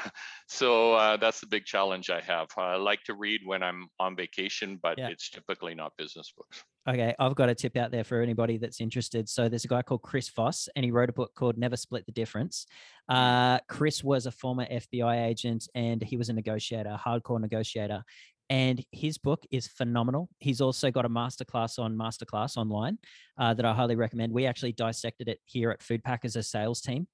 so 0.47 0.93
uh, 0.93 1.17
that's 1.17 1.39
the 1.39 1.47
big 1.47 1.65
challenge 1.65 2.09
i 2.09 2.21
have 2.21 2.47
i 2.57 2.75
like 2.75 3.03
to 3.03 3.13
read 3.13 3.41
when 3.45 3.61
i'm 3.61 3.87
on 3.99 4.15
vacation 4.15 4.79
but 4.81 4.97
Yeah. 4.97 5.09
it's 5.09 5.29
typically 5.29 5.75
not 5.75 5.93
business 5.97 6.33
books 6.35 6.63
Okay, 6.89 7.13
I've 7.19 7.35
got 7.35 7.49
a 7.49 7.55
tip 7.55 7.77
out 7.77 7.91
there 7.91 8.03
for 8.03 8.19
anybody 8.19 8.57
that's 8.57 8.81
interested. 8.81 9.29
So 9.29 9.47
there's 9.47 9.63
a 9.63 9.67
guy 9.67 9.83
called 9.83 10.01
Chris 10.01 10.27
Voss, 10.29 10.67
and 10.75 10.83
he 10.83 10.89
wrote 10.89 11.09
a 11.09 11.13
book 11.13 11.35
called 11.35 11.55
Never 11.55 11.77
Split 11.77 12.03
the 12.07 12.11
Difference. 12.11 12.65
Uh, 13.07 13.59
Chris 13.67 14.03
was 14.03 14.25
a 14.25 14.31
former 14.31 14.65
FBI 14.65 15.27
agent, 15.27 15.67
and 15.75 16.01
he 16.01 16.17
was 16.17 16.29
a 16.29 16.33
negotiator, 16.33 16.99
hardcore 16.99 17.39
negotiator. 17.39 18.03
And 18.49 18.83
his 18.91 19.19
book 19.19 19.45
is 19.51 19.67
phenomenal. 19.67 20.29
He's 20.39 20.61
also 20.61 20.89
got 20.89 21.05
a 21.05 21.09
masterclass 21.09 21.77
on 21.77 21.95
Masterclass 21.95 22.57
online 22.57 22.97
uh, 23.37 23.53
that 23.53 23.65
I 23.65 23.73
highly 23.73 23.95
recommend. 23.95 24.33
We 24.33 24.47
actually 24.47 24.71
dissected 24.71 25.27
it 25.27 25.39
here 25.45 25.69
at 25.69 25.81
Foodpak 25.81 26.25
as 26.25 26.35
a 26.35 26.41
sales 26.41 26.81
team. 26.81 27.07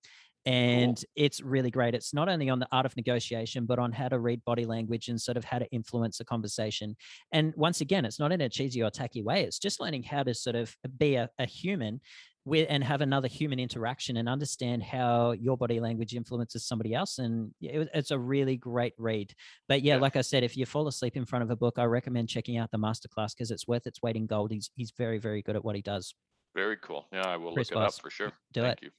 And 0.45 1.03
it's 1.15 1.41
really 1.41 1.71
great. 1.71 1.95
It's 1.95 2.13
not 2.13 2.29
only 2.29 2.49
on 2.49 2.59
the 2.59 2.67
art 2.71 2.85
of 2.85 2.95
negotiation, 2.95 3.65
but 3.65 3.79
on 3.79 3.91
how 3.91 4.09
to 4.09 4.19
read 4.19 4.43
body 4.45 4.65
language 4.65 5.07
and 5.07 5.19
sort 5.19 5.37
of 5.37 5.43
how 5.43 5.59
to 5.59 5.67
influence 5.71 6.19
a 6.19 6.25
conversation. 6.25 6.95
And 7.31 7.53
once 7.55 7.81
again, 7.81 8.05
it's 8.05 8.19
not 8.19 8.31
in 8.31 8.41
a 8.41 8.49
cheesy 8.49 8.83
or 8.83 8.91
tacky 8.91 9.23
way. 9.23 9.43
It's 9.43 9.57
just 9.59 9.79
learning 9.79 10.03
how 10.03 10.23
to 10.23 10.33
sort 10.33 10.55
of 10.55 10.75
be 10.97 11.15
a, 11.15 11.29
a 11.39 11.45
human 11.47 11.99
with 12.47 12.67
and 12.69 12.83
have 12.83 13.01
another 13.01 13.27
human 13.27 13.57
interaction 13.57 14.17
and 14.17 14.29
understand 14.29 14.83
how 14.83 15.31
your 15.31 15.57
body 15.57 15.79
language 15.79 16.13
influences 16.13 16.63
somebody 16.67 16.93
else. 16.93 17.17
And 17.17 17.51
it, 17.59 17.89
it's 17.91 18.11
a 18.11 18.19
really 18.19 18.55
great 18.55 18.93
read. 18.99 19.33
But 19.67 19.81
yeah, 19.81 19.95
Yeah. 19.95 20.01
like 20.01 20.15
I 20.15 20.21
said, 20.21 20.43
if 20.43 20.55
you 20.55 20.67
fall 20.67 20.87
asleep 20.87 21.17
in 21.17 21.25
front 21.25 21.41
of 21.41 21.49
a 21.49 21.55
book, 21.55 21.79
I 21.79 21.85
recommend 21.85 22.29
checking 22.29 22.57
out 22.57 22.69
the 22.69 22.77
masterclass 22.77 23.33
because 23.35 23.49
it's 23.49 23.67
worth 23.67 23.87
its 23.87 23.99
weight 24.03 24.15
in 24.15 24.27
gold. 24.27 24.51
He's 24.51 24.69
he's 24.75 24.91
very 24.95 25.17
very 25.17 25.41
good 25.41 25.55
at 25.55 25.65
what 25.65 25.75
he 25.75 25.81
does. 25.81 26.13
very 26.55 26.77
cool 26.77 27.05
yeah 27.11 27.27
i 27.27 27.35
will 27.35 27.53
Chris 27.53 27.69
look 27.71 27.81
it 27.81 27.85
up 27.87 27.93
for 28.01 28.09
sure 28.09 28.31
Do 28.53 28.61
thank 28.61 28.77
it. 28.77 28.83
you 28.85 28.91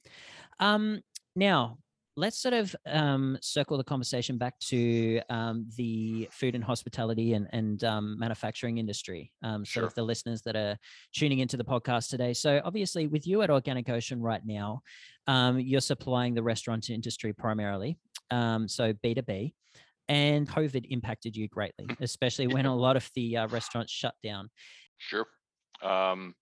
Um, 0.59 1.01
now, 1.37 1.77
let's 2.17 2.39
sort 2.41 2.55
of 2.55 2.75
um, 2.87 3.37
circle 3.41 3.77
the 3.77 3.83
conversation 3.83 4.39
back 4.39 4.57
to 4.59 5.21
um, 5.29 5.67
the 5.77 6.27
food 6.31 6.55
and 6.55 6.63
hospitality 6.63 7.33
and, 7.33 7.47
and 7.53 7.83
um, 7.83 8.17
manufacturing 8.17 8.79
industry, 8.79 9.31
um, 9.43 9.63
sort 9.63 9.67
Sure. 9.67 9.83
of 9.85 9.93
the 9.93 10.01
listeners 10.01 10.41
that 10.41 10.55
are 10.55 10.77
tuning 11.13 11.39
into 11.39 11.57
the 11.57 11.63
podcast 11.63 12.09
today. 12.09 12.33
So, 12.33 12.59
obviously, 12.65 13.05
with 13.05 13.27
you 13.27 13.43
at 13.43 13.51
Organic 13.51 13.87
Ocean 13.87 14.19
right 14.19 14.41
now, 14.43 14.81
um, 15.27 15.59
you're 15.59 15.79
supplying 15.79 16.33
the 16.33 16.41
restaurant 16.41 16.89
industry 16.89 17.33
primarily, 17.33 17.99
um, 18.31 18.67
so 18.67 18.93
B2B. 18.93 19.53
And 20.09 20.49
COVID 20.49 20.87
impacted 20.89 21.35
you 21.35 21.47
greatly, 21.49 21.85
especially 21.99 22.47
when 22.47 22.65
a 22.65 22.75
lot 22.75 22.95
of 22.95 23.07
the 23.13 23.37
uh, 23.37 23.47
restaurants 23.49 23.91
shut 23.91 24.15
down. 24.23 24.49
Sure. 24.97 25.25
Um, 25.83 26.33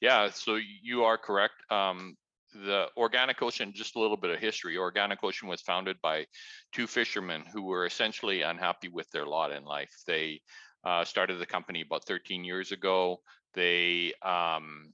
yeah, 0.00 0.30
so 0.30 0.58
you 0.82 1.04
are 1.04 1.18
correct. 1.18 1.54
The 2.54 2.88
Organic 2.96 3.42
Ocean, 3.42 3.72
just 3.74 3.96
a 3.96 4.00
little 4.00 4.16
bit 4.16 4.30
of 4.30 4.40
history. 4.40 4.76
Organic 4.76 5.22
Ocean 5.22 5.48
was 5.48 5.60
founded 5.60 6.00
by 6.00 6.26
two 6.72 6.86
fishermen 6.86 7.44
who 7.52 7.62
were 7.62 7.84
essentially 7.86 8.42
unhappy 8.42 8.88
with 8.88 9.10
their 9.10 9.26
lot 9.26 9.52
in 9.52 9.64
life. 9.64 9.92
They 10.06 10.40
uh, 10.84 11.04
started 11.04 11.38
the 11.38 11.46
company 11.46 11.82
about 11.82 12.04
13 12.06 12.44
years 12.44 12.72
ago. 12.72 13.20
They 13.54 14.14
um, 14.22 14.92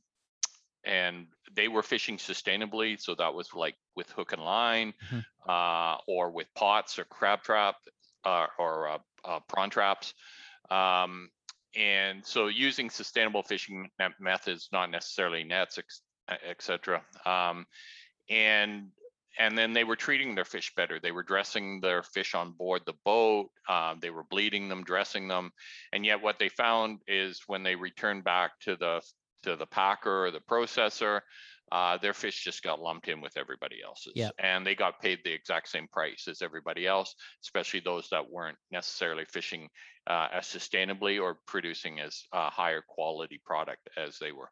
and 0.85 1.29
they 1.55 1.69
were 1.69 1.83
fishing 1.83 2.19
sustainably, 2.19 3.01
so 3.01 3.15
that 3.15 3.33
was 3.35 3.55
like 3.55 3.77
with 3.97 4.11
hook 4.11 4.33
and 4.33 4.43
line, 4.43 4.93
Mhm. 5.11 5.25
uh, 5.49 5.99
or 6.07 6.31
with 6.31 6.53
pots 6.55 6.99
or 6.99 7.05
crab 7.05 7.43
trap, 7.43 7.77
uh, 8.25 8.47
or 8.59 8.89
uh, 8.89 8.99
uh, 9.25 9.41
prawn 9.49 9.71
traps. 9.71 10.13
Um, 10.71 11.31
and 11.77 12.25
so 12.25 12.49
using 12.49 12.91
sustainable 12.91 13.43
fishing 13.43 13.91
methods, 14.21 14.69
not 14.73 14.91
necessarily 14.91 15.43
nets, 15.45 15.79
et 16.29 16.63
cetera. 16.63 17.03
Um, 17.27 17.67
and 18.29 18.89
and 19.39 19.59
then 19.59 19.73
they 19.73 19.83
were 19.83 19.97
treating 19.97 20.35
their 20.37 20.45
fish 20.45 20.73
better. 20.77 21.01
They 21.01 21.11
were 21.11 21.25
dressing 21.25 21.81
their 21.81 22.05
fish 22.05 22.35
on 22.37 22.53
board 22.53 22.83
the 22.87 22.95
boat. 23.05 23.51
Um, 23.69 23.99
they 24.01 24.11
were 24.11 24.23
bleeding 24.23 24.69
them, 24.69 24.85
dressing 24.85 25.27
them, 25.27 25.51
and 25.93 26.07
yet 26.07 26.23
what 26.23 26.39
they 26.39 26.49
found 26.49 27.01
is 27.09 27.43
when 27.47 27.63
they 27.65 27.75
returned 27.75 28.25
back 28.25 28.53
to 28.61 28.77
the 28.77 29.03
to 29.43 29.57
the 29.57 29.67
packer 29.67 30.27
or 30.27 30.31
the 30.31 30.41
processor, 30.41 31.21
uh, 31.73 31.99
their 31.99 32.15
fish 32.15 32.43
just 32.45 32.63
got 32.63 32.81
lumped 32.81 33.09
in 33.09 33.21
with 33.21 33.37
everybody 33.37 33.83
else's, 33.85 34.13
Yeah. 34.17 34.31
and 34.39 34.67
they 34.67 34.75
got 34.75 35.01
paid 35.01 35.19
the 35.25 35.33
exact 35.33 35.69
same 35.69 35.89
price 35.89 36.29
as 36.29 36.41
everybody 36.41 36.87
else, 36.87 37.15
especially 37.43 37.81
those 37.81 38.09
that 38.11 38.31
weren't 38.31 38.57
necessarily 38.71 39.25
fishing 39.27 39.69
uh, 40.07 40.29
as 40.33 40.47
sustainably 40.47 41.21
or 41.21 41.39
producing 41.47 42.01
as 42.01 42.23
a 42.33 42.49
higher 42.49 42.83
quality 42.87 43.41
product 43.45 43.89
as 43.97 44.19
they 44.19 44.33
were. 44.33 44.51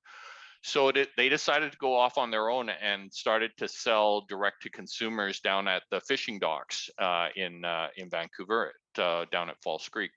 So 0.62 0.88
it, 0.88 1.08
they 1.16 1.28
decided 1.28 1.72
to 1.72 1.78
go 1.78 1.96
off 1.96 2.18
on 2.18 2.30
their 2.30 2.48
own 2.48 2.68
and 2.70 3.12
started 3.12 3.50
to 3.58 3.66
sell 3.66 4.24
direct 4.28 4.62
to 4.62 4.70
consumers 4.70 5.40
down 5.40 5.66
at 5.66 5.82
the 5.90 6.00
fishing 6.00 6.38
docks 6.38 6.88
uh, 6.98 7.28
in 7.34 7.64
uh, 7.64 7.88
in 7.96 8.08
Vancouver, 8.08 8.72
at, 8.96 9.02
uh, 9.02 9.24
down 9.32 9.50
at 9.50 9.56
False 9.62 9.88
Creek. 9.88 10.12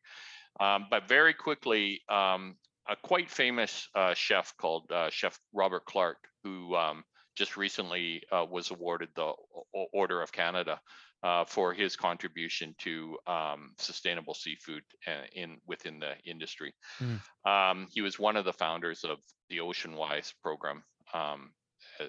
Um, 0.60 0.86
but 0.90 1.08
very 1.08 1.34
quickly, 1.34 2.02
um, 2.10 2.56
a 2.88 2.96
quite 2.96 3.30
famous 3.30 3.90
uh, 3.96 4.14
chef 4.14 4.54
called 4.58 4.92
uh, 4.92 5.10
Chef 5.10 5.38
Robert 5.52 5.86
Clark, 5.86 6.18
who 6.44 6.76
um, 6.76 7.04
just 7.36 7.58
recently 7.58 8.22
uh, 8.32 8.46
was 8.50 8.72
awarded 8.72 9.10
the 9.16 9.34
O- 9.76 9.88
Order 9.94 10.22
of 10.22 10.32
Canada 10.32 10.80
uh, 11.26 11.44
for 11.44 11.74
his 11.74 11.96
contribution 11.96 12.76
to 12.78 13.18
um, 13.26 13.72
sustainable 13.80 14.36
seafood 14.36 14.84
uh, 15.08 15.26
in 15.34 15.58
within 15.66 16.00
the 16.00 16.14
industry. 16.24 16.72
Mm. 17.02 17.20
Um, 17.50 17.88
he 17.92 18.02
was 18.02 18.20
one 18.20 18.38
of 18.38 18.46
the 18.46 18.54
founders 18.54 19.04
of 19.04 19.18
the 19.50 19.60
Ocean 19.60 19.96
Wise 19.96 20.36
program, 20.44 20.84
um, 21.16 21.50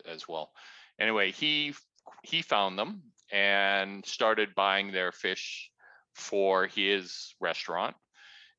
as 0.06 0.28
well. 0.28 0.50
Anyway, 1.00 1.32
he 1.32 1.74
he 2.24 2.42
found 2.42 2.78
them 2.78 3.02
and 3.32 4.04
started 4.04 4.54
buying 4.54 4.92
their 4.92 5.12
fish 5.12 5.70
for 6.14 6.66
his 6.66 7.34
restaurant. 7.40 7.96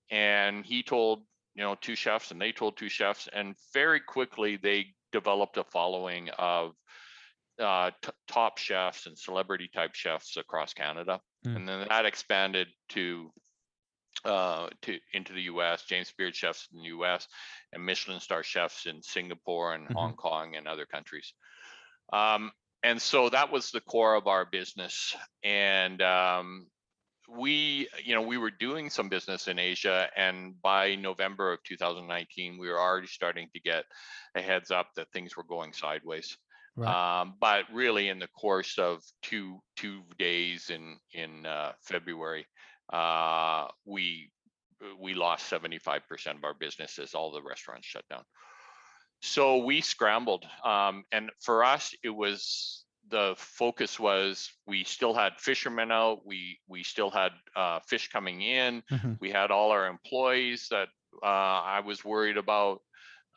And 0.10 0.66
he 0.66 0.82
told 0.82 1.20
you 1.53 1.62
know 1.62 1.76
two 1.80 1.95
chefs, 1.95 2.32
and 2.32 2.41
they 2.41 2.51
told 2.51 2.78
two 2.78 2.89
chefs, 2.89 3.30
and 3.32 3.55
very 3.76 3.99
quickly 3.99 4.58
they 4.58 4.88
developed 5.12 5.58
a 5.58 5.64
following 5.64 6.30
of 6.39 6.74
uh, 7.60 7.91
t- 8.01 8.12
top 8.28 8.58
chefs 8.58 9.05
and 9.08 9.18
celebrity 9.18 9.70
type 9.74 9.95
chefs 9.95 10.38
across 10.38 10.74
Canada, 10.74 11.22
Mm. 11.45 11.55
and 11.55 11.70
then 11.70 11.88
that 11.88 12.05
expanded 12.05 12.68
to 12.89 13.32
uh, 14.26 14.70
to 14.82 14.99
into 15.14 15.34
the 15.34 15.43
U.S. 15.43 15.86
James 15.86 16.12
Beard 16.18 16.36
chefs 16.36 16.68
in 16.72 16.80
the 16.80 16.86
U.S. 16.86 17.28
and 17.72 17.86
Michelin 17.86 18.20
star 18.20 18.43
chefs 18.43 18.86
in 18.86 19.01
Singapore 19.03 19.74
and 19.74 19.88
Mhm. 19.89 19.93
Hong 19.93 20.16
Kong 20.16 20.55
and 20.55 20.68
other 20.68 20.86
countries. 20.86 21.34
Um, 22.14 22.51
and 22.84 23.01
so 23.01 23.30
that 23.30 23.51
was 23.51 23.72
the 23.72 23.82
core 23.82 24.16
of 24.16 24.28
our 24.28 24.45
business, 24.45 25.16
and 25.43 26.01
um, 26.01 26.70
we, 27.30 27.89
you 28.03 28.16
know, 28.16 28.22
we 28.24 28.38
were 28.38 28.51
doing 28.51 28.89
some 28.89 29.10
business 29.10 29.47
in 29.47 29.60
Asia, 29.60 30.10
and 30.16 30.62
by 30.62 30.95
November 30.95 31.53
of 31.53 31.64
2019, 31.64 32.58
we 32.58 32.70
were 32.70 32.80
already 32.80 33.08
starting 33.08 33.49
to 33.53 33.60
get 33.62 33.86
a 34.36 34.41
heads 34.41 34.72
up 34.72 34.89
that 34.95 35.12
things 35.12 35.38
were 35.38 35.43
going 35.43 35.74
sideways. 35.74 36.38
Right. 36.78 36.98
Um, 37.22 37.36
but 37.40 37.66
really, 37.74 38.08
in 38.10 38.20
the 38.20 38.28
course 38.30 38.78
of 38.78 39.04
two 39.22 39.60
two 39.76 40.04
days 40.18 40.70
in 40.70 41.00
in 41.14 41.46
uh, 41.46 41.74
February, 41.84 42.48
uh, 42.94 43.68
we 43.86 44.32
we 45.00 45.14
lost 45.16 45.50
75% 45.50 46.38
of 46.38 46.44
our 46.44 46.54
businesses, 46.54 47.16
all 47.16 47.32
the 47.32 47.42
restaurants 47.42 47.88
shut 47.88 48.06
down. 48.10 48.24
So 49.22 49.58
we 49.58 49.82
scrambled, 49.82 50.46
um, 50.64 51.04
and 51.12 51.32
for 51.42 51.64
us, 51.64 51.94
it 52.04 52.10
was 52.10 52.86
the 53.10 53.36
focus 53.38 54.00
was 54.00 54.52
we 54.68 54.84
still 54.84 55.14
had 55.14 55.40
fishermen 55.40 55.92
out, 55.92 56.26
we 56.26 56.60
we 56.68 56.84
still 56.84 57.10
had 57.10 57.32
uh, 57.56 57.80
fish 57.80 58.10
coming 58.10 58.42
in, 58.42 58.84
Mhm. 58.92 59.20
we 59.20 59.32
had 59.32 59.50
all 59.50 59.72
our 59.72 59.88
employees 59.88 60.68
that 60.70 60.90
uh, 61.24 61.26
I 61.26 61.80
was 61.80 62.06
worried 62.06 62.38
about, 62.38 62.82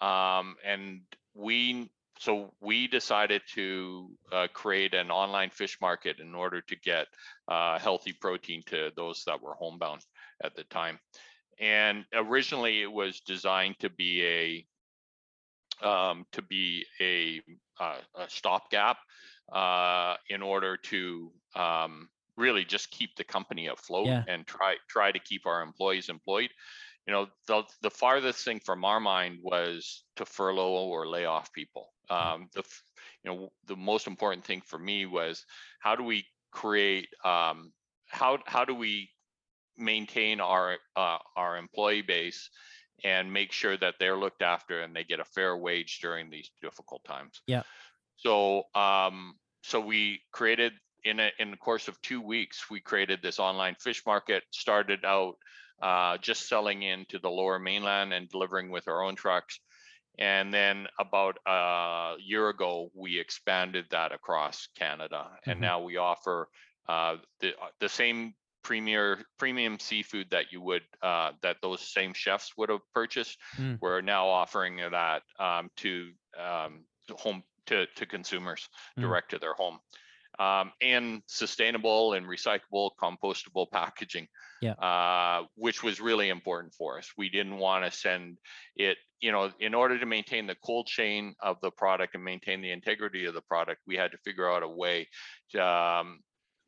um, 0.02 0.56
and 0.64 1.02
we 1.34 1.90
so 2.20 2.54
we 2.60 2.86
decided 2.86 3.42
to 3.54 4.16
uh, 4.32 4.48
create 4.52 4.94
an 4.94 5.10
online 5.10 5.50
fish 5.50 5.78
market 5.80 6.20
in 6.20 6.34
order 6.34 6.60
to 6.62 6.76
get 6.76 7.08
uh, 7.48 7.78
healthy 7.78 8.12
protein 8.12 8.62
to 8.66 8.90
those 8.96 9.24
that 9.26 9.42
were 9.42 9.54
homebound 9.54 10.02
at 10.44 10.54
the 10.54 10.64
time. 10.64 11.00
And 11.58 12.04
originally, 12.12 12.82
it 12.82 12.92
was 12.92 13.20
designed 13.20 13.78
to 13.80 13.90
be 13.90 14.24
a 14.24 14.66
um, 15.86 16.26
to 16.32 16.42
be 16.42 16.86
a, 17.00 17.42
uh, 17.80 18.00
a 18.16 18.28
stopgap 18.28 18.98
uh, 19.52 20.16
in 20.28 20.42
order 20.42 20.76
to 20.76 21.32
um, 21.56 22.08
really 22.36 22.64
just 22.64 22.90
keep 22.90 23.16
the 23.16 23.24
company 23.24 23.68
afloat 23.68 24.06
Yeah. 24.06 24.24
and 24.28 24.46
try 24.46 24.76
try 24.88 25.12
to 25.12 25.18
keep 25.18 25.46
our 25.46 25.62
employees 25.62 26.08
employed. 26.08 26.50
You 27.06 27.14
know, 27.14 27.28
the 27.46 27.64
the 27.82 27.90
farthest 27.90 28.44
thing 28.44 28.60
from 28.60 28.84
our 28.84 29.00
mind 29.00 29.38
was 29.42 30.04
to 30.16 30.26
furlough 30.26 30.84
or 30.88 31.08
lay 31.08 31.24
off 31.24 31.52
people. 31.52 31.92
Um, 32.10 32.48
the 32.54 32.64
you 33.22 33.30
know 33.30 33.52
the 33.66 33.76
most 33.76 34.06
important 34.06 34.44
thing 34.44 34.62
for 34.64 34.78
me 34.78 35.06
was 35.06 35.44
how 35.78 35.94
do 35.96 36.02
we 36.02 36.26
create 36.50 37.08
um, 37.24 37.72
how 38.08 38.38
how 38.46 38.64
do 38.64 38.74
we 38.74 39.10
maintain 39.76 40.40
our 40.40 40.76
uh, 40.96 41.18
our 41.36 41.56
employee 41.56 42.02
base 42.02 42.50
and 43.04 43.32
make 43.32 43.52
sure 43.52 43.76
that 43.76 43.94
they're 43.98 44.16
looked 44.16 44.42
after 44.42 44.80
and 44.80 44.94
they 44.94 45.04
get 45.04 45.20
a 45.20 45.24
fair 45.24 45.56
wage 45.56 46.00
during 46.00 46.30
these 46.30 46.50
difficult 46.60 47.02
times. 47.04 47.40
Yeah. 47.46 47.62
So 48.16 48.64
um 48.74 49.34
so 49.62 49.80
we 49.80 50.20
created 50.32 50.72
in 51.04 51.20
a 51.20 51.30
in 51.38 51.50
the 51.50 51.56
course 51.56 51.88
of 51.88 52.00
two 52.02 52.20
weeks 52.20 52.68
we 52.70 52.80
created 52.80 53.20
this 53.22 53.38
online 53.38 53.76
fish 53.76 54.02
market. 54.04 54.42
Started 54.50 55.04
out 55.04 55.36
uh, 55.80 56.18
just 56.18 56.46
selling 56.46 56.82
into 56.82 57.18
the 57.18 57.30
lower 57.30 57.58
mainland 57.58 58.12
and 58.12 58.28
delivering 58.28 58.70
with 58.70 58.86
our 58.86 59.02
own 59.02 59.14
trucks. 59.14 59.60
And 60.20 60.52
then 60.52 60.86
about 60.98 61.38
a 61.46 62.16
year 62.20 62.48
ago, 62.50 62.90
we 62.94 63.18
expanded 63.18 63.86
that 63.90 64.12
across 64.12 64.68
Canada, 64.76 65.38
and 65.46 65.58
Mhm. 65.58 65.62
now 65.62 65.80
we 65.80 65.96
offer 65.96 66.48
uh, 66.88 67.16
the 67.40 67.58
uh, 67.58 67.70
the 67.80 67.88
same 67.88 68.34
premier 68.62 69.24
premium 69.38 69.78
seafood 69.78 70.28
that 70.30 70.52
you 70.52 70.60
would 70.60 70.82
uh, 71.02 71.32
that 71.42 71.56
those 71.62 71.80
same 71.80 72.12
chefs 72.12 72.56
would 72.56 72.68
have 72.68 72.82
purchased. 72.94 73.38
Mm. 73.56 73.80
We're 73.80 74.02
now 74.02 74.28
offering 74.28 74.76
that 74.76 75.22
um, 75.38 75.70
to 75.76 76.12
um, 76.36 76.84
home 77.10 77.42
to 77.66 77.86
to 77.86 78.06
consumers 78.06 78.68
Mm. 78.98 79.02
direct 79.02 79.30
to 79.30 79.38
their 79.38 79.54
home. 79.54 79.80
Um, 80.40 80.72
and 80.80 81.22
sustainable 81.26 82.14
and 82.14 82.24
recyclable, 82.26 82.92
compostable 82.98 83.70
packaging, 83.70 84.26
Yeah. 84.62 84.72
uh, 84.72 85.44
which 85.54 85.82
was 85.82 86.00
really 86.00 86.30
important 86.30 86.72
for 86.72 86.96
us. 86.96 87.12
We 87.18 87.28
didn't 87.28 87.58
want 87.58 87.84
to 87.84 87.90
send 87.90 88.38
it, 88.74 88.96
you 89.20 89.32
know, 89.32 89.52
in 89.60 89.74
order 89.74 89.98
to 89.98 90.06
maintain 90.06 90.46
the 90.46 90.56
cold 90.64 90.86
chain 90.86 91.34
of 91.40 91.60
the 91.60 91.70
product 91.70 92.14
and 92.14 92.24
maintain 92.24 92.62
the 92.62 92.70
integrity 92.70 93.26
of 93.26 93.34
the 93.34 93.42
product, 93.42 93.82
we 93.86 93.96
had 93.96 94.12
to 94.12 94.18
figure 94.24 94.50
out 94.50 94.62
a 94.62 94.68
way 94.68 95.08
to, 95.50 95.62
um, 95.62 96.20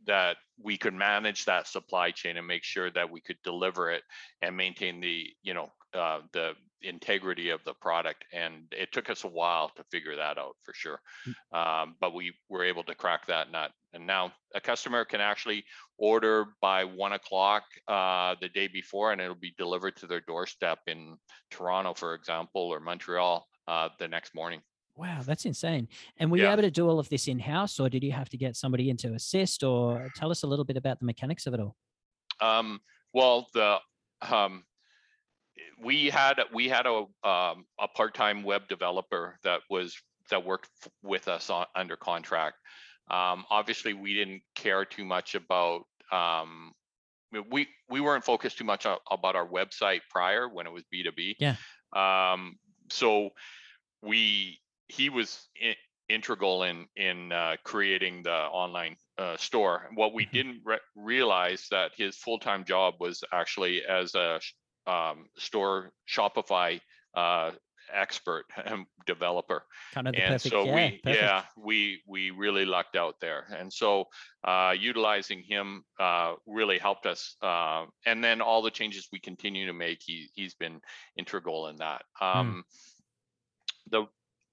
that 0.05 0.37
we 0.59 0.77
could 0.77 0.93
manage 0.93 1.47
that 1.47 1.66
supply 1.66 2.11
chain 2.11 2.37
and 2.37 2.47
make 2.47 2.64
sure 2.64 2.91
that 2.91 3.11
we 3.11 3.23
could 3.23 3.41
deliver 3.43 3.91
it 3.91 4.03
and 4.43 4.55
maintain 4.55 5.01
the, 5.01 5.31
you 5.43 5.55
know, 5.55 5.73
uh, 5.95 6.20
the 6.33 6.55
integrity 6.83 7.51
of 7.51 7.62
the 7.64 7.74
product. 7.74 8.24
And 8.33 8.64
it 8.72 8.93
took 8.93 9.11
us 9.11 9.24
a 9.24 9.28
while 9.28 9.70
to 9.76 9.85
figure 9.91 10.16
that 10.16 10.39
out 10.39 10.57
for 10.62 10.74
sure. 10.74 11.01
Um, 11.53 11.97
but 12.01 12.14
we 12.14 12.33
were 12.49 12.64
able 12.64 12.83
to 12.85 12.95
crack 12.95 13.26
that 13.26 13.51
nut. 13.51 13.70
And 13.93 14.07
now 14.07 14.33
a 14.55 14.61
customer 14.61 15.05
can 15.05 15.20
actually 15.20 15.64
order 15.99 16.47
by 16.61 16.85
one 16.85 17.12
o'clock 17.12 17.64
uh, 17.89 18.35
the 18.41 18.49
day 18.49 18.68
before, 18.68 19.12
and 19.12 19.20
it'll 19.20 19.35
be 19.35 19.55
delivered 19.59 19.97
to 19.97 20.07
their 20.07 20.20
doorstep 20.20 20.78
in 20.87 21.16
Toronto, 21.51 21.95
for 21.95 22.14
example, 22.14 22.62
or 22.62 22.80
Montreal 22.80 23.47
uh, 23.68 23.89
the 23.99 24.09
next 24.09 24.35
morning. 24.35 24.61
Wow, 24.95 25.20
that's 25.24 25.47
insane. 25.47 25.89
And 26.18 26.30
were 26.30 26.37
you 26.37 26.49
able 26.49 26.62
to 26.62 26.70
do 26.70 26.89
all 26.89 26.99
of 26.99 27.09
this 27.09 27.26
in 27.26 27.39
house, 27.39 27.80
or 27.80 27.89
did 27.89 28.03
you 28.03 28.12
have 28.12 28.28
to 28.28 28.37
get 28.37 28.57
somebody 28.57 28.91
in 28.91 28.97
to 28.99 29.14
assist, 29.14 29.62
or 29.62 30.09
tell 30.16 30.30
us 30.30 30.43
a 30.43 30.47
little 30.47 30.66
bit 30.66 30.76
about 30.76 31.01
the 31.01 31.07
mechanics 31.07 31.47
of 31.47 31.55
it 31.55 31.61
all? 31.61 31.76
Um, 32.41 32.80
well, 33.14 33.47
the 33.55 33.78
um, 34.20 34.64
we 35.82 36.06
had 36.10 36.40
we 36.52 36.68
had 36.68 36.86
a 36.86 37.06
um, 37.28 37.66
a 37.80 37.88
part 37.94 38.14
time 38.14 38.42
web 38.42 38.68
developer 38.68 39.38
that 39.44 39.60
was 39.70 39.96
that 40.30 40.44
worked 40.44 40.68
f- 40.84 40.92
with 41.02 41.28
us 41.28 41.50
on, 41.50 41.66
under 41.74 41.96
contract. 41.96 42.56
Um, 43.10 43.44
obviously, 43.50 43.94
we 43.94 44.14
didn't 44.14 44.42
care 44.54 44.84
too 44.84 45.04
much 45.04 45.34
about 45.34 45.82
um, 46.10 46.72
we 47.50 47.68
we 47.88 48.00
weren't 48.00 48.24
focused 48.24 48.58
too 48.58 48.64
much 48.64 48.86
on, 48.86 48.98
about 49.10 49.36
our 49.36 49.46
website 49.48 50.00
prior 50.10 50.48
when 50.48 50.66
it 50.66 50.72
was 50.72 50.84
B 50.90 51.02
two 51.02 51.12
B. 51.12 51.36
Yeah. 51.38 51.56
Um, 51.94 52.56
so 52.90 53.30
we 54.02 54.60
he 54.88 55.08
was 55.08 55.48
i- 55.62 55.76
integral 56.08 56.62
in 56.64 56.86
in 56.96 57.32
uh, 57.32 57.56
creating 57.64 58.22
the 58.22 58.32
online 58.34 58.96
uh, 59.18 59.36
store. 59.36 59.88
What 59.94 60.12
we 60.14 60.26
Mhm. 60.26 60.32
didn't 60.32 60.62
re- 60.64 60.78
realize 60.94 61.68
that 61.70 61.92
his 61.96 62.16
full 62.18 62.38
time 62.38 62.64
job 62.64 62.94
was 63.00 63.24
actually 63.32 63.84
as 63.84 64.14
a 64.14 64.40
um, 64.87 65.26
store 65.37 65.93
Shopify 66.09 66.80
uh, 67.14 67.51
expert 67.93 68.45
and 68.64 68.87
developer 69.07 69.64
Kind 69.93 70.09
of 70.09 70.14
the 70.14 70.20
and 70.20 70.33
perfect, 70.35 70.53
so 70.55 70.64
yeah, 70.64 70.74
we 70.74 71.01
perfect. 71.03 71.22
yeah 71.22 71.43
we 71.57 72.01
we 72.07 72.30
really 72.30 72.64
lucked 72.64 72.97
out 72.97 73.16
there 73.20 73.45
and 73.59 73.72
so 73.72 74.05
uh 74.45 74.74
utilizing 74.78 75.43
him 75.43 75.85
uh 76.01 76.35
really 76.47 76.78
helped 76.78 77.07
us 77.07 77.37
uh 77.43 77.85
and 78.07 78.22
then 78.22 78.41
all 78.41 78.62
the 78.62 78.70
changes 78.70 79.09
we 79.12 79.18
continue 79.18 79.66
to 79.66 79.72
make 79.72 79.99
he 80.01 80.28
he's 80.35 80.55
been 80.55 80.80
integral 81.16 81.66
in 81.68 81.76
that 81.76 82.03
Hmm. 82.14 82.39
um 82.39 82.64
the 83.91 84.07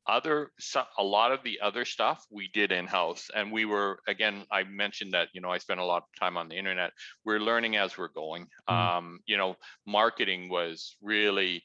other 0.09 0.51
so- 0.59 0.91
a 0.97 1.03
lot 1.03 1.31
of 1.31 1.39
the 1.43 1.59
other 1.61 1.85
stuff 1.85 2.25
we 2.31 2.49
did 2.53 2.71
in 2.71 2.85
house 2.87 3.29
and 3.35 3.51
we 3.51 3.63
were 3.65 3.99
again 4.07 4.43
i 4.51 4.63
mentioned 4.63 5.13
that 5.13 5.27
you 5.33 5.41
know 5.41 5.51
i 5.51 5.57
spent 5.57 5.79
a 5.79 5.85
lot 5.85 6.03
of 6.03 6.19
time 6.19 6.35
on 6.37 6.49
the 6.49 6.57
internet. 6.57 6.91
We're 7.25 7.39
learning 7.39 7.75
as 7.83 7.97
we're 7.97 8.15
going. 8.25 8.47
Mm. 8.69 8.73
um 8.73 9.19
you 9.25 9.37
know 9.37 9.55
marketing 9.85 10.49
was 10.49 10.95
really 11.01 11.63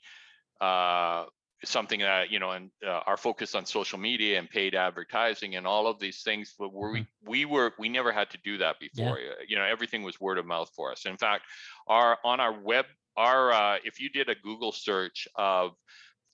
uh 0.60 1.24
something 1.64 2.00
that 2.00 2.30
you 2.30 2.38
know 2.38 2.50
and 2.50 2.70
uh, 2.86 3.00
our 3.06 3.16
focus 3.16 3.54
on 3.54 3.64
social 3.64 3.98
media 3.98 4.38
and 4.38 4.48
paid 4.50 4.74
advertising 4.74 5.56
and 5.56 5.66
all 5.66 5.86
of 5.86 5.98
these 5.98 6.22
things 6.22 6.54
but 6.58 6.70
were 6.72 6.92
we 6.92 7.06
we 7.26 7.44
were 7.44 7.72
we 7.78 7.88
never 7.88 8.12
had 8.12 8.28
to 8.30 8.38
do 8.44 8.58
that 8.58 8.76
before 8.80 9.16
Uh, 9.18 9.42
you 9.48 9.56
know 9.56 9.64
everything 9.64 10.02
was 10.02 10.20
word 10.20 10.38
of 10.38 10.46
mouth 10.46 10.70
for 10.76 10.92
us. 10.92 11.06
In 11.06 11.16
fact 11.16 11.42
our 11.88 12.18
on 12.24 12.38
our 12.40 12.52
web 12.70 12.86
our 13.16 13.52
uh, 13.52 13.76
if 13.84 13.94
you 14.00 14.08
did 14.10 14.28
a 14.28 14.34
google 14.34 14.72
search 14.72 15.28
of 15.36 15.72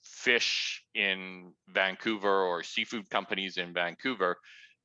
fish 0.02 0.82
in 0.94 1.52
vancouver 1.68 2.42
or 2.42 2.62
seafood 2.62 3.08
companies 3.10 3.56
in 3.56 3.72
vancouver 3.72 4.36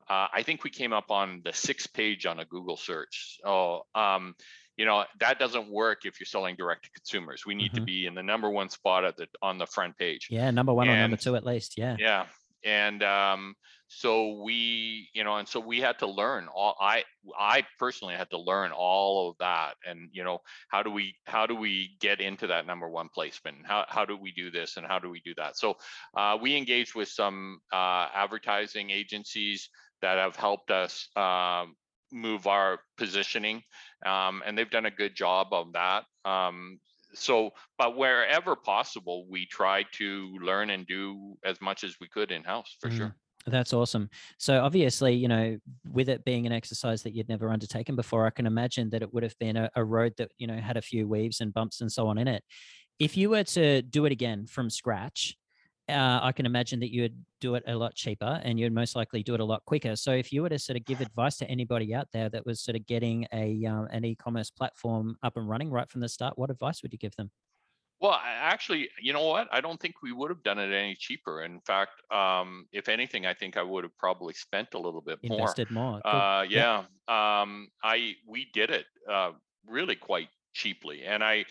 uh, 0.10 0.28
i 0.34 0.44
think 0.44 0.64
we 0.64 0.70
came 0.70 0.94
up 0.94 1.10
on 1.12 1.42
the 1.44 1.54
sixth 1.54 1.92
page 1.94 2.26
on 2.26 2.40
a 2.40 2.46
google 2.46 2.78
search 2.78 3.38
so 3.44 3.86
um, 3.96 4.36
you 4.78 4.86
know 4.86 5.04
that 5.20 5.40
doesn't 5.40 5.70
work 5.72 6.06
if 6.06 6.20
you're 6.20 6.26
selling 6.26 6.56
direct 6.56 6.84
to 6.86 6.92
consumers 6.92 7.46
we 7.46 7.56
need 7.56 7.74
to 7.74 7.82
Mhm. 7.82 7.86
be 7.86 8.06
in 8.06 8.14
the 8.14 8.24
number 8.24 8.50
one 8.50 8.70
spot 8.70 9.04
at 9.06 9.16
the 9.18 9.28
on 9.42 9.58
the 9.58 9.66
front 9.66 9.98
page 9.98 10.28
Yeah, 10.30 10.52
number 10.52 10.74
one 10.74 10.90
or 10.90 10.96
number 10.98 11.18
two 11.18 11.36
at 11.36 11.46
least. 11.46 11.78
Yeah. 11.78 11.96
yeah 12.00 12.26
and 12.64 13.04
um, 13.04 13.56
so 13.88 14.42
we 14.42 15.10
you 15.14 15.24
know 15.24 15.38
and 15.38 15.48
so 15.48 15.60
we 15.60 15.80
had 15.80 15.98
to 16.00 16.08
learn 16.08 16.48
all 16.54 16.76
i 16.82 17.04
i 17.40 17.64
personally 17.78 18.16
had 18.16 18.30
to 18.30 18.38
learn 18.38 18.72
all 18.72 19.30
of 19.30 19.36
that 19.40 19.76
and 19.88 20.10
you 20.12 20.24
know 20.24 20.40
how 20.70 20.82
do 20.82 20.90
we 20.90 21.16
how 21.26 21.46
do 21.46 21.56
we 21.56 21.96
get 22.00 22.22
into 22.22 22.48
that 22.48 22.66
number 22.66 22.90
one 22.90 23.10
placement? 23.14 23.58
How, 23.66 23.86
how 23.88 24.06
do 24.06 24.18
we 24.18 24.32
do 24.32 24.52
this 24.52 24.78
and 24.78 24.86
how 24.86 25.00
do 25.00 25.10
we 25.10 25.22
do 25.26 25.34
that? 25.38 25.58
So 25.58 25.76
uh, 26.16 26.38
we 26.42 26.56
engaged 26.56 26.96
with 26.96 27.10
some 27.10 27.60
uh, 27.74 28.08
advertising 28.14 28.90
agencies 28.90 29.70
that 30.02 30.18
have 30.18 30.36
helped 30.36 30.72
us 30.72 31.08
um, 31.16 31.76
move 32.12 32.48
our 32.48 32.80
positioning 32.98 33.64
um, 34.06 34.44
and 34.46 34.58
they've 34.58 34.70
done 34.70 34.86
a 34.86 34.92
good 34.92 35.16
job 35.16 35.48
of 35.52 35.74
that 35.74 36.04
um, 36.26 36.80
so 37.14 37.52
but 37.78 37.98
wherever 37.98 38.56
possible 38.56 39.26
we 39.30 39.46
try 39.46 39.84
to 39.94 40.38
learn 40.42 40.70
and 40.70 40.86
do 40.86 41.36
as 41.44 41.60
much 41.62 41.84
as 41.84 41.96
we 42.00 42.08
could 42.08 42.32
in 42.32 42.44
house 42.44 42.78
for 42.80 42.90
mm. 42.90 42.98
sure 42.98 43.16
that's 43.48 43.74
awesome. 43.74 44.10
So 44.38 44.64
obviously, 44.64 45.14
you 45.14 45.28
know, 45.28 45.58
with 45.92 46.10
it 46.10 46.26
being 46.26 46.46
an 46.46 46.52
exercise 46.52 47.04
that 47.04 47.14
you'd 47.14 47.30
never 47.30 47.52
undertaken 47.52 47.96
before, 47.96 48.26
I 48.26 48.32
can 48.32 48.48
imagine 48.48 48.90
that 48.90 49.02
it 49.02 49.14
would 49.14 49.24
have 49.24 49.38
been 49.40 49.56
a, 49.58 49.70
a, 49.76 49.84
road 49.84 50.14
that, 50.18 50.32
you 50.38 50.48
know, 50.48 50.58
had 50.58 50.78
a 50.78 50.82
few 50.82 51.08
weaves 51.08 51.42
and 51.42 51.54
bumps 51.54 51.82
and 51.82 51.92
so 51.92 52.08
on 52.08 52.18
in 52.18 52.28
it. 52.28 52.44
If 53.00 53.18
you 53.18 53.30
were 53.30 53.44
to 53.44 53.82
do 53.82 54.06
it 54.06 54.12
again 54.12 54.48
from 54.48 54.70
scratch, 54.70 55.36
uh, 55.88 56.20
I 56.24 56.32
can 56.32 56.48
imagine 56.48 56.80
that 56.80 56.92
you 56.92 57.04
would 57.04 57.24
do 57.42 57.54
it 57.56 57.64
a 57.68 57.76
lot 57.76 57.94
cheaper 57.94 58.42
and 58.44 58.60
you'd 58.60 58.74
most 58.74 58.96
likely 58.96 59.22
do 59.22 59.36
it 59.36 59.40
a 59.40 59.46
lot 59.46 59.64
quicker. 59.66 59.96
So 59.96 60.12
if 60.12 60.34
you 60.34 60.42
were 60.42 60.50
to 60.50 60.58
sort 60.58 60.78
of 60.78 60.86
give 60.86 61.02
advice 61.02 61.38
to 61.38 61.50
anybody 61.50 61.94
out 61.94 62.08
there 62.12 62.30
that 62.30 62.46
was 62.46 62.62
sort 62.62 62.76
of 62.76 62.88
getting 62.88 63.28
a 63.32 63.64
um, 63.66 63.88
an 63.92 64.04
e-commerce 64.06 64.50
platform 64.50 65.18
up 65.22 65.38
and 65.38 65.48
running 65.48 65.70
right 65.70 65.90
from 65.90 66.02
the 66.02 66.10
start, 66.10 66.38
what 66.38 66.50
advice 66.50 66.82
would 66.82 66.92
you 66.92 66.98
give 66.98 67.16
them? 67.18 67.30
Well, 68.02 68.20
actually, 68.22 68.90
you 69.02 69.14
know 69.14 69.26
what? 69.26 69.48
I 69.52 69.62
don't 69.62 69.80
think 69.80 69.96
we 70.04 70.12
would 70.12 70.30
have 70.30 70.44
done 70.44 70.60
it 70.60 70.74
any 70.74 70.96
cheaper. 70.96 71.44
In 71.44 71.62
fact, 71.62 71.92
um, 72.12 72.68
if 72.74 72.90
anything, 72.90 73.26
I 73.26 73.34
think 73.34 73.56
I 73.56 73.64
would 73.64 73.84
have 73.84 73.98
probably 73.98 74.34
spent 74.34 74.74
a 74.74 74.78
little 74.78 75.02
bit 75.02 75.20
more. 75.24 75.40
Invested 75.40 75.72
more. 75.72 76.06
Uh, 76.06 76.44
yeah. 76.44 76.80
Um, 77.08 77.70
I 77.84 78.16
we 78.28 78.48
did 78.54 78.70
it 78.70 78.86
uh, 79.10 79.32
really 79.66 79.96
quite 79.96 80.28
cheaply, 80.54 81.04
and 81.06 81.24
I 81.24 81.46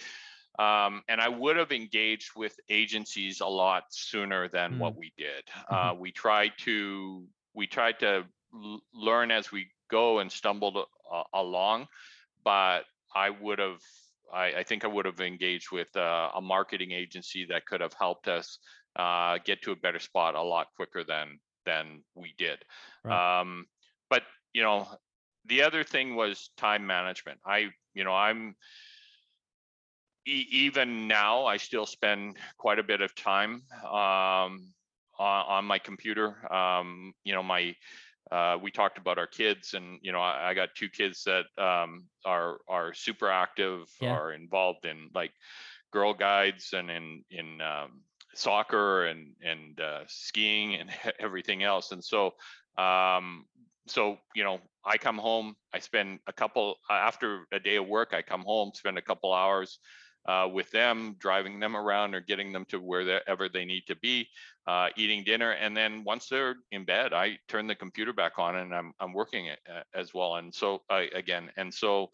um, 0.59 1.03
and 1.09 1.21
I 1.21 1.29
would 1.29 1.57
have 1.57 1.73
engaged 1.73 2.33
with 2.37 2.55
agencies 2.69 3.41
a 3.41 3.47
lot 3.47 3.85
sooner 3.91 4.49
than 4.49 4.75
mm. 4.75 4.79
what 4.79 4.97
we 4.97 5.13
did. 5.17 5.47
Mm-hmm. 5.47 5.75
Uh, 5.75 5.95
we 5.95 6.13
tried 6.13 6.53
to 6.59 7.27
we 7.55 7.67
tried 7.67 7.99
to 8.01 8.25
l- 8.55 8.81
learn 8.93 9.31
as 9.31 9.51
we 9.51 9.69
go 9.91 10.19
and 10.19 10.31
stumbled 10.31 10.77
uh, 10.77 11.23
along, 11.33 11.87
but 12.45 12.83
I 13.15 13.31
would 13.31 13.59
have 13.59 13.81
I, 14.35 14.59
I 14.59 14.63
think 14.65 14.85
I 14.85 14.89
would 14.89 15.07
have 15.07 15.21
engaged 15.21 15.71
with 15.71 15.95
uh, 15.97 16.31
a 16.35 16.41
marketing 16.41 16.93
agency 16.93 17.47
that 17.51 17.67
could 17.67 17.81
have 17.81 17.95
helped 17.95 18.29
us 18.29 18.59
uh, 18.97 19.39
get 19.45 19.63
to 19.63 19.73
a 19.73 19.77
better 19.77 19.99
spot 19.99 20.35
a 20.35 20.43
lot 20.43 20.69
quicker 20.77 21.05
than 21.05 21.39
than 21.65 22.03
we 22.15 22.35
did. 22.37 22.59
Right. 23.05 23.41
Um, 23.41 23.67
but 24.11 24.23
you 24.53 24.63
know, 24.63 24.87
the 25.47 25.63
other 25.63 25.85
thing 25.85 26.17
was 26.17 26.51
time 26.57 26.87
management. 26.87 27.39
I 27.47 27.69
you 27.95 28.05
know 28.05 28.13
I'm 28.13 28.57
e- 30.27 30.49
even 30.51 31.09
now 31.09 31.47
I 31.47 31.57
still 31.57 31.87
spend 31.87 32.37
quite 32.59 32.79
a 32.79 32.85
bit 32.85 33.01
of 33.01 33.15
time 33.15 33.63
um, 33.85 34.73
on, 35.19 35.45
on, 35.49 35.65
my 35.65 35.79
computer. 35.79 36.53
Um, 36.53 37.15
you 37.25 37.35
know 37.35 37.43
my 37.43 37.75
uh, 38.31 38.57
we 38.61 38.71
talked 38.71 38.99
about 38.99 39.19
our 39.19 39.27
kids 39.27 39.75
and 39.75 39.99
you 40.03 40.13
know 40.13 40.21
I, 40.21 40.51
I 40.51 40.55
got 40.55 40.71
two 40.75 40.89
kids 40.89 41.25
that 41.25 41.45
um, 41.63 42.05
are 42.25 42.59
are 42.69 42.95
super 42.95 43.29
active 43.31 43.87
yeah. 44.01 44.15
are 44.15 44.33
involved 44.33 44.85
in 44.85 45.11
like 45.15 45.33
girl 45.93 46.15
guides 46.15 46.73
and 46.73 46.91
in 46.91 47.25
in 47.31 47.61
um, 47.61 48.03
soccer 48.35 49.07
and 49.07 49.35
and 49.43 49.81
uh, 49.81 50.01
skiing 50.07 50.75
and 50.75 50.91
everything 51.19 51.63
else 51.63 51.93
and 51.93 52.03
so 52.05 52.33
um, 52.79 53.45
so 53.87 54.17
you 54.35 54.43
know 54.43 54.59
i 54.85 54.97
come 54.97 55.19
home 55.19 55.55
i 55.75 55.79
spend 55.79 56.19
a 56.27 56.33
couple 56.33 56.77
after 56.91 57.45
a 57.53 57.61
day 57.61 57.77
of 57.77 57.87
work 57.87 58.15
i 58.15 58.23
come 58.23 58.43
home 58.43 58.73
spend 58.75 58.97
a 58.97 59.03
couple 59.03 59.33
hours 59.33 59.79
uh, 60.27 60.49
with 60.53 60.71
them, 60.71 61.17
driving 61.19 61.61
them 61.61 61.77
around 61.77 62.15
or 62.15 62.21
getting 62.21 62.53
them 62.53 62.65
to 62.67 62.79
wherever 62.79 63.49
they 63.49 63.65
need 63.65 63.83
to 63.87 63.97
be, 63.97 64.29
uh, 64.67 64.89
eating 64.97 65.23
dinner. 65.25 65.51
And 65.51 65.77
then 65.77 66.05
once 66.05 66.29
they're 66.29 66.57
in 66.71 66.85
bed, 66.85 67.13
I 67.13 67.39
turn 67.49 67.67
the 67.67 67.75
computer 67.75 68.13
back 68.13 68.39
on 68.39 68.57
and 68.57 68.75
I'm, 68.75 68.95
I'm 69.01 69.13
working 69.13 69.47
it 69.47 69.59
uh, 69.69 69.83
as 69.95 70.15
well. 70.15 70.37
And 70.37 70.55
so 70.55 70.83
I, 70.89 71.09
again, 71.15 71.51
and 71.57 71.73
so, 71.73 72.11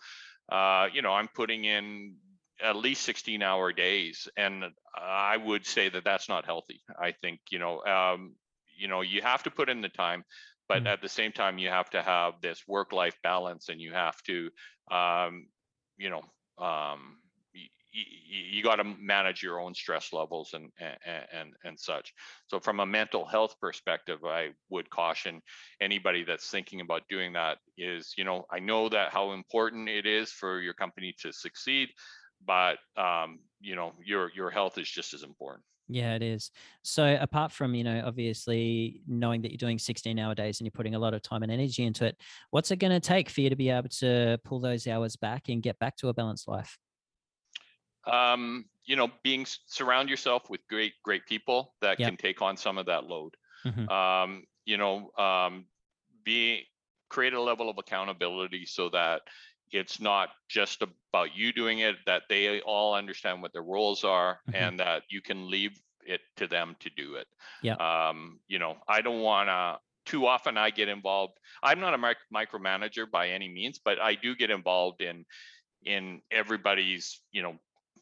uh, 0.50 0.88
you 0.92 1.02
know, 1.02 1.12
I'm 1.12 1.28
putting 1.28 1.64
in 1.64 2.16
at 2.62 2.76
least 2.76 3.02
16 3.02 3.42
hour 3.42 3.72
days. 3.72 4.28
And 4.36 4.64
I 4.94 5.36
would 5.36 5.64
say 5.64 5.88
that 5.88 6.04
that's 6.04 6.28
not 6.28 6.44
healthy. 6.44 6.82
I 7.00 7.12
think, 7.12 7.40
you 7.50 7.58
know, 7.58 7.82
um, 7.84 8.34
you 8.76 8.88
know, 8.88 9.02
you 9.02 9.22
have 9.22 9.42
to 9.44 9.50
put 9.50 9.68
in 9.68 9.80
the 9.80 9.88
time, 9.88 10.24
but 10.68 10.84
mm. 10.84 10.86
at 10.88 11.02
the 11.02 11.08
same 11.08 11.32
time, 11.32 11.58
you 11.58 11.68
have 11.68 11.90
to 11.90 12.02
have 12.02 12.34
this 12.40 12.66
work 12.66 12.92
life 12.92 13.16
balance 13.22 13.68
and 13.68 13.80
you 13.80 13.92
have 13.92 14.20
to, 14.22 14.50
um, 14.90 15.46
you 15.96 16.10
know, 16.10 16.22
um, 16.58 17.18
you, 17.92 18.04
you 18.58 18.62
got 18.62 18.76
to 18.76 18.84
manage 18.84 19.42
your 19.42 19.60
own 19.60 19.74
stress 19.74 20.12
levels 20.12 20.54
and, 20.54 20.70
and 20.80 21.24
and 21.32 21.52
and 21.64 21.78
such 21.78 22.12
so 22.46 22.60
from 22.60 22.80
a 22.80 22.86
mental 22.86 23.24
health 23.24 23.54
perspective 23.60 24.18
i 24.24 24.48
would 24.68 24.88
caution 24.90 25.40
anybody 25.80 26.24
that's 26.24 26.48
thinking 26.48 26.80
about 26.80 27.02
doing 27.08 27.32
that 27.32 27.58
is 27.76 28.14
you 28.16 28.24
know 28.24 28.44
i 28.50 28.58
know 28.58 28.88
that 28.88 29.12
how 29.12 29.32
important 29.32 29.88
it 29.88 30.06
is 30.06 30.30
for 30.30 30.60
your 30.60 30.74
company 30.74 31.14
to 31.20 31.32
succeed 31.32 31.88
but 32.46 32.78
um, 32.96 33.38
you 33.60 33.76
know 33.76 33.92
your 34.04 34.30
your 34.34 34.50
health 34.50 34.78
is 34.78 34.88
just 34.88 35.12
as 35.12 35.22
important 35.22 35.64
yeah, 35.92 36.14
it 36.14 36.22
is. 36.22 36.52
So 36.84 37.18
apart 37.20 37.50
from, 37.50 37.74
you 37.74 37.82
know, 37.82 38.04
obviously 38.06 39.02
knowing 39.08 39.42
that 39.42 39.50
you're 39.50 39.58
doing 39.58 39.76
16 39.76 40.20
hour 40.20 40.36
days 40.36 40.60
and 40.60 40.66
you're 40.66 40.70
putting 40.70 40.94
a 40.94 40.98
lot 41.00 41.14
of 41.14 41.22
time 41.22 41.42
and 41.42 41.50
energy 41.50 41.82
into 41.82 42.06
it, 42.06 42.16
what's 42.52 42.70
it 42.70 42.76
going 42.76 42.92
to 42.92 43.00
take 43.00 43.28
for 43.28 43.40
you 43.40 43.50
to 43.50 43.56
be 43.56 43.70
able 43.70 43.88
to 43.88 44.38
pull 44.44 44.60
those 44.60 44.86
hours 44.86 45.16
back 45.16 45.48
and 45.48 45.64
get 45.64 45.80
back 45.80 45.96
to 45.96 46.08
a 46.08 46.14
balanced 46.14 46.46
life? 46.46 46.78
Um, 48.06 48.64
you 48.84 48.96
know, 48.96 49.08
being 49.22 49.46
surround 49.66 50.08
yourself 50.08 50.50
with 50.50 50.60
great, 50.68 50.94
great 51.04 51.26
people 51.26 51.74
that 51.80 51.98
yep. 52.00 52.08
can 52.08 52.16
take 52.16 52.42
on 52.42 52.56
some 52.56 52.78
of 52.78 52.86
that 52.86 53.04
load. 53.04 53.36
Mm-hmm. 53.64 53.88
Um, 53.88 54.44
you 54.64 54.76
know, 54.76 55.10
um, 55.18 55.66
be 56.24 56.66
create 57.08 57.32
a 57.32 57.40
level 57.40 57.68
of 57.68 57.76
accountability 57.78 58.64
so 58.64 58.88
that 58.88 59.22
it's 59.72 60.00
not 60.00 60.30
just 60.48 60.82
about 60.82 61.36
you 61.36 61.52
doing 61.52 61.80
it, 61.80 61.96
that 62.06 62.22
they 62.28 62.60
all 62.60 62.94
understand 62.94 63.42
what 63.42 63.52
their 63.52 63.62
roles 63.62 64.04
are 64.04 64.40
mm-hmm. 64.48 64.56
and 64.56 64.80
that 64.80 65.02
you 65.08 65.20
can 65.20 65.50
leave 65.50 65.80
it 66.04 66.20
to 66.36 66.46
them 66.46 66.76
to 66.80 66.90
do 66.96 67.14
it. 67.14 67.26
Yeah. 67.62 67.74
Um, 67.74 68.40
you 68.48 68.58
know, 68.58 68.76
I 68.88 69.02
don't 69.02 69.20
want 69.20 69.48
to 69.48 69.78
too 70.06 70.26
often 70.26 70.56
I 70.56 70.70
get 70.70 70.88
involved. 70.88 71.34
I'm 71.62 71.78
not 71.78 71.94
a 71.94 71.98
mic- 71.98 72.16
micromanager 72.34 73.08
by 73.08 73.28
any 73.28 73.48
means, 73.48 73.78
but 73.78 74.00
I 74.00 74.14
do 74.14 74.34
get 74.34 74.50
involved 74.50 75.02
in 75.02 75.24
in 75.84 76.20
everybody's 76.30 77.20
you 77.32 77.42
know 77.42 77.54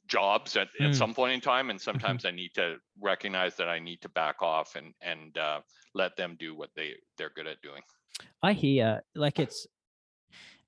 jobs 0.08 0.56
at, 0.56 0.68
mm. 0.80 0.88
at 0.88 0.94
some 0.94 1.14
point 1.14 1.32
in 1.32 1.40
time 1.40 1.70
and 1.70 1.78
mm-hmm. 1.78 1.84
sometimes 1.84 2.24
i 2.24 2.30
need 2.30 2.50
to 2.54 2.76
recognize 3.00 3.54
that 3.56 3.68
i 3.68 3.78
need 3.78 4.00
to 4.00 4.08
back 4.10 4.42
off 4.42 4.74
and 4.74 4.94
and 5.00 5.38
uh, 5.38 5.60
let 5.94 6.16
them 6.16 6.36
do 6.38 6.54
what 6.54 6.70
they 6.74 6.94
they're 7.16 7.32
good 7.34 7.46
at 7.46 7.60
doing 7.62 7.82
i 8.42 8.52
hear 8.52 9.02
like 9.14 9.38
it's 9.38 9.66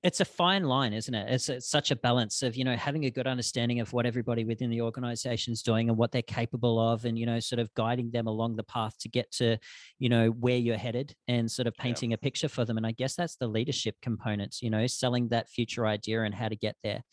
it's 0.03 0.19
a 0.19 0.25
fine 0.25 0.63
line 0.63 0.93
isn't 0.93 1.13
it 1.13 1.29
it's, 1.29 1.47
it's 1.49 1.69
such 1.69 1.91
a 1.91 1.95
balance 1.95 2.41
of 2.41 2.55
you 2.55 2.63
know 2.63 2.75
having 2.75 3.05
a 3.05 3.11
good 3.11 3.27
understanding 3.27 3.79
of 3.79 3.93
what 3.93 4.05
everybody 4.05 4.43
within 4.43 4.69
the 4.69 4.81
organization 4.81 5.53
is 5.53 5.61
doing 5.61 5.89
and 5.89 5.97
what 5.97 6.11
they're 6.11 6.21
capable 6.23 6.79
of 6.79 7.05
and 7.05 7.19
you 7.19 7.25
know 7.25 7.39
sort 7.39 7.59
of 7.59 7.73
guiding 7.75 8.09
them 8.11 8.27
along 8.27 8.55
the 8.55 8.63
path 8.63 8.97
to 8.99 9.09
get 9.09 9.31
to 9.31 9.57
you 9.99 10.09
know 10.09 10.29
where 10.29 10.57
you're 10.57 10.77
headed 10.77 11.15
and 11.27 11.49
sort 11.49 11.67
of 11.67 11.75
painting 11.75 12.11
yeah. 12.11 12.15
a 12.15 12.17
picture 12.17 12.49
for 12.49 12.65
them 12.65 12.77
and 12.77 12.87
i 12.87 12.91
guess 12.91 13.15
that's 13.15 13.35
the 13.35 13.47
leadership 13.47 13.95
components 14.01 14.61
you 14.61 14.69
know 14.69 14.87
selling 14.87 15.27
that 15.29 15.49
future 15.49 15.85
idea 15.85 16.23
and 16.23 16.33
how 16.33 16.47
to 16.47 16.55
get 16.55 16.75
there 16.83 17.03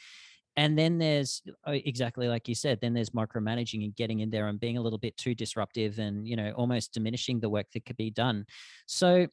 and 0.59 0.77
then 0.77 0.99
there's 0.99 1.41
uh, 1.69 1.71
exactly 1.71 2.27
like 2.27 2.49
you 2.49 2.55
said 2.55 2.81
then 2.81 2.93
there's 2.93 3.11
micromanaging 3.11 3.85
and 3.85 3.95
getting 3.95 4.21
in 4.21 4.29
there 4.29 4.49
and 4.49 4.59
being 4.59 4.77
a 4.77 4.81
little 4.81 4.99
bit 4.99 5.17
too 5.17 5.33
disruptive 5.33 6.01
and 6.01 6.27
you 6.27 6.35
know 6.35 6.51
almost 6.57 6.93
diminishing 6.93 7.39
the 7.39 7.49
work 7.49 7.67
that 7.73 7.87
could 7.87 7.97
be 7.97 8.11
done. 8.11 8.45
So 8.87 9.29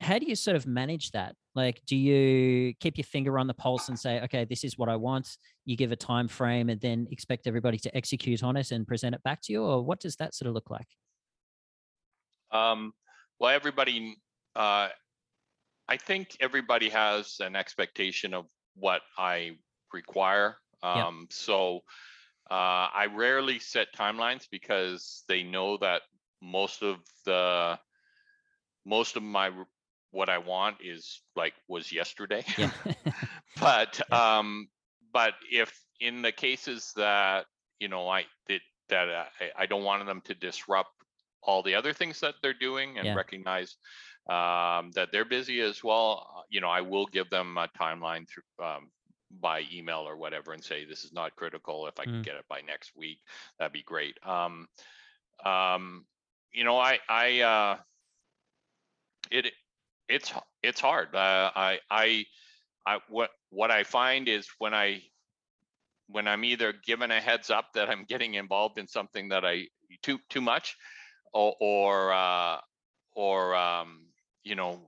how 0.00 0.18
do 0.18 0.24
you 0.24 0.34
sort 0.34 0.56
of 0.56 0.66
manage 0.66 1.10
that? 1.10 1.36
Like 1.54 1.82
do 1.86 1.96
you 1.96 2.72
keep 2.80 2.96
your 2.96 3.04
finger 3.04 3.38
on 3.38 3.46
the 3.46 3.52
pulse 3.54 3.90
and 3.90 3.98
say 3.98 4.22
okay 4.22 4.46
this 4.46 4.64
is 4.64 4.78
what 4.78 4.88
i 4.88 4.96
want 4.96 5.36
you 5.66 5.76
give 5.76 5.92
a 5.92 5.96
time 5.96 6.28
frame 6.28 6.70
and 6.70 6.80
then 6.80 7.06
expect 7.10 7.46
everybody 7.46 7.76
to 7.78 7.94
execute 7.94 8.42
on 8.42 8.56
it 8.56 8.70
and 8.70 8.86
present 8.86 9.14
it 9.14 9.22
back 9.22 9.42
to 9.42 9.52
you 9.52 9.62
or 9.62 9.82
what 9.84 10.00
does 10.00 10.16
that 10.16 10.34
sort 10.34 10.48
of 10.48 10.54
look 10.54 10.70
like? 10.70 10.86
Um, 12.52 12.94
well 13.38 13.50
everybody 13.54 14.16
uh, 14.56 14.88
i 15.88 15.96
think 15.98 16.36
everybody 16.40 16.88
has 16.88 17.36
an 17.40 17.54
expectation 17.54 18.32
of 18.32 18.46
what 18.76 19.02
i 19.18 19.50
require 19.92 20.56
um, 20.82 21.28
So 21.30 21.78
uh, 22.50 22.88
I 22.94 23.06
rarely 23.12 23.58
set 23.58 23.92
timelines 23.94 24.48
because 24.50 25.24
they 25.28 25.42
know 25.42 25.76
that 25.78 26.02
most 26.42 26.82
of 26.82 26.98
the 27.24 27.78
most 28.84 29.16
of 29.16 29.22
my 29.22 29.50
what 30.10 30.28
I 30.28 30.38
want 30.38 30.78
is 30.82 31.22
like 31.36 31.54
was 31.68 31.92
yesterday. 31.92 32.44
Yeah. 32.56 32.68
but 33.60 34.00
um, 34.12 34.68
but 35.12 35.34
if 35.50 35.84
in 36.00 36.22
the 36.22 36.32
cases 36.32 36.92
that 36.96 37.46
you 37.78 37.88
know 37.88 38.08
I 38.08 38.24
that 38.48 38.60
that 38.88 39.08
I, 39.40 39.50
I 39.62 39.66
don't 39.66 39.84
want 39.84 40.04
them 40.06 40.20
to 40.22 40.34
disrupt 40.34 40.90
all 41.42 41.62
the 41.62 41.74
other 41.74 41.92
things 41.92 42.20
that 42.20 42.34
they're 42.42 42.52
doing 42.54 42.98
and 42.98 43.12
Yeah. 43.12 43.14
recognize 43.14 43.76
um, 44.28 44.90
that 44.92 45.08
they're 45.12 45.24
busy 45.24 45.60
as 45.60 45.82
well, 45.82 46.26
uh, 46.36 46.42
you 46.50 46.60
know, 46.60 46.68
I 46.68 46.82
will 46.82 47.06
give 47.06 47.30
them 47.30 47.56
a 47.56 47.68
timeline 47.68 48.26
through 48.28 48.64
um, 48.64 48.90
by 49.30 49.64
email 49.72 50.00
or 50.00 50.16
whatever 50.16 50.52
and 50.52 50.62
say 50.64 50.84
this 50.84 51.04
is 51.04 51.12
not 51.12 51.36
critical. 51.36 51.86
If 51.86 51.98
I 52.00 52.06
can 52.06 52.20
Mm. 52.20 52.22
get 52.22 52.36
it 52.36 52.46
by 52.48 52.60
next 52.62 52.96
week, 52.96 53.20
that'd 53.58 53.72
be 53.72 53.82
great. 53.82 54.16
Um, 54.26 54.68
um, 55.44 56.06
you 56.52 56.64
know, 56.64 56.78
I 56.78 56.98
I 57.08 57.40
uh, 57.40 57.78
it 59.30 59.52
it's 60.08 60.30
h- 60.30 60.42
it's 60.62 60.80
hard. 60.80 61.14
Uh, 61.14 61.50
I 61.54 61.80
I 61.90 62.26
I 62.86 63.00
what 63.08 63.30
what 63.50 63.70
I 63.70 63.84
find 63.84 64.28
is 64.28 64.48
when 64.58 64.74
I 64.74 65.02
when 66.08 66.26
I'm 66.26 66.44
either 66.44 66.72
given 66.72 67.10
a 67.10 67.20
heads 67.20 67.50
up 67.50 67.72
that 67.74 67.88
I'm 67.88 68.04
getting 68.04 68.34
involved 68.34 68.78
in 68.78 68.86
something 68.88 69.28
that 69.28 69.44
I 69.44 69.68
too 70.02 70.18
too 70.28 70.40
much, 70.40 70.76
or 71.32 71.54
or 71.60 72.12
uh, 72.12 72.60
or 73.12 73.54
um, 73.54 74.06
you 74.42 74.54
know, 74.56 74.80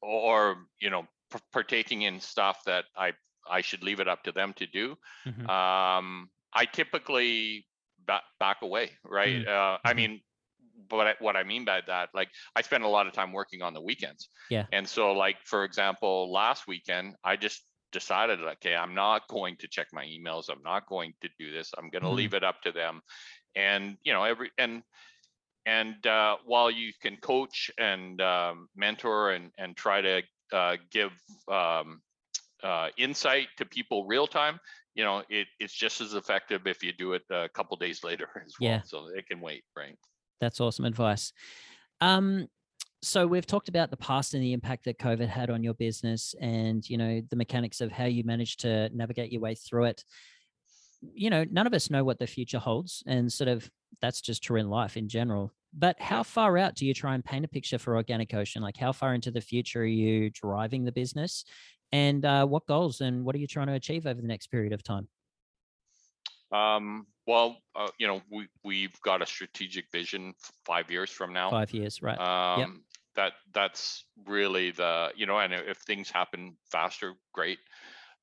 or 0.00 0.66
you 0.80 0.90
know, 0.90 1.06
partaking 1.52 2.02
in 2.02 2.20
stuff 2.20 2.62
that 2.66 2.86
I 2.96 3.14
I 3.46 3.60
should 3.60 3.82
leave 3.82 4.00
it 4.00 4.08
up 4.08 4.22
to 4.24 4.32
them 4.32 4.54
to 4.54 4.66
do. 4.66 4.92
Mhm. 5.24 5.50
Um, 5.50 6.30
I 6.52 6.66
typically 6.72 7.68
back 7.98 8.22
back 8.38 8.62
away, 8.62 8.98
right? 9.04 9.44
Uh, 9.46 9.78
I 9.84 9.92
mhm. 9.92 9.94
mean, 9.94 10.22
but 10.88 11.06
I, 11.06 11.14
what 11.20 11.36
I 11.36 11.44
mean 11.44 11.64
by 11.64 11.80
that, 11.86 12.10
like 12.14 12.30
I 12.56 12.62
spend 12.62 12.84
a 12.84 12.88
lot 12.88 13.06
of 13.06 13.12
time 13.12 13.32
working 13.32 13.62
on 13.62 13.74
the 13.74 13.82
weekends. 13.82 14.28
Yeah. 14.48 14.66
And 14.72 14.88
so, 14.88 15.12
like 15.12 15.38
for 15.44 15.64
example, 15.64 16.32
last 16.32 16.66
weekend, 16.66 17.16
I 17.24 17.36
just 17.36 17.62
decided, 17.92 18.40
okay, 18.42 18.74
I'm 18.74 18.94
not 18.94 19.28
going 19.28 19.56
to 19.58 19.68
check 19.68 19.88
my 19.92 20.04
emails. 20.04 20.48
I'm 20.50 20.62
not 20.62 20.86
going 20.88 21.14
to 21.22 21.28
do 21.38 21.52
this. 21.52 21.72
I'm 21.76 21.90
going 21.90 22.02
to 22.02 22.10
Mhm. 22.10 22.10
leave 22.10 22.34
it 22.34 22.42
up 22.44 22.60
to 22.62 22.72
them. 22.72 23.02
And 23.54 23.98
you 24.04 24.12
know, 24.12 24.24
every 24.24 24.50
and 24.58 24.82
and 25.66 26.06
uh, 26.06 26.36
while 26.44 26.70
you 26.70 26.92
can 27.00 27.16
coach 27.16 27.70
and 27.78 28.20
um, 28.20 28.68
mentor 28.76 29.30
and 29.32 29.52
and 29.58 29.76
try 29.76 30.00
to 30.00 30.22
uh, 30.52 30.76
give 30.90 31.12
um, 31.50 32.00
uh, 32.62 32.88
insight 32.96 33.48
to 33.58 33.64
people 33.64 34.06
real 34.06 34.26
time, 34.26 34.58
you 34.94 35.04
know, 35.04 35.22
it, 35.28 35.48
it's 35.58 35.74
just 35.74 36.00
as 36.00 36.14
effective 36.14 36.66
if 36.66 36.82
you 36.82 36.92
do 36.92 37.12
it 37.14 37.22
a 37.30 37.48
couple 37.48 37.76
days 37.76 38.04
later 38.04 38.28
as 38.44 38.54
well. 38.60 38.70
Yeah. 38.70 38.82
So 38.84 39.08
it 39.14 39.26
can 39.26 39.40
wait, 39.40 39.64
right? 39.76 39.96
That's 40.40 40.60
awesome 40.60 40.84
advice. 40.84 41.32
Um, 42.00 42.48
so 43.02 43.26
we've 43.26 43.46
talked 43.46 43.68
about 43.68 43.90
the 43.90 43.96
past 43.98 44.34
and 44.34 44.42
the 44.42 44.52
impact 44.52 44.84
that 44.84 44.98
COVID 44.98 45.28
had 45.28 45.50
on 45.50 45.62
your 45.62 45.74
business, 45.74 46.34
and 46.40 46.88
you 46.88 46.96
know 46.96 47.20
the 47.28 47.36
mechanics 47.36 47.82
of 47.82 47.92
how 47.92 48.06
you 48.06 48.24
managed 48.24 48.60
to 48.60 48.88
navigate 48.94 49.30
your 49.30 49.42
way 49.42 49.54
through 49.54 49.84
it. 49.84 50.04
You 51.02 51.28
know, 51.28 51.44
none 51.50 51.66
of 51.66 51.74
us 51.74 51.90
know 51.90 52.02
what 52.02 52.18
the 52.18 52.26
future 52.26 52.58
holds, 52.58 53.02
and 53.06 53.30
sort 53.30 53.48
of 53.48 53.70
that's 54.00 54.22
just 54.22 54.42
true 54.42 54.56
in 54.56 54.70
life 54.70 54.96
in 54.96 55.08
general. 55.08 55.52
But 55.76 56.00
how 56.00 56.22
far 56.22 56.56
out 56.56 56.76
do 56.76 56.86
you 56.86 56.94
try 56.94 57.14
and 57.14 57.24
paint 57.24 57.44
a 57.44 57.48
picture 57.48 57.78
for 57.78 57.96
Organic 57.96 58.32
Ocean? 58.32 58.62
Like, 58.62 58.76
how 58.76 58.92
far 58.92 59.14
into 59.14 59.30
the 59.30 59.40
future 59.40 59.82
are 59.82 59.86
you 59.86 60.30
driving 60.30 60.84
the 60.84 60.92
business, 60.92 61.44
and 61.92 62.24
uh, 62.24 62.46
what 62.46 62.66
goals 62.66 63.00
and 63.00 63.24
what 63.24 63.34
are 63.34 63.38
you 63.38 63.46
trying 63.46 63.66
to 63.66 63.74
achieve 63.74 64.06
over 64.06 64.20
the 64.20 64.26
next 64.26 64.48
period 64.48 64.72
of 64.72 64.82
time? 64.82 65.08
Um, 66.52 67.06
well, 67.26 67.58
uh, 67.74 67.88
you 67.98 68.06
know, 68.06 68.22
we 68.30 68.48
we've 68.62 68.98
got 69.00 69.22
a 69.22 69.26
strategic 69.26 69.86
vision 69.90 70.34
five 70.64 70.90
years 70.90 71.10
from 71.10 71.32
now. 71.32 71.50
Five 71.50 71.72
years, 71.72 72.02
right? 72.02 72.18
Um, 72.18 72.84
that 73.16 73.32
that's 73.52 74.04
really 74.26 74.70
the 74.70 75.10
you 75.16 75.26
know, 75.26 75.38
and 75.38 75.52
if 75.52 75.78
things 75.78 76.10
happen 76.10 76.56
faster, 76.70 77.14
great. 77.32 77.58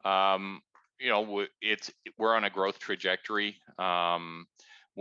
Um, 0.06 0.62
you 1.00 1.10
know, 1.10 1.46
it's 1.62 1.92
we're 2.18 2.36
on 2.36 2.44
a 2.44 2.50
growth 2.50 2.80
trajectory. 2.80 3.58
Um, 3.80 4.46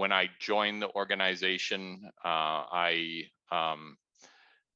when 0.01 0.13
I 0.13 0.31
joined 0.41 0.83
the 0.83 0.91
organization, 0.95 2.11
uh, 2.25 2.61
I 2.89 3.25
um, 3.53 3.99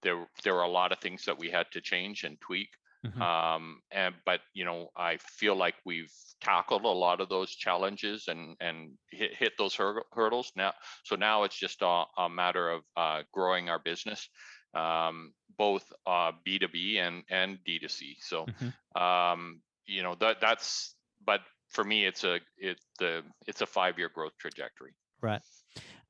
there 0.03 0.27
there 0.43 0.55
were 0.55 0.63
a 0.63 0.69
lot 0.69 0.93
of 0.93 0.99
things 1.01 1.25
that 1.25 1.39
we 1.39 1.51
had 1.51 1.67
to 1.73 1.81
change 1.81 2.25
and 2.25 2.41
tweak. 2.41 2.69
Mhm. 3.05 3.25
Um, 3.25 3.81
and 3.93 4.17
but 4.27 4.41
you 4.55 4.65
know, 4.65 4.91
I 4.97 5.19
feel 5.19 5.55
like 5.57 5.77
we've 5.85 6.13
tackled 6.41 6.85
a 6.85 6.89
lot 6.89 7.21
of 7.21 7.29
those 7.29 7.55
challenges 7.55 8.29
and 8.29 8.57
and 8.61 8.99
hit, 9.11 9.35
hit 9.35 9.53
those 9.57 9.75
hur- 9.77 10.05
hurdles 10.13 10.53
now. 10.57 10.75
So 11.05 11.17
now 11.17 11.45
it's 11.45 11.57
just 11.59 11.81
a, 11.83 12.05
a 12.19 12.29
matter 12.29 12.71
of 12.71 12.85
uh, 12.97 13.23
growing 13.33 13.69
our 13.71 13.79
business, 13.79 14.29
um, 14.75 15.35
both 15.57 15.91
uh, 16.07 16.33
B2B 16.45 16.99
and 16.99 17.25
and 17.31 17.59
D2C. 17.65 18.17
So 18.21 18.49
Mhm. 18.49 18.75
um, 18.97 19.63
you 19.87 20.03
know 20.03 20.15
that 20.17 20.41
that's 20.41 20.97
but 21.21 21.43
for 21.69 21.85
me 21.85 22.05
it's 22.05 22.25
a 22.25 22.41
it 22.57 22.81
the 22.99 23.23
it's 23.47 23.61
a 23.61 23.67
five 23.67 23.99
year 23.99 24.09
growth 24.09 24.37
trajectory. 24.39 24.95
Right. 25.25 25.41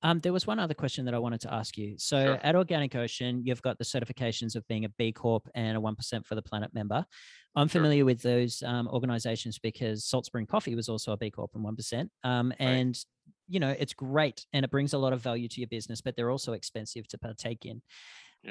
Um, 0.03 0.19
there 0.19 0.35
was 0.35 0.47
one 0.47 0.59
other 0.59 0.75
question 0.75 1.07
that 1.07 1.15
I 1.15 1.19
wanted 1.19 1.41
to 1.43 1.55
ask 1.55 1.79
you. 1.79 1.97
So 1.97 2.23
Sure. 2.27 2.41
at 2.43 2.55
Organic 2.57 2.95
Ocean, 2.95 3.43
you've 3.47 3.63
got 3.63 3.79
the 3.79 3.85
certifications 3.85 4.55
of 4.55 4.67
being 4.69 4.85
a 4.85 4.89
B 4.91 5.13
Corp 5.13 5.49
and 5.55 5.79
a 5.79 5.81
1% 5.81 6.27
for 6.27 6.35
the 6.35 6.43
Planet 6.43 6.75
member. 6.75 7.07
I'm 7.57 7.69
Sure. 7.69 7.81
familiar 7.81 8.05
with 8.05 8.21
those 8.21 8.63
um, 8.65 8.87
organizations 8.89 9.59
because 9.59 10.05
Salt 10.05 10.27
Spring 10.27 10.47
Coffee 10.47 10.75
was 10.75 10.91
also 10.91 11.13
a 11.13 11.17
B 11.17 11.31
Corp 11.31 11.53
and 11.55 11.65
1%. 11.65 12.11
Um, 12.23 12.53
and, 12.59 12.99
you 13.49 13.61
know, 13.61 13.75
it's 13.79 13.95
great 13.95 14.45
and 14.53 14.65
it 14.65 14.71
brings 14.71 14.93
a 14.93 14.99
lot 14.99 15.15
of 15.15 15.23
value 15.23 15.49
to 15.49 15.61
your 15.61 15.69
business, 15.69 16.03
but 16.03 16.17
they're 16.17 16.31
also 16.31 16.53
expensive 16.53 17.09
to 17.09 17.17
partake 17.17 17.65
in. 17.65 17.81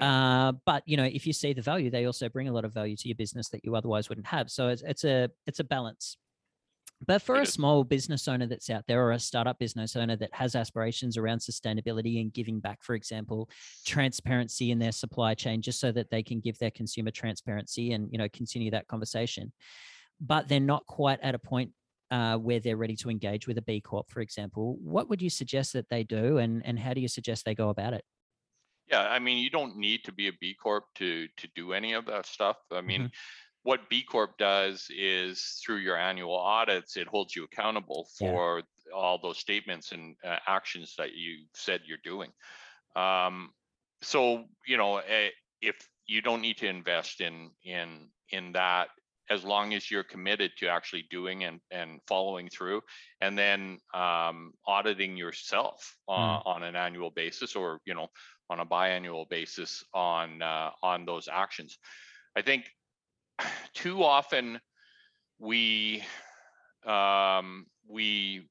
Uh, 0.02 0.54
but 0.66 0.82
you 0.88 0.98
know, 0.98 1.04
if 1.04 1.28
you 1.28 1.34
see 1.34 1.54
the 1.54 1.62
value, 1.62 1.92
they 1.92 2.06
also 2.06 2.28
bring 2.30 2.48
a 2.48 2.52
lot 2.52 2.66
of 2.66 2.74
value 2.74 2.98
to 2.98 3.08
your 3.08 3.16
business 3.16 3.50
that 3.50 3.64
you 3.64 3.76
otherwise 3.76 4.10
wouldn't 4.10 4.26
have. 4.26 4.50
So 4.50 4.70
it's, 4.70 4.82
it's 4.82 5.04
a 5.04 5.30
it's 5.46 5.60
a 5.60 5.64
balance. 5.64 6.18
But 7.06 7.22
for 7.22 7.40
a 7.40 7.46
small 7.46 7.84
business 7.84 8.28
owner 8.28 8.46
that's 8.46 8.70
out 8.70 8.86
there 8.88 9.04
or 9.04 9.12
a 9.12 9.20
startup 9.20 9.60
business 9.60 9.96
owner 9.96 10.16
that 10.18 10.34
has 10.34 10.56
aspirations 10.56 11.18
around 11.18 11.40
sustainability 11.40 12.22
and 12.22 12.32
giving 12.34 12.60
back, 12.60 12.82
for 12.84 12.96
example, 12.96 13.50
transparency 13.86 14.72
in 14.72 14.80
their 14.80 14.92
supply 14.92 15.34
chain, 15.34 15.62
just 15.62 15.80
so 15.80 15.92
that 15.92 16.10
they 16.10 16.24
can 16.24 16.40
give 16.40 16.58
their 16.60 16.72
consumer 16.72 17.12
transparency 17.12 17.92
and 17.94 18.10
you 18.12 18.18
know 18.18 18.30
continue 18.30 18.72
that 18.72 18.88
conversation, 18.88 19.52
but 20.22 20.48
they're 20.48 20.60
not 20.60 20.86
quite 20.86 21.20
at 21.22 21.36
a 21.36 21.40
point 21.40 21.72
uh, 22.12 22.38
where 22.38 22.60
they're 22.60 22.78
ready 22.78 22.96
to 22.96 23.10
engage 23.10 23.48
with 23.48 23.58
a 23.58 23.62
B 23.62 23.82
Corp, 23.82 24.10
for 24.10 24.22
example. 24.22 24.78
What 24.82 25.10
would 25.10 25.22
you 25.22 25.30
suggest 25.30 25.74
that 25.74 25.90
they 25.90 26.04
do, 26.04 26.38
and 26.38 26.66
and 26.66 26.80
how 26.80 26.94
do 26.94 27.02
you 27.02 27.08
suggest 27.08 27.46
they 27.46 27.56
go 27.56 27.70
about 27.70 27.94
it? 27.94 28.06
Yeah, 28.88 29.08
I 29.08 29.20
mean, 29.20 29.38
you 29.38 29.50
don't 29.50 29.78
need 29.78 30.04
to 30.04 30.12
be 30.12 30.28
a 30.28 30.34
B 30.34 30.54
Corp 30.54 30.86
to 30.96 31.28
to 31.38 31.48
do 31.56 31.74
any 31.74 31.94
of 31.94 32.06
that 32.06 32.26
stuff. 32.26 32.58
I 32.72 32.82
mean, 32.82 33.04
Mhm. 33.04 33.12
What 33.64 33.90
B 33.90 34.04
Corp 34.04 34.38
does 34.38 34.88
is 34.90 35.62
through 35.66 35.78
your 35.78 35.98
annual 35.98 36.36
audits, 36.38 36.98
it 36.98 37.08
holds 37.08 37.36
you 37.36 37.46
accountable 37.46 38.08
Yeah. 38.20 38.32
for 38.32 38.64
all 38.94 39.18
those 39.18 39.40
statements 39.40 39.92
and 39.92 40.16
uh, 40.24 40.38
actions 40.48 40.96
that 40.98 41.14
you 41.14 41.46
said 41.54 41.82
you're 41.86 41.98
doing. 42.04 42.32
Um, 42.96 43.54
so 44.02 44.46
you 44.68 44.78
know, 44.78 44.98
eh, 44.98 45.30
if 45.62 45.76
you 46.06 46.22
don't 46.22 46.42
need 46.42 46.58
to 46.58 46.68
invest 46.68 47.22
in 47.22 47.52
in 47.64 48.10
in 48.30 48.52
that 48.54 48.90
as 49.30 49.44
long 49.46 49.74
as 49.74 49.90
you're 49.90 50.04
committed 50.04 50.52
to 50.58 50.68
actually 50.68 51.06
doing 51.10 51.46
and, 51.46 51.62
and 51.72 52.02
following 52.08 52.50
through 52.50 52.82
and 53.22 53.38
then 53.38 53.80
um, 53.94 54.52
auditing 54.68 55.16
yourself 55.16 55.96
uh, 56.10 56.40
on 56.46 56.62
an 56.64 56.76
annual 56.76 57.10
basis 57.10 57.56
or 57.56 57.80
you 57.86 57.94
know 57.94 58.08
on 58.50 58.60
a 58.60 58.66
biannual 58.66 59.28
basis 59.30 59.84
on 59.94 60.42
uh, 60.42 60.70
on 60.82 61.06
those 61.06 61.30
actions 61.32 61.78
i 62.36 62.42
think 62.42 62.70
too 63.74 64.04
often 64.04 64.60
we 65.40 66.04
um, 66.86 67.68
we 67.88 68.50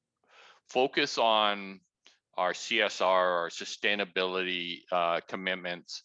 focus 0.69 1.17
on 1.17 1.81
our 2.37 2.53
csr 2.53 3.01
our 3.05 3.49
sustainability 3.49 4.81
uh, 4.91 5.21
commitments 5.27 6.03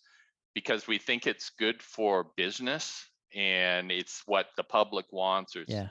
because 0.55 0.87
we 0.87 0.99
think 0.99 1.27
it's 1.27 1.51
good 1.51 1.83
for 1.83 2.33
business 2.37 3.07
and 3.35 3.93
it's 3.93 4.23
what 4.27 4.49
the 4.57 4.65
public 4.65 5.07
wants 5.13 5.57
or 5.57 5.67
Yeah. 5.67 5.89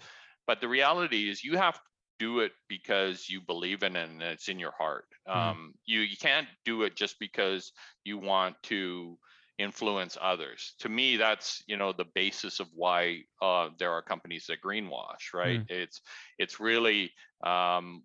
but 0.47 0.61
the 0.61 0.67
reality 0.67 1.29
is 1.29 1.43
you 1.43 1.57
have 1.57 1.75
to 1.75 1.81
do 2.19 2.39
it 2.39 2.51
because 2.67 3.29
you 3.29 3.41
believe 3.41 3.83
in 3.83 3.95
it 3.95 4.09
and 4.09 4.21
it's 4.23 4.49
in 4.49 4.59
your 4.59 4.73
heart 4.77 5.05
Mhm. 5.33 5.57
um, 5.59 5.73
you 5.85 6.01
you 6.01 6.17
can't 6.17 6.47
do 6.65 6.83
it 6.83 6.95
just 6.95 7.19
because 7.19 7.71
you 8.03 8.17
want 8.17 8.55
to 8.63 9.17
influence 9.57 10.17
others. 10.21 10.73
To 10.79 10.89
me 10.89 11.17
that's 11.17 11.63
you 11.67 11.77
know 11.77 11.91
the 11.91 12.05
basis 12.13 12.59
of 12.59 12.67
why 12.73 13.21
uh, 13.41 13.69
there 13.79 13.91
are 13.91 14.01
companies 14.01 14.45
that 14.47 14.61
greenwash 14.61 15.33
right? 15.33 15.61
It's 15.69 16.01
it's 16.37 16.59
really 16.59 17.11
um, 17.43 18.03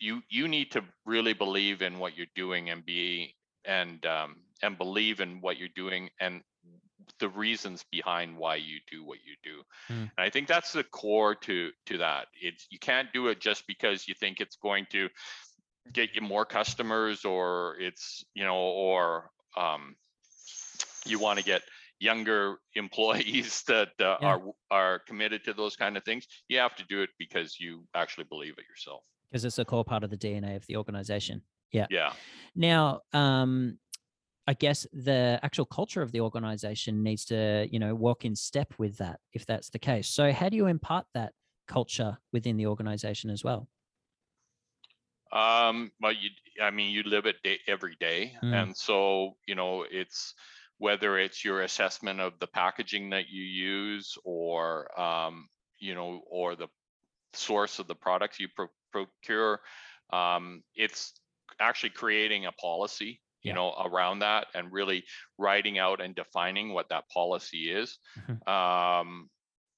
you 0.00 0.22
you 0.28 0.48
need 0.48 0.70
to 0.72 0.82
really 1.04 1.32
believe 1.32 1.82
in 1.82 1.98
what 1.98 2.16
you're 2.16 2.26
doing 2.34 2.70
and 2.70 2.84
be 2.84 3.34
and 3.64 4.04
um, 4.06 4.36
and 4.62 4.78
believe 4.78 5.20
in 5.20 5.40
what 5.40 5.58
you're 5.58 5.68
doing 5.74 6.10
and 6.20 6.42
the 7.20 7.28
reasons 7.28 7.84
behind 7.90 8.36
why 8.36 8.56
you 8.56 8.78
do 8.90 9.04
what 9.04 9.18
you 9.24 9.34
do. 9.42 9.62
Mm. 9.94 10.10
and 10.16 10.18
i 10.18 10.30
think 10.30 10.48
that's 10.48 10.72
the 10.72 10.84
core 10.84 11.34
to 11.34 11.70
to 11.86 11.98
that. 11.98 12.26
It's 12.40 12.66
you 12.70 12.78
can't 12.78 13.12
do 13.12 13.28
it 13.28 13.40
just 13.40 13.66
because 13.66 14.08
you 14.08 14.14
think 14.14 14.40
it's 14.40 14.56
going 14.56 14.86
to 14.90 15.08
get 15.92 16.14
you 16.14 16.22
more 16.22 16.44
customers 16.44 17.24
or 17.24 17.76
it's 17.78 18.24
you 18.34 18.44
know 18.44 18.56
or 18.56 19.30
um, 19.56 19.96
you 21.06 21.18
want 21.18 21.38
to 21.38 21.44
get 21.44 21.62
younger 22.00 22.58
employees 22.74 23.62
that 23.68 23.90
uh, 24.00 24.16
Yeah. 24.20 24.28
are 24.28 24.42
are 24.70 24.98
committed 25.00 25.44
to 25.44 25.52
those 25.52 25.76
kind 25.76 25.96
of 25.96 26.04
things 26.04 26.26
you 26.48 26.58
have 26.58 26.74
to 26.76 26.84
do 26.86 27.02
it 27.02 27.10
because 27.18 27.58
you 27.60 27.86
actually 27.94 28.24
believe 28.24 28.54
it 28.58 28.64
yourself 28.68 29.02
because 29.30 29.44
it's 29.44 29.58
a 29.58 29.64
core 29.64 29.84
part 29.84 30.04
of 30.04 30.10
the 30.10 30.16
DNA 30.16 30.56
of 30.56 30.66
the 30.66 30.76
organization. 30.76 31.42
Yeah. 31.72 31.86
Yeah. 31.90 32.12
Now, 32.54 33.00
um, 33.12 33.78
I 34.46 34.54
guess 34.54 34.86
the 34.92 35.40
actual 35.42 35.64
culture 35.64 36.02
of 36.02 36.12
the 36.12 36.20
organization 36.20 37.02
needs 37.02 37.24
to, 37.26 37.66
you 37.70 37.78
know, 37.78 37.94
walk 37.94 38.24
in 38.24 38.36
step 38.36 38.74
with 38.78 38.98
that, 38.98 39.18
if 39.32 39.44
that's 39.46 39.70
the 39.70 39.78
case. 39.78 40.06
So, 40.08 40.32
how 40.32 40.50
do 40.50 40.56
you 40.56 40.66
impart 40.66 41.06
that 41.14 41.32
culture 41.66 42.18
within 42.32 42.56
the 42.56 42.66
organization 42.66 43.30
as 43.30 43.42
well? 43.42 43.68
Um, 45.32 45.90
well, 46.00 46.12
you, 46.12 46.30
I 46.62 46.70
mean, 46.70 46.92
you 46.92 47.02
live 47.02 47.26
it 47.26 47.42
day, 47.42 47.58
every 47.66 47.96
day, 47.98 48.36
Mm. 48.42 48.54
and 48.54 48.76
so 48.76 49.36
you 49.48 49.54
know 49.56 49.84
it's 49.90 50.34
whether 50.78 51.18
it's 51.18 51.44
your 51.44 51.62
assessment 51.62 52.20
of 52.20 52.38
the 52.40 52.46
packaging 52.46 53.10
that 53.10 53.28
you 53.28 53.42
use, 53.42 54.16
or 54.24 54.88
um, 55.00 55.48
you 55.78 55.94
know, 55.94 56.22
or 56.30 56.56
the 56.56 56.68
source 57.32 57.78
of 57.78 57.86
the 57.86 57.94
products 57.94 58.40
you 58.40 58.48
pro- 58.54 58.68
procure. 58.92 59.60
Um, 60.12 60.62
it's 60.74 61.14
actually 61.60 61.90
creating 61.90 62.46
a 62.46 62.52
policy, 62.52 63.20
you 63.42 63.52
Yeah. 63.52 63.54
know, 63.54 63.72
around 63.72 64.20
that, 64.20 64.48
and 64.54 64.72
really 64.72 65.04
writing 65.38 65.78
out 65.78 66.00
and 66.00 66.14
defining 66.14 66.72
what 66.72 66.88
that 66.90 67.08
policy 67.08 67.70
is. 67.70 67.98
Mhm. 68.18 68.46
Um, 68.48 69.30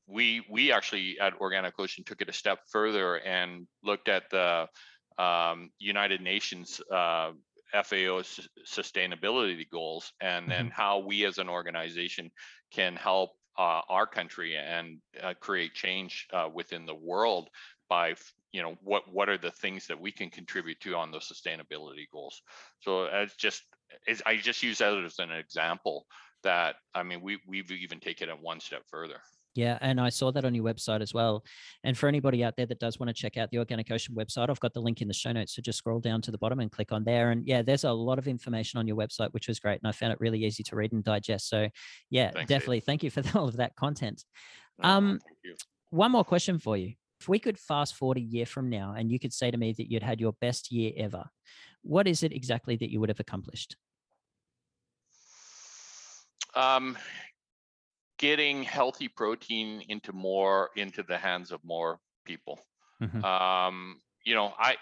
we 0.06 0.44
we 0.48 0.72
actually 0.72 1.18
at 1.20 1.34
Organic 1.34 1.78
Ocean 1.78 2.04
took 2.04 2.22
it 2.22 2.28
a 2.28 2.32
step 2.32 2.60
further 2.70 3.18
and 3.20 3.66
looked 3.82 4.08
at 4.08 4.30
the 4.30 4.68
um, 5.18 5.70
United 5.78 6.20
Nations 6.20 6.80
uh, 6.90 7.32
FAO 7.72 8.18
s- 8.18 8.48
sustainability 8.66 9.68
goals, 9.68 10.12
and 10.20 10.50
then 10.50 10.70
how 10.70 10.98
we 11.00 11.24
as 11.24 11.38
an 11.38 11.48
organization 11.48 12.30
can 12.72 12.96
help 12.96 13.30
uh, 13.58 13.82
our 13.88 14.06
country 14.06 14.56
and 14.56 15.00
uh, 15.20 15.34
create 15.40 15.74
change 15.74 16.26
uh, 16.32 16.48
within 16.52 16.86
the 16.86 16.94
world 16.94 17.48
by 17.88 18.14
you 18.52 18.62
know 18.62 18.76
what 18.82 19.12
what 19.12 19.28
are 19.28 19.38
the 19.38 19.50
things 19.50 19.86
that 19.86 20.00
we 20.00 20.12
can 20.12 20.30
contribute 20.30 20.80
to 20.80 20.94
on 20.96 21.10
those 21.10 21.28
sustainability 21.28 22.06
goals. 22.12 22.42
So 22.80 23.04
it's 23.04 23.36
just 23.36 23.62
it's, 24.06 24.22
I 24.26 24.36
just 24.36 24.62
use 24.62 24.78
that 24.78 24.96
as 24.96 25.18
an 25.18 25.30
example 25.30 26.06
that 26.42 26.76
I 26.94 27.02
mean 27.02 27.20
we 27.22 27.40
we've 27.46 27.70
even 27.70 28.00
taken 28.00 28.28
it 28.28 28.38
one 28.40 28.60
step 28.60 28.82
further. 28.88 29.20
Yeah, 29.56 29.78
and 29.80 30.00
I 30.00 30.08
saw 30.08 30.30
that 30.32 30.44
on 30.44 30.54
your 30.54 30.64
website 30.64 31.00
as 31.00 31.14
well. 31.14 31.44
And 31.84 31.96
for 31.96 32.08
anybody 32.08 32.44
out 32.44 32.56
there 32.56 32.66
that 32.66 32.78
does 32.78 32.98
want 32.98 33.08
to 33.08 33.14
check 33.14 33.36
out 33.36 33.50
the 33.50 33.58
Organic 33.58 33.90
Ocean 33.90 34.14
website, 34.14 34.50
I've 34.50 34.60
got 34.60 34.74
the 34.74 34.80
link 34.80 35.02
in 35.02 35.08
the 35.08 35.14
show 35.14 35.32
notes. 35.32 35.54
So 35.54 35.62
just 35.62 35.78
scroll 35.78 36.00
down 36.00 36.22
to 36.22 36.30
the 36.30 36.38
bottom 36.38 36.60
and 36.60 36.70
click 36.70 36.92
on 36.92 37.04
there. 37.04 37.30
And 37.30 37.46
yeah, 37.46 37.62
there's 37.62 37.84
a 37.84 37.92
lot 37.92 38.18
of 38.18 38.28
information 38.28 38.78
on 38.78 38.86
your 38.86 38.96
website, 38.96 39.32
which 39.32 39.48
was 39.48 39.58
great. 39.58 39.80
And 39.82 39.88
I 39.88 39.92
found 39.92 40.12
it 40.12 40.20
really 40.20 40.44
easy 40.44 40.62
to 40.64 40.76
read 40.76 40.92
and 40.92 41.02
digest. 41.02 41.48
So 41.48 41.68
yeah, 42.10 42.30
Thanks, 42.32 42.48
definitely 42.48 42.80
thank 42.80 43.02
you 43.02 43.10
for 43.10 43.22
all 43.38 43.48
of 43.48 43.56
that 43.56 43.74
content. 43.76 44.24
Um, 44.82 45.20
you. 45.42 45.54
One 45.90 46.12
more 46.12 46.24
question 46.24 46.58
for 46.58 46.76
you. 46.76 46.94
If 47.20 47.28
we 47.28 47.38
could 47.38 47.58
fast 47.58 47.94
forward 47.94 48.18
a 48.18 48.20
year 48.20 48.44
from 48.44 48.68
now 48.68 48.94
and 48.96 49.10
you 49.10 49.18
could 49.18 49.32
say 49.32 49.50
to 49.50 49.56
me 49.56 49.72
that 49.72 49.90
you'd 49.90 50.02
had 50.02 50.20
your 50.20 50.34
best 50.40 50.70
year 50.70 50.92
ever, 50.98 51.24
what 51.82 52.06
is 52.06 52.22
it 52.22 52.32
exactly 52.32 52.76
that 52.76 52.90
you 52.90 53.00
would 53.00 53.08
have 53.08 53.20
accomplished? 53.20 53.76
um, 56.56 56.96
getting 58.18 58.62
healthy 58.62 59.08
protein 59.08 59.82
into 59.88 60.12
more 60.12 60.70
into 60.76 61.02
the 61.02 61.18
hands 61.18 61.52
of 61.52 61.62
more 61.64 62.00
people. 62.24 62.60
Mhm. 63.00 63.22
Um, 63.24 64.00
you 64.24 64.34
know, 64.34 64.54
I 64.58 64.76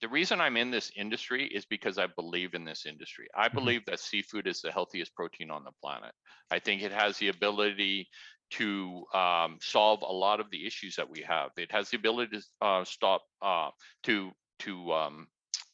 the- 0.00 0.08
reason 0.08 0.40
I'm 0.40 0.56
in 0.56 0.70
this 0.70 0.90
industry 0.96 1.46
is 1.46 1.66
because 1.66 1.98
I 1.98 2.06
believe 2.06 2.54
in 2.54 2.64
this 2.64 2.86
industry. 2.86 3.28
I 3.34 3.48
Mhm. 3.52 3.54
believe 3.54 3.84
that 3.86 4.00
seafood 4.00 4.46
is 4.46 4.60
the 4.60 4.72
healthiest 4.72 5.14
protein 5.14 5.50
on 5.50 5.64
the 5.64 5.72
planet. 5.82 6.14
I 6.50 6.58
think 6.58 6.82
it 6.82 6.92
has 6.92 7.18
the 7.18 7.28
ability 7.28 8.08
to 8.52 9.06
um, 9.14 9.58
solve 9.60 10.02
a 10.02 10.06
lot 10.12 10.40
of 10.40 10.50
the 10.50 10.66
issues 10.66 10.96
that 10.96 11.08
we 11.08 11.20
have. 11.22 11.50
It 11.56 11.70
has 11.72 11.90
the 11.90 11.96
ability 11.98 12.38
to 12.38 12.66
uh, 12.66 12.84
stop 12.84 13.24
uh, 13.42 13.70
to 14.04 14.32
to 14.60 14.92
um, 14.92 15.28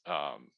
um, 0.06 0.50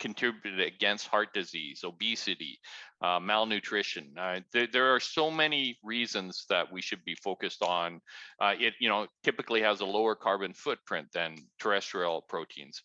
contribute 0.00 0.58
against 0.58 1.06
heart 1.06 1.32
disease, 1.32 1.84
obesity, 1.84 2.58
uh, 3.02 3.20
malnutrition. 3.20 4.12
Uh, 4.18 4.40
there, 4.52 4.66
there 4.66 4.94
are 4.94 5.00
so 5.00 5.30
many 5.30 5.78
reasons 5.84 6.46
that 6.48 6.72
we 6.72 6.80
should 6.80 7.04
be 7.04 7.14
focused 7.14 7.62
on. 7.62 8.00
Uh, 8.40 8.54
it, 8.58 8.74
you 8.80 8.88
know, 8.88 9.06
typically 9.22 9.60
has 9.60 9.80
a 9.80 9.86
lower 9.86 10.14
carbon 10.14 10.52
footprint 10.52 11.06
than 11.12 11.36
terrestrial 11.60 12.22
proteins. 12.28 12.82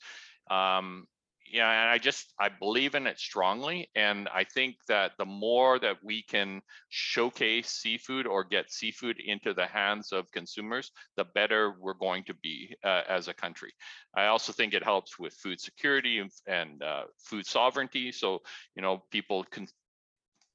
Um, 0.51 1.07
yeah, 1.51 1.69
and 1.69 1.89
I 1.89 1.97
just 1.97 2.33
I 2.39 2.49
believe 2.49 2.95
in 2.95 3.07
it 3.07 3.19
strongly, 3.19 3.89
and 3.95 4.27
I 4.33 4.43
think 4.43 4.77
that 4.87 5.11
the 5.17 5.25
more 5.25 5.79
that 5.79 5.97
we 6.03 6.23
can 6.23 6.61
showcase 6.89 7.69
seafood 7.69 8.25
or 8.27 8.43
get 8.43 8.71
seafood 8.71 9.19
into 9.19 9.53
the 9.53 9.65
hands 9.65 10.11
of 10.11 10.31
consumers, 10.31 10.91
the 11.17 11.25
better 11.35 11.75
we're 11.79 11.93
going 11.93 12.23
to 12.25 12.33
be 12.33 12.75
uh, 12.83 13.03
as 13.07 13.27
a 13.27 13.33
country. 13.33 13.73
I 14.15 14.25
also 14.27 14.53
think 14.53 14.73
it 14.73 14.83
helps 14.83 15.19
with 15.19 15.33
food 15.35 15.59
security 15.59 16.23
and, 16.47 16.83
uh, 16.83 17.03
food 17.19 17.45
sovereignty. 17.45 18.11
So 18.11 18.39
you 18.75 18.81
know, 18.81 19.03
people 19.11 19.43
can 19.43 19.67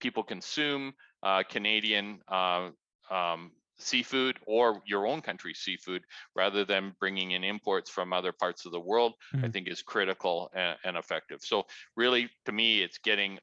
people 0.01 0.23
consume 0.23 0.93
uh, 1.23 1.43
Canadian 1.49 2.21
uh, 2.29 2.71
um, 3.11 3.53
seafood 3.81 4.39
or 4.47 4.83
your 4.87 5.07
own 5.07 5.23
country's 5.23 5.59
seafood 5.61 6.05
rather 6.35 6.65
than 6.65 6.97
bringing 7.01 7.33
in 7.33 7.45
imports 7.45 7.91
from 7.91 8.13
other 8.13 8.33
parts 8.33 8.67
of 8.67 8.73
the 8.73 8.81
world. 8.81 9.15
I 9.43 9.49
Mhm. 9.49 9.51
think 9.51 9.69
is 9.69 9.83
critical 9.83 10.51
and, 10.55 10.79
and 10.85 10.97
effective. 10.97 11.41
So 11.43 11.67
really, 11.97 12.31
to 12.47 12.53
me, 12.53 12.83
it's 12.83 12.99
getting 12.99 13.39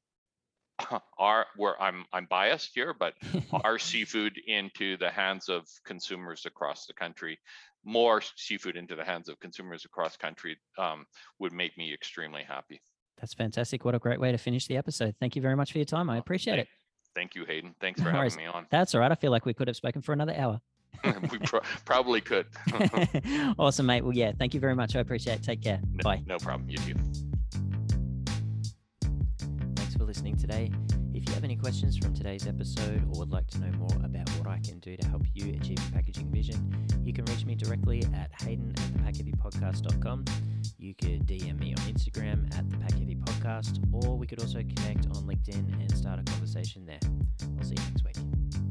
our 1.18 1.48
where 1.56 1.82
I'm 1.82 2.06
I'm 2.14 2.26
biased 2.26 2.72
here, 2.76 2.94
but 2.94 3.16
our 3.64 3.80
seafood 3.80 4.38
into 4.38 4.98
the 4.98 5.10
hands 5.12 5.50
of 5.50 5.68
consumers 5.86 6.46
across 6.46 6.86
the 6.86 6.94
country 6.94 7.40
more 7.84 8.22
seafood 8.22 8.76
into 8.76 8.96
the 8.96 9.06
hands 9.06 9.30
of 9.30 9.40
consumers 9.40 9.86
across 9.86 10.18
country 10.18 10.58
um, 10.78 11.06
would 11.40 11.54
make 11.54 11.78
me 11.78 11.94
extremely 11.94 12.44
happy 12.44 12.82
That's 13.18 13.34
fantastic. 13.34 13.84
What 13.84 13.96
a 13.96 14.00
great 14.00 14.20
way 14.20 14.32
to 14.32 14.38
finish 14.38 14.68
the 14.68 14.78
episode. 14.78 15.16
Thank 15.20 15.36
you 15.36 15.42
very 15.42 15.56
much 15.56 15.72
for 15.72 15.80
your 15.80 15.86
time. 15.86 16.10
I 16.10 16.18
appreciate 16.18 16.60
it. 16.60 16.70
Thank 17.18 17.34
you 17.34 17.44
hayden 17.46 17.74
thanks 17.82 18.00
for 18.00 18.14
worries. 18.14 18.34
having 18.36 18.46
me 18.46 18.52
on 18.54 18.68
That's 18.70 18.94
all 18.94 19.02
right. 19.02 19.12
I 19.12 19.16
feel 19.16 19.32
like 19.32 19.46
we 19.46 19.54
could 19.56 19.68
have 19.68 19.76
spoken 19.76 20.04
for 20.04 20.14
another 20.14 20.36
hour. 20.38 20.62
we 21.32 21.40
pro- 21.40 21.62
probably 21.84 22.22
could 22.22 22.46
awesome, 23.60 23.88
mate. 23.88 24.04
Well, 24.04 24.14
yeah, 24.14 24.32
thank 24.38 24.54
you 24.54 24.60
very 24.60 24.76
much. 24.76 24.96
I 24.96 25.00
appreciate 25.00 25.36
it. 25.40 25.44
Take 25.44 25.62
care. 25.64 25.80
No- 25.92 26.04
Bye. 26.04 26.22
no 26.28 26.38
problem 26.38 26.70
you 26.70 26.78
too 26.78 26.94
Thanks 29.76 29.96
for 29.96 30.04
listening 30.04 30.38
today. 30.38 30.72
If 31.18 31.28
you 31.28 31.34
have 31.34 31.44
any 31.44 31.56
questions 31.56 31.98
from 31.98 32.14
today's 32.14 32.46
episode 32.46 33.02
or 33.12 33.22
would 33.22 33.32
like 33.32 33.48
to 33.48 33.58
know 33.60 33.72
more 33.80 34.06
about 34.06 34.30
what 34.38 34.48
I 34.48 34.60
can 34.60 34.78
do 34.78 34.96
to 34.96 35.08
help 35.08 35.24
you 35.34 35.52
achieve 35.60 35.80
your 35.80 35.92
packaging 35.92 36.30
vision, 36.30 36.72
you 37.04 37.12
can 37.12 37.26
reach 37.26 37.44
me 37.44 37.56
directly 37.56 38.04
at 38.14 38.30
hayden 38.44 38.72
at 38.78 39.16
thepackheavypodcast.com. 39.16 40.26
You 40.78 40.94
could 40.94 41.26
DM 41.26 41.58
me 41.58 41.74
on 41.74 41.82
Instagram 41.92 42.56
at 42.56 42.70
the 42.70 42.78
Pack 42.78 42.92
Heavy 42.92 43.16
Podcast, 43.16 43.80
or 43.92 44.16
we 44.16 44.28
could 44.28 44.40
also 44.40 44.60
connect 44.60 45.08
on 45.08 45.24
LinkedIn 45.24 45.82
and 45.82 45.98
start 45.98 46.20
a 46.20 46.24
conversation 46.24 46.86
there. 46.86 47.00
I'll 47.58 47.64
see 47.64 47.74
you 47.76 47.84
next 47.90 48.04
week. 48.06 48.67